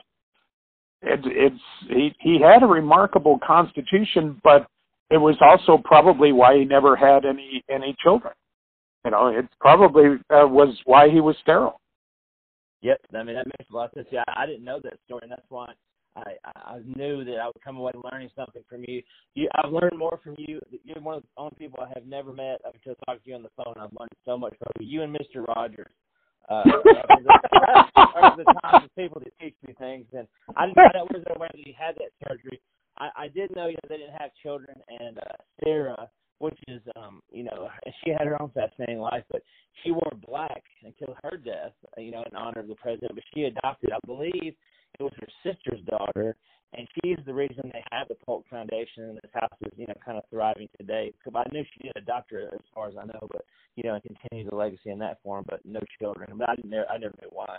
It, 1.02 1.20
it's 1.24 1.62
he 1.88 2.14
he 2.20 2.40
had 2.40 2.62
a 2.62 2.66
remarkable 2.66 3.38
constitution, 3.44 4.40
but 4.44 4.66
it 5.10 5.18
was 5.18 5.36
also 5.40 5.82
probably 5.84 6.32
why 6.32 6.56
he 6.58 6.64
never 6.64 6.96
had 6.96 7.24
any 7.24 7.62
any 7.68 7.94
children. 8.02 8.32
You 9.04 9.10
know, 9.10 9.26
it 9.28 9.46
probably 9.60 10.18
uh, 10.30 10.46
was 10.46 10.76
why 10.84 11.10
he 11.10 11.20
was 11.20 11.36
sterile. 11.42 11.80
Yep, 12.82 13.00
I 13.14 13.22
mean 13.22 13.34
that 13.34 13.46
makes 13.46 13.70
a 13.70 13.74
lot 13.74 13.86
of 13.86 13.94
sense. 13.94 14.08
Yeah, 14.10 14.24
I 14.28 14.46
didn't 14.46 14.64
know 14.64 14.80
that 14.82 14.98
story, 15.06 15.20
and 15.22 15.32
that's 15.32 15.46
why 15.48 15.72
I 16.16 16.34
I 16.44 16.80
knew 16.84 17.24
that 17.24 17.38
I 17.38 17.46
would 17.46 17.62
come 17.64 17.78
away 17.78 17.92
learning 18.10 18.30
something 18.36 18.62
from 18.68 18.84
you. 18.86 19.02
You, 19.34 19.48
I've 19.56 19.72
learned 19.72 19.98
more 19.98 20.20
from 20.22 20.36
you. 20.38 20.60
You're 20.84 21.02
one 21.02 21.16
of 21.16 21.22
the 21.22 21.28
only 21.36 21.56
people 21.58 21.80
I 21.82 21.88
have 21.94 22.06
never 22.06 22.32
met 22.32 22.60
up 22.66 22.74
until 22.74 22.94
talking 23.06 23.22
to 23.24 23.30
you 23.30 23.36
on 23.36 23.42
the 23.42 23.50
phone. 23.56 23.74
I've 23.76 23.92
learned 23.98 24.12
so 24.24 24.38
much 24.38 24.54
from 24.58 24.70
you. 24.80 24.86
You 24.86 25.02
and 25.02 25.14
Mr. 25.14 25.46
Rogers 25.46 25.90
uh, 26.48 26.62
are 27.96 28.36
the 28.36 28.44
times 28.62 28.84
of 28.84 28.96
people 28.96 29.20
that 29.20 29.32
teach 29.40 29.54
me 29.66 29.74
things, 29.78 30.06
and 30.16 30.26
I 30.56 30.66
didn't 30.66 30.78
I 30.78 31.02
wasn't 31.02 31.36
aware 31.36 31.50
that 31.52 31.60
he 31.64 31.74
had 31.78 31.94
that 31.96 32.12
surgery. 32.26 32.60
I, 32.98 33.08
I 33.16 33.28
did 33.28 33.54
know 33.54 33.66
you 33.66 33.74
know 33.74 33.88
they 33.88 33.98
didn't 33.98 34.18
have 34.18 34.30
children, 34.42 34.76
and 35.00 35.18
uh, 35.18 35.36
Sarah 35.62 36.10
which 36.42 36.58
is 36.66 36.80
um 36.96 37.22
you 37.30 37.44
know 37.44 37.68
she 38.02 38.10
had 38.10 38.26
her 38.26 38.40
own 38.42 38.50
fascinating 38.50 38.98
life 38.98 39.22
but 39.30 39.42
she 39.82 39.92
wore 39.92 40.12
black 40.26 40.64
until 40.84 41.16
her 41.22 41.36
death 41.36 41.72
you 41.96 42.10
know 42.10 42.24
in 42.28 42.36
honor 42.36 42.60
of 42.60 42.68
the 42.68 42.74
president 42.74 43.12
but 43.14 43.22
she 43.32 43.44
adopted 43.44 43.90
i 43.92 44.06
believe 44.06 44.52
it 44.98 45.02
was 45.02 45.12
her 45.20 45.28
sister's 45.44 45.80
daughter 45.88 46.36
and 46.74 46.88
she's 46.94 47.18
the 47.26 47.34
reason 47.34 47.70
they 47.72 47.84
have 47.92 48.08
the 48.08 48.16
polk 48.26 48.44
foundation 48.50 49.04
and 49.04 49.16
this 49.16 49.30
house 49.34 49.50
is 49.62 49.72
you 49.76 49.86
know 49.86 49.94
kind 50.04 50.18
of 50.18 50.24
thriving 50.30 50.68
today 50.78 51.12
because 51.18 51.38
i 51.38 51.54
knew 51.54 51.64
she 51.74 51.84
did 51.84 51.92
adopt 51.96 52.30
her 52.30 52.48
as 52.52 52.60
far 52.74 52.88
as 52.88 52.94
i 53.00 53.04
know 53.04 53.28
but 53.30 53.44
you 53.76 53.84
know 53.84 53.94
and 53.94 54.02
continue 54.02 54.48
the 54.48 54.54
legacy 54.54 54.90
in 54.90 54.98
that 54.98 55.18
form 55.22 55.44
but 55.48 55.60
no 55.64 55.80
children 56.00 56.28
but 56.36 56.48
i 56.48 56.54
didn't 56.56 56.74
i 56.90 56.96
never 56.98 57.14
knew 57.20 57.28
why 57.30 57.56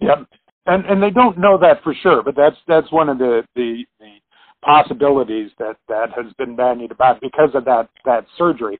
yep 0.00 0.26
and 0.66 0.84
and 0.86 1.02
they 1.02 1.10
don't 1.10 1.38
know 1.38 1.58
that 1.58 1.82
for 1.82 1.94
sure 1.94 2.22
but 2.22 2.36
that's 2.36 2.56
that's 2.66 2.90
one 2.92 3.08
of 3.08 3.18
the 3.18 3.42
the, 3.54 3.84
the 4.00 4.18
possibilities 4.62 5.50
that 5.58 5.76
that 5.88 6.10
has 6.10 6.32
been 6.34 6.56
bandied 6.56 6.90
about 6.90 7.20
because 7.20 7.50
of 7.54 7.64
that 7.64 7.88
that 8.04 8.26
surgery. 8.36 8.78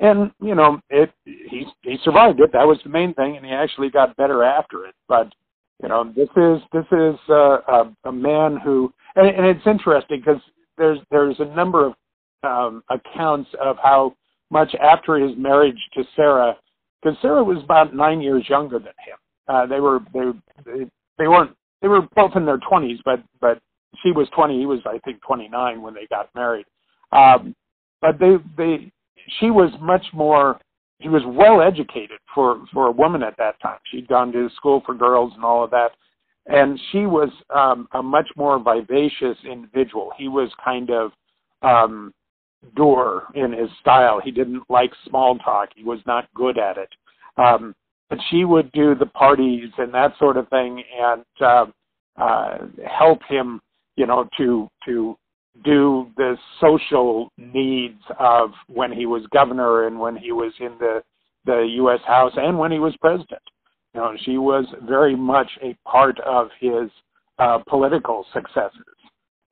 And 0.00 0.30
you 0.40 0.54
know, 0.54 0.80
it 0.90 1.10
he 1.24 1.66
he 1.82 1.96
survived 2.04 2.40
it. 2.40 2.52
That 2.52 2.66
was 2.66 2.78
the 2.84 2.90
main 2.90 3.14
thing, 3.14 3.36
and 3.36 3.44
he 3.44 3.52
actually 3.52 3.90
got 3.90 4.16
better 4.16 4.44
after 4.44 4.84
it. 4.86 4.94
But 5.08 5.32
you 5.82 5.88
know, 5.88 6.12
this 6.16 6.28
is 6.36 6.60
this 6.72 6.86
is 6.92 7.16
uh, 7.28 7.58
a, 7.68 7.92
a 8.04 8.12
man 8.12 8.58
who, 8.64 8.92
and, 9.16 9.28
and 9.28 9.46
it's 9.46 9.66
interesting 9.66 10.20
because 10.20 10.40
there's 10.76 10.98
there's 11.10 11.38
a 11.38 11.44
number 11.44 11.86
of 11.86 11.94
um, 12.42 12.82
accounts 12.90 13.50
of 13.60 13.76
how 13.82 14.14
much 14.50 14.74
after 14.74 15.16
his 15.16 15.36
marriage 15.36 15.78
to 15.94 16.02
Sarah, 16.16 16.56
because 17.00 17.16
Sarah 17.22 17.44
was 17.44 17.62
about 17.62 17.94
nine 17.94 18.20
years 18.20 18.44
younger 18.48 18.78
than 18.78 18.88
him. 18.88 19.18
Uh, 19.46 19.66
they 19.66 19.80
were 19.80 20.00
they 20.12 20.32
they, 21.18 21.28
weren't 21.28 21.54
they 21.80 21.88
were 21.88 22.02
both 22.16 22.34
in 22.34 22.44
their 22.44 22.58
twenties, 22.58 22.98
but 23.04 23.22
but 23.40 23.60
she 24.02 24.12
was 24.12 24.28
20, 24.34 24.58
he 24.58 24.66
was 24.66 24.80
I 24.84 24.98
think 24.98 25.20
29 25.22 25.80
when 25.80 25.94
they 25.94 26.06
got 26.10 26.28
married. 26.34 26.66
Um, 27.12 27.54
but 28.00 28.18
they 28.18 28.36
they 28.56 28.92
she 29.38 29.50
was 29.50 29.70
much 29.80 30.04
more 30.12 30.60
she 31.02 31.08
was 31.08 31.22
well 31.26 31.62
educated 31.62 32.18
for 32.34 32.64
for 32.72 32.86
a 32.86 32.92
woman 32.92 33.22
at 33.22 33.36
that 33.38 33.60
time. 33.60 33.78
She'd 33.90 34.08
gone 34.08 34.32
to 34.32 34.48
school 34.56 34.82
for 34.84 34.94
girls 34.94 35.32
and 35.34 35.44
all 35.44 35.64
of 35.64 35.70
that, 35.70 35.92
and 36.46 36.78
she 36.90 37.06
was 37.06 37.30
um, 37.54 37.88
a 37.92 38.02
much 38.02 38.28
more 38.36 38.58
vivacious 38.58 39.36
individual. 39.44 40.12
He 40.16 40.28
was 40.28 40.50
kind 40.64 40.90
of 40.90 41.12
um, 41.62 42.12
dour 42.76 43.24
in 43.34 43.52
his 43.52 43.70
style. 43.80 44.20
He 44.22 44.30
didn't 44.30 44.62
like 44.68 44.90
small 45.08 45.38
talk. 45.38 45.70
He 45.76 45.84
was 45.84 46.00
not 46.06 46.28
good 46.34 46.58
at 46.58 46.78
it. 46.78 46.90
Um, 47.36 47.74
but 48.10 48.18
she 48.30 48.44
would 48.44 48.72
do 48.72 48.94
the 48.94 49.06
parties 49.06 49.70
and 49.76 49.92
that 49.92 50.12
sort 50.18 50.38
of 50.38 50.48
thing 50.48 50.82
and 50.98 51.24
uh, 51.40 51.66
uh, 52.16 52.58
help 52.86 53.20
him 53.28 53.60
you 53.98 54.06
know, 54.06 54.28
to 54.38 54.70
to 54.86 55.18
do 55.64 56.08
the 56.16 56.36
social 56.60 57.32
needs 57.36 58.00
of 58.18 58.50
when 58.68 58.92
he 58.92 59.06
was 59.06 59.22
governor 59.32 59.86
and 59.86 59.98
when 59.98 60.16
he 60.16 60.32
was 60.32 60.52
in 60.60 60.76
the 60.78 61.02
the 61.44 61.66
U.S. 61.76 62.00
House 62.06 62.32
and 62.36 62.58
when 62.58 62.70
he 62.70 62.78
was 62.78 62.94
president. 63.00 63.42
You 63.94 64.00
know, 64.00 64.12
she 64.24 64.36
was 64.36 64.66
very 64.86 65.16
much 65.16 65.50
a 65.62 65.76
part 65.88 66.20
of 66.20 66.48
his 66.60 66.90
uh, 67.38 67.58
political 67.66 68.26
successes. 68.34 68.84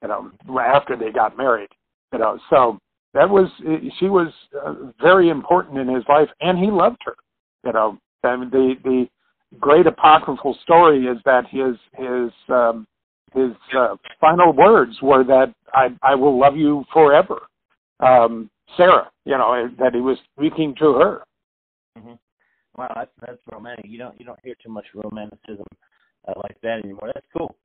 You 0.03 0.09
know, 0.09 0.31
after 0.61 0.97
they 0.97 1.11
got 1.11 1.37
married. 1.37 1.71
You 2.13 2.19
know, 2.19 2.39
so 2.51 2.79
that 3.15 3.29
was 3.29 3.49
she 3.99 4.07
was 4.07 4.29
uh, 4.65 4.75
very 5.01 5.31
important 5.31 5.79
in 5.79 5.89
his 5.89 6.05
life, 6.09 6.29
and 6.41 6.59
he 6.59 6.71
loved 6.71 6.99
her. 7.05 7.15
You 7.65 7.73
know, 7.73 7.99
and 8.23 8.51
the 8.51 8.75
the 8.85 9.07
great 9.59 9.87
apocryphal 9.87 10.57
story 10.63 11.07
is 11.07 11.19
that 11.25 11.47
his 11.49 11.77
his 11.95 12.31
um, 12.49 12.87
his 13.35 13.53
uh, 13.77 13.97
final 14.21 14.53
words 14.53 14.97
were 15.03 15.25
that 15.25 15.53
I 15.75 15.89
I 16.03 16.15
will 16.15 16.39
love 16.39 16.57
you 16.57 16.85
forever, 16.93 17.41
um, 18.01 18.51
Sarah. 18.77 19.11
You 19.25 19.37
know 19.39 19.69
that 19.79 19.95
he 19.95 20.01
was 20.01 20.19
speaking 20.37 20.75
to 20.79 20.95
her. 20.95 21.25
Mm-hmm. 21.99 22.15
Wow, 22.77 22.93
that's 22.95 23.11
that's 23.21 23.39
romantic. 23.51 23.87
You 23.89 23.99
don't 23.99 24.19
you 24.19 24.27
don't 24.27 24.39
hear 24.43 24.55
too 24.63 24.71
much 24.71 24.87
romanticism 24.95 25.67
uh, 26.29 26.35
like 26.43 26.57
that 26.63 26.81
anymore. 26.85 27.11
That's 27.15 27.27
cool. 27.37 27.57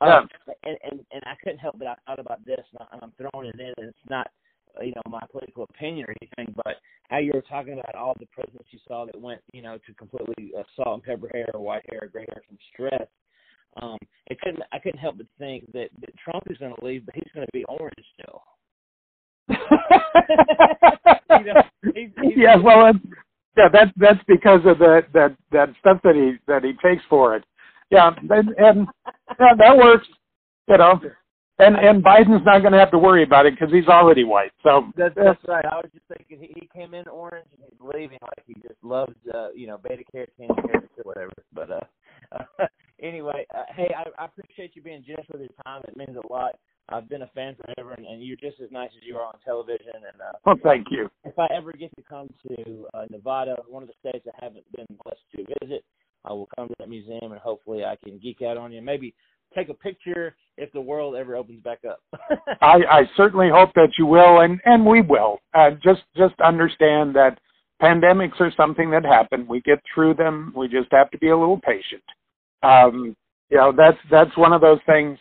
Um, 0.00 0.28
yeah. 0.48 0.54
and, 0.64 0.78
and 0.84 1.00
and 1.12 1.22
I 1.26 1.34
couldn't 1.42 1.58
help 1.58 1.78
but 1.78 1.88
I 1.88 1.94
thought 2.06 2.18
about 2.18 2.44
this, 2.46 2.64
and 2.72 3.02
I'm 3.02 3.12
throwing 3.18 3.48
it 3.48 3.60
in. 3.60 3.74
And 3.76 3.88
it's 3.88 4.08
not 4.08 4.30
you 4.80 4.92
know 4.96 5.02
my 5.10 5.22
political 5.30 5.64
opinion 5.64 6.06
or 6.08 6.14
anything, 6.22 6.54
but 6.56 6.76
how 7.08 7.18
you 7.18 7.32
were 7.34 7.42
talking 7.42 7.74
about 7.74 7.94
all 7.94 8.16
the 8.18 8.26
presidents 8.26 8.68
you 8.70 8.78
saw 8.88 9.04
that 9.04 9.20
went 9.20 9.42
you 9.52 9.60
know 9.60 9.78
to 9.86 9.94
completely 9.94 10.52
uh, 10.58 10.62
salt 10.76 10.94
and 10.94 11.02
pepper 11.02 11.28
hair 11.32 11.50
or 11.52 11.60
white 11.60 11.84
hair 11.90 12.00
or 12.02 12.08
gray 12.08 12.24
hair 12.28 12.42
from 12.48 12.56
stress 12.72 13.08
um, 13.80 13.98
it 14.26 14.40
couldn't 14.40 14.62
I 14.72 14.78
couldn't 14.78 14.98
help 14.98 15.18
but 15.18 15.26
think 15.38 15.70
that, 15.72 15.88
that 16.00 16.16
Trump 16.18 16.44
is 16.48 16.58
going 16.58 16.74
to 16.74 16.84
leave, 16.84 17.06
but 17.06 17.14
he's 17.14 17.30
going 17.34 17.46
to 17.46 17.52
be 17.52 17.64
orange 17.64 17.94
still. 18.18 18.42
you 21.40 21.52
know, 21.52 21.62
he's, 21.94 22.10
he's, 22.22 22.32
yeah, 22.36 22.56
well, 22.56 22.92
yeah, 23.56 23.68
that's 23.72 23.90
that's 23.96 24.20
because 24.26 24.60
of 24.64 24.78
the 24.78 25.02
that 25.12 25.36
that 25.52 25.70
stuff 25.80 25.98
that 26.04 26.14
he 26.14 26.38
that 26.46 26.62
he 26.64 26.72
takes 26.86 27.02
for 27.08 27.36
it. 27.36 27.44
Yeah, 27.90 28.10
and, 28.30 28.48
and 28.58 28.88
yeah, 29.38 29.54
that 29.58 29.76
works. 29.76 30.06
You 30.68 30.78
know, 30.78 31.00
and 31.60 31.76
and 31.76 32.02
Biden's 32.02 32.44
not 32.44 32.60
going 32.60 32.72
to 32.72 32.78
have 32.78 32.90
to 32.92 32.98
worry 32.98 33.22
about 33.22 33.46
it 33.46 33.54
because 33.58 33.72
he's 33.72 33.88
already 33.88 34.24
white. 34.24 34.52
So 34.62 34.90
that's, 34.96 35.14
that's 35.14 35.40
right. 35.46 35.64
I 35.64 35.76
was 35.76 35.90
just 35.92 36.06
thinking 36.08 36.38
he, 36.40 36.60
he 36.60 36.68
came 36.74 36.94
in 36.94 37.06
orange 37.08 37.48
and 37.52 37.62
he's 37.68 37.80
leaving 37.80 38.18
like 38.22 38.44
he 38.46 38.54
just 38.54 38.82
loves 38.82 39.14
uh, 39.34 39.48
you 39.54 39.66
know 39.66 39.78
beta 39.78 40.02
carotene 40.14 40.50
or 40.50 40.80
whatever. 41.02 41.32
But 41.52 41.70
uh, 41.70 41.80
uh 42.32 42.66
anyway, 43.02 43.46
uh, 43.54 43.64
hey, 43.74 43.92
I, 43.96 44.22
I 44.22 44.26
appreciate 44.26 44.74
you 44.74 44.82
being 44.82 45.04
generous 45.06 45.26
with 45.32 45.42
your 45.42 45.50
time. 45.64 45.82
It 45.88 45.96
means 45.96 46.16
a 46.16 46.32
lot. 46.32 46.58
I've 46.88 47.08
been 47.08 47.22
a 47.22 47.30
fan 47.34 47.56
forever, 47.56 47.92
and, 47.92 48.04
and 48.04 48.22
you're 48.22 48.36
just 48.36 48.60
as 48.60 48.70
nice 48.72 48.90
as 48.96 49.06
you 49.06 49.16
are 49.16 49.24
on 49.24 49.34
television. 49.44 49.94
And 49.94 50.20
uh, 50.20 50.32
well, 50.44 50.56
thank 50.62 50.88
you. 50.90 51.08
If 51.24 51.38
I 51.38 51.46
ever 51.54 51.72
get 51.72 51.94
to 51.96 52.02
come 52.02 52.28
to 52.48 52.86
uh, 52.94 53.04
Nevada, 53.10 53.56
one 53.68 53.82
of 53.82 53.88
the 53.88 53.94
states 54.08 54.26
I 54.26 54.44
haven't 54.44 54.64
been 54.74 54.86
blessed 55.04 55.20
to 55.36 55.44
visit, 55.60 55.84
I 56.24 56.32
will 56.32 56.48
come 56.56 56.68
to 56.68 56.74
that 56.78 56.88
museum, 56.88 57.32
and 57.32 57.40
hopefully 57.40 57.84
I 57.84 57.96
can 58.04 58.18
geek 58.18 58.42
out 58.42 58.56
on 58.56 58.72
you. 58.72 58.82
Maybe 58.82 59.14
take 59.54 59.68
a 59.68 59.74
picture 59.74 60.34
if 60.56 60.72
the 60.72 60.80
world 60.80 61.14
ever 61.14 61.36
opens 61.36 61.62
back 61.62 61.80
up. 61.88 62.00
I, 62.60 62.78
I 62.90 63.02
certainly 63.16 63.48
hope 63.52 63.72
that 63.74 63.92
you 63.98 64.06
will, 64.06 64.40
and 64.40 64.60
and 64.64 64.84
we 64.84 65.00
will. 65.00 65.40
Uh, 65.54 65.70
just 65.82 66.02
just 66.16 66.34
understand 66.40 67.14
that 67.14 67.38
pandemics 67.80 68.40
are 68.40 68.52
something 68.56 68.90
that 68.90 69.04
happen. 69.04 69.46
We 69.48 69.60
get 69.62 69.78
through 69.94 70.14
them. 70.14 70.52
We 70.56 70.68
just 70.68 70.88
have 70.92 71.10
to 71.12 71.18
be 71.18 71.28
a 71.28 71.38
little 71.38 71.60
patient. 71.60 72.02
Um, 72.62 73.16
you 73.50 73.56
know 73.56 73.72
that's 73.76 73.98
that's 74.10 74.36
one 74.36 74.52
of 74.52 74.60
those 74.60 74.80
things. 74.86 75.18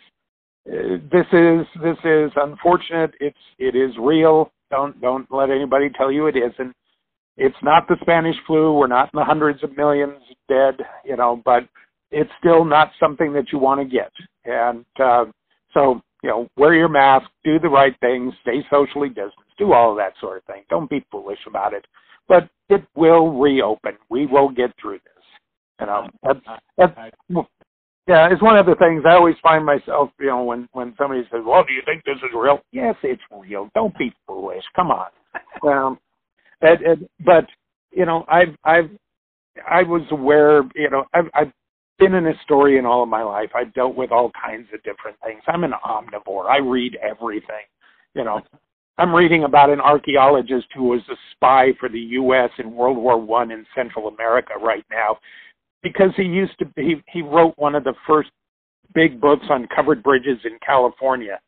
Uh, 0.67 0.97
this 1.11 1.25
is 1.31 1.65
this 1.81 1.97
is 2.03 2.31
unfortunate. 2.35 3.11
It's 3.19 3.37
it 3.57 3.75
is 3.75 3.91
real. 3.99 4.51
Don't 4.71 4.99
don't 5.01 5.27
let 5.31 5.49
anybody 5.49 5.89
tell 5.97 6.11
you 6.11 6.27
it 6.27 6.35
isn't. 6.37 6.75
It's 7.37 7.55
not 7.63 7.87
the 7.87 7.95
Spanish 8.01 8.35
flu. 8.45 8.73
We're 8.73 8.87
not 8.87 9.09
in 9.13 9.19
the 9.19 9.23
hundreds 9.23 9.63
of 9.63 9.75
millions 9.77 10.21
dead, 10.49 10.75
you 11.05 11.15
know, 11.15 11.41
but 11.45 11.63
it's 12.11 12.29
still 12.39 12.65
not 12.65 12.91
something 12.99 13.33
that 13.33 13.51
you 13.53 13.59
want 13.59 13.79
to 13.79 13.85
get. 13.85 14.11
And 14.45 14.85
uh, 15.01 15.25
so, 15.73 16.01
you 16.21 16.29
know, 16.29 16.49
wear 16.57 16.73
your 16.73 16.89
mask, 16.89 17.29
do 17.45 17.59
the 17.59 17.69
right 17.69 17.95
things, 18.01 18.33
stay 18.41 18.65
socially 18.69 19.09
distanced, 19.09 19.37
do 19.57 19.71
all 19.73 19.91
of 19.91 19.97
that 19.97 20.13
sort 20.19 20.37
of 20.37 20.43
thing. 20.43 20.63
Don't 20.69 20.89
be 20.89 21.05
foolish 21.11 21.39
about 21.47 21.73
it. 21.73 21.85
But 22.27 22.49
it 22.69 22.83
will 22.95 23.31
reopen. 23.39 23.93
We 24.09 24.25
will 24.25 24.49
get 24.49 24.71
through 24.81 24.99
this. 25.05 25.18
You 25.80 25.86
know, 25.86 26.09
that's, 26.23 26.39
that's, 26.77 26.93
yeah, 28.09 28.27
it's 28.32 28.41
one 28.41 28.57
of 28.57 28.65
the 28.65 28.75
things 28.75 29.03
I 29.05 29.13
always 29.13 29.36
find 29.43 29.63
myself, 29.63 30.09
you 30.19 30.25
know, 30.25 30.43
when 30.43 30.67
when 30.71 30.95
somebody 30.97 31.21
says, 31.32 31.41
"Well, 31.45 31.63
do 31.63 31.73
you 31.73 31.84
think 31.86 32.03
this 32.05 32.17
is 32.17 32.34
real?" 32.36 32.59
Yes, 32.71 32.95
it's 33.03 33.21
real. 33.32 33.69
Don't 33.75 33.95
be 33.99 34.11
foolish. 34.25 34.63
Come 34.75 34.89
on. 34.89 35.09
um, 35.67 35.99
and, 36.61 36.82
and, 36.82 37.09
but 37.23 37.45
you 37.91 38.07
know, 38.07 38.25
I've 38.27 38.55
I've 38.63 38.89
I 39.69 39.84
was 39.84 40.01
aware. 40.09 40.63
You 40.73 40.89
know, 40.89 41.05
I've 41.13 41.30
I've 41.36 41.51
been 41.99 42.15
an 42.15 42.25
historian 42.25 42.86
all 42.86 43.03
of 43.03 43.09
my 43.09 43.21
life. 43.21 43.51
I've 43.53 43.73
dealt 43.75 43.95
with 43.95 44.11
all 44.11 44.32
kinds 44.43 44.67
of 44.73 44.82
different 44.82 45.17
things. 45.23 45.43
I'm 45.47 45.63
an 45.63 45.73
omnivore. 45.86 46.49
I 46.49 46.57
read 46.57 46.97
everything. 47.03 47.67
You 48.15 48.23
know, 48.23 48.41
I'm 48.97 49.13
reading 49.13 49.43
about 49.43 49.69
an 49.69 49.80
archaeologist 49.80 50.67
who 50.75 50.86
was 50.86 51.01
a 51.11 51.15
spy 51.32 51.73
for 51.80 51.89
the 51.89 51.99
U.S. 51.99 52.49
in 52.57 52.75
World 52.75 52.97
War 52.97 53.21
One 53.21 53.51
in 53.51 53.67
Central 53.75 54.07
America 54.07 54.53
right 54.59 54.86
now, 54.89 55.19
because 55.84 56.11
he 56.15 56.23
used 56.23 56.57
to 56.59 56.65
he 56.75 56.95
he 57.07 57.21
wrote 57.21 57.53
one 57.57 57.75
of 57.75 57.84
the 57.84 57.93
first 58.07 58.30
big 58.93 59.21
books 59.21 59.45
on 59.49 59.67
covered 59.73 60.01
bridges 60.03 60.39
in 60.43 60.57
California, 60.65 61.39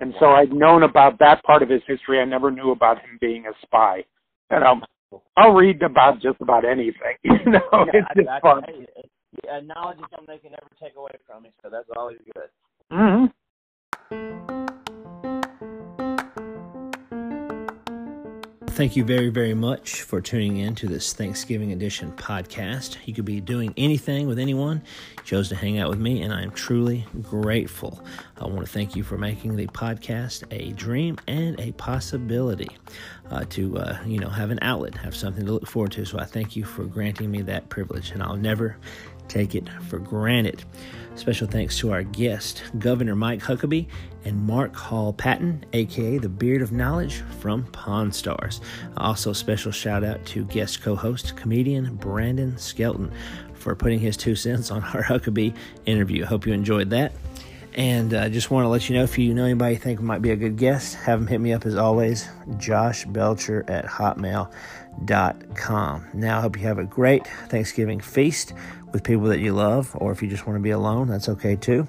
and 0.00 0.14
so 0.18 0.26
I'd 0.26 0.52
known 0.52 0.82
about 0.82 1.18
that 1.20 1.42
part 1.44 1.62
of 1.62 1.68
his 1.68 1.82
history. 1.86 2.20
I 2.20 2.24
never 2.24 2.50
knew 2.50 2.70
about 2.72 2.98
him 2.98 3.18
being 3.20 3.46
a 3.46 3.52
spy 3.62 4.04
you 4.50 4.60
know, 4.60 4.80
I'll 5.36 5.52
read 5.52 5.82
about 5.82 6.20
just 6.20 6.40
about 6.40 6.64
anything. 6.64 7.16
You 7.24 7.52
know, 7.52 7.60
yeah, 7.72 8.00
it's 8.00 8.08
just 8.16 8.28
I, 8.28 8.40
fun. 8.40 8.62
I, 9.50 9.60
knowledge 9.60 9.98
is 9.98 10.04
something 10.10 10.34
they 10.34 10.38
can 10.38 10.52
never 10.52 10.68
take 10.82 10.96
away 10.96 11.12
from 11.26 11.44
me, 11.44 11.50
so 11.62 11.68
that's 11.70 11.88
always 11.96 12.18
good. 12.34 12.48
Mm-hmm. 12.92 14.77
Thank 18.78 18.94
you 18.94 19.02
very, 19.02 19.28
very 19.28 19.54
much 19.54 20.02
for 20.02 20.20
tuning 20.20 20.58
in 20.58 20.76
to 20.76 20.86
this 20.86 21.12
Thanksgiving 21.12 21.72
edition 21.72 22.12
podcast. 22.12 22.96
You 23.06 23.12
could 23.12 23.24
be 23.24 23.40
doing 23.40 23.74
anything 23.76 24.28
with 24.28 24.38
anyone. 24.38 24.84
You 25.16 25.24
chose 25.24 25.48
to 25.48 25.56
hang 25.56 25.80
out 25.80 25.90
with 25.90 25.98
me, 25.98 26.22
and 26.22 26.32
I 26.32 26.42
am 26.42 26.52
truly 26.52 27.04
grateful. 27.20 28.00
I 28.36 28.44
want 28.44 28.60
to 28.60 28.72
thank 28.72 28.94
you 28.94 29.02
for 29.02 29.18
making 29.18 29.56
the 29.56 29.66
podcast 29.66 30.44
a 30.52 30.72
dream 30.74 31.18
and 31.26 31.58
a 31.58 31.72
possibility 31.72 32.68
uh, 33.32 33.46
to, 33.50 33.78
uh, 33.78 33.98
you 34.06 34.20
know, 34.20 34.28
have 34.28 34.52
an 34.52 34.60
outlet, 34.62 34.94
have 34.94 35.16
something 35.16 35.44
to 35.44 35.50
look 35.50 35.66
forward 35.66 35.90
to. 35.90 36.04
So 36.04 36.20
I 36.20 36.24
thank 36.24 36.54
you 36.54 36.62
for 36.62 36.84
granting 36.84 37.32
me 37.32 37.42
that 37.42 37.70
privilege, 37.70 38.12
and 38.12 38.22
I'll 38.22 38.36
never 38.36 38.76
take 39.26 39.56
it 39.56 39.68
for 39.88 39.98
granted. 39.98 40.64
Special 41.18 41.48
thanks 41.48 41.76
to 41.78 41.90
our 41.90 42.04
guest, 42.04 42.62
Governor 42.78 43.16
Mike 43.16 43.40
Huckabee, 43.40 43.88
and 44.24 44.40
Mark 44.40 44.76
Hall 44.76 45.12
Patton, 45.12 45.64
aka 45.72 46.16
the 46.16 46.28
Beard 46.28 46.62
of 46.62 46.70
Knowledge 46.70 47.22
from 47.40 47.64
Pawn 47.72 48.12
Stars. 48.12 48.60
Also, 48.96 49.32
special 49.32 49.72
shout 49.72 50.04
out 50.04 50.24
to 50.26 50.44
guest 50.44 50.80
co 50.80 50.94
host, 50.94 51.36
comedian 51.36 51.96
Brandon 51.96 52.56
Skelton, 52.56 53.10
for 53.54 53.74
putting 53.74 53.98
his 53.98 54.16
two 54.16 54.36
cents 54.36 54.70
on 54.70 54.84
our 54.84 55.02
Huckabee 55.08 55.56
interview. 55.86 56.24
Hope 56.24 56.46
you 56.46 56.52
enjoyed 56.52 56.90
that. 56.90 57.10
And 57.74 58.14
I 58.14 58.26
uh, 58.26 58.28
just 58.28 58.52
want 58.52 58.64
to 58.64 58.68
let 58.68 58.88
you 58.88 58.96
know 58.96 59.02
if 59.02 59.18
you 59.18 59.34
know 59.34 59.44
anybody 59.44 59.74
you 59.74 59.80
think 59.80 60.00
might 60.00 60.22
be 60.22 60.30
a 60.30 60.36
good 60.36 60.56
guest, 60.56 60.94
have 60.96 61.18
them 61.18 61.26
hit 61.26 61.40
me 61.40 61.52
up 61.52 61.66
as 61.66 61.74
always, 61.74 62.28
Josh 62.58 63.04
Belcher 63.06 63.64
at 63.68 63.84
hotmail.com. 63.84 64.48
Now, 66.14 66.38
I 66.38 66.40
hope 66.40 66.56
you 66.56 66.62
have 66.62 66.78
a 66.78 66.84
great 66.84 67.26
Thanksgiving 67.48 68.00
feast 68.00 68.52
with 68.92 69.04
people 69.04 69.26
that 69.26 69.40
you 69.40 69.52
love, 69.52 69.90
or 69.94 70.12
if 70.12 70.22
you 70.22 70.28
just 70.28 70.46
want 70.46 70.56
to 70.56 70.62
be 70.62 70.70
alone, 70.70 71.08
that's 71.08 71.28
okay 71.28 71.56
too. 71.56 71.86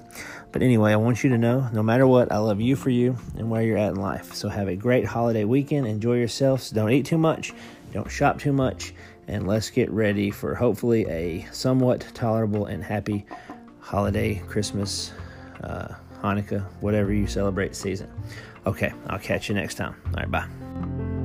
But 0.52 0.62
anyway, 0.62 0.92
I 0.92 0.96
want 0.96 1.22
you 1.22 1.30
to 1.30 1.38
know 1.38 1.68
no 1.72 1.82
matter 1.82 2.06
what, 2.06 2.30
I 2.32 2.38
love 2.38 2.60
you 2.60 2.76
for 2.76 2.90
you 2.90 3.16
and 3.36 3.50
where 3.50 3.62
you're 3.62 3.78
at 3.78 3.90
in 3.90 3.96
life. 3.96 4.34
So 4.34 4.48
have 4.48 4.68
a 4.68 4.76
great 4.76 5.04
holiday 5.04 5.44
weekend. 5.44 5.86
Enjoy 5.86 6.14
yourselves. 6.14 6.70
Don't 6.70 6.90
eat 6.90 7.06
too 7.06 7.18
much, 7.18 7.52
don't 7.92 8.10
shop 8.10 8.38
too 8.38 8.52
much, 8.52 8.92
and 9.28 9.46
let's 9.46 9.70
get 9.70 9.90
ready 9.90 10.30
for 10.30 10.54
hopefully 10.54 11.06
a 11.08 11.46
somewhat 11.52 12.06
tolerable 12.14 12.66
and 12.66 12.82
happy 12.82 13.26
holiday, 13.80 14.42
Christmas, 14.48 15.12
uh, 15.62 15.94
Hanukkah, 16.22 16.64
whatever 16.80 17.12
you 17.12 17.26
celebrate 17.26 17.74
season. 17.74 18.10
Okay, 18.66 18.92
I'll 19.08 19.18
catch 19.18 19.48
you 19.48 19.54
next 19.54 19.76
time. 19.76 19.94
All 20.06 20.24
right, 20.24 20.30
bye. 20.30 21.19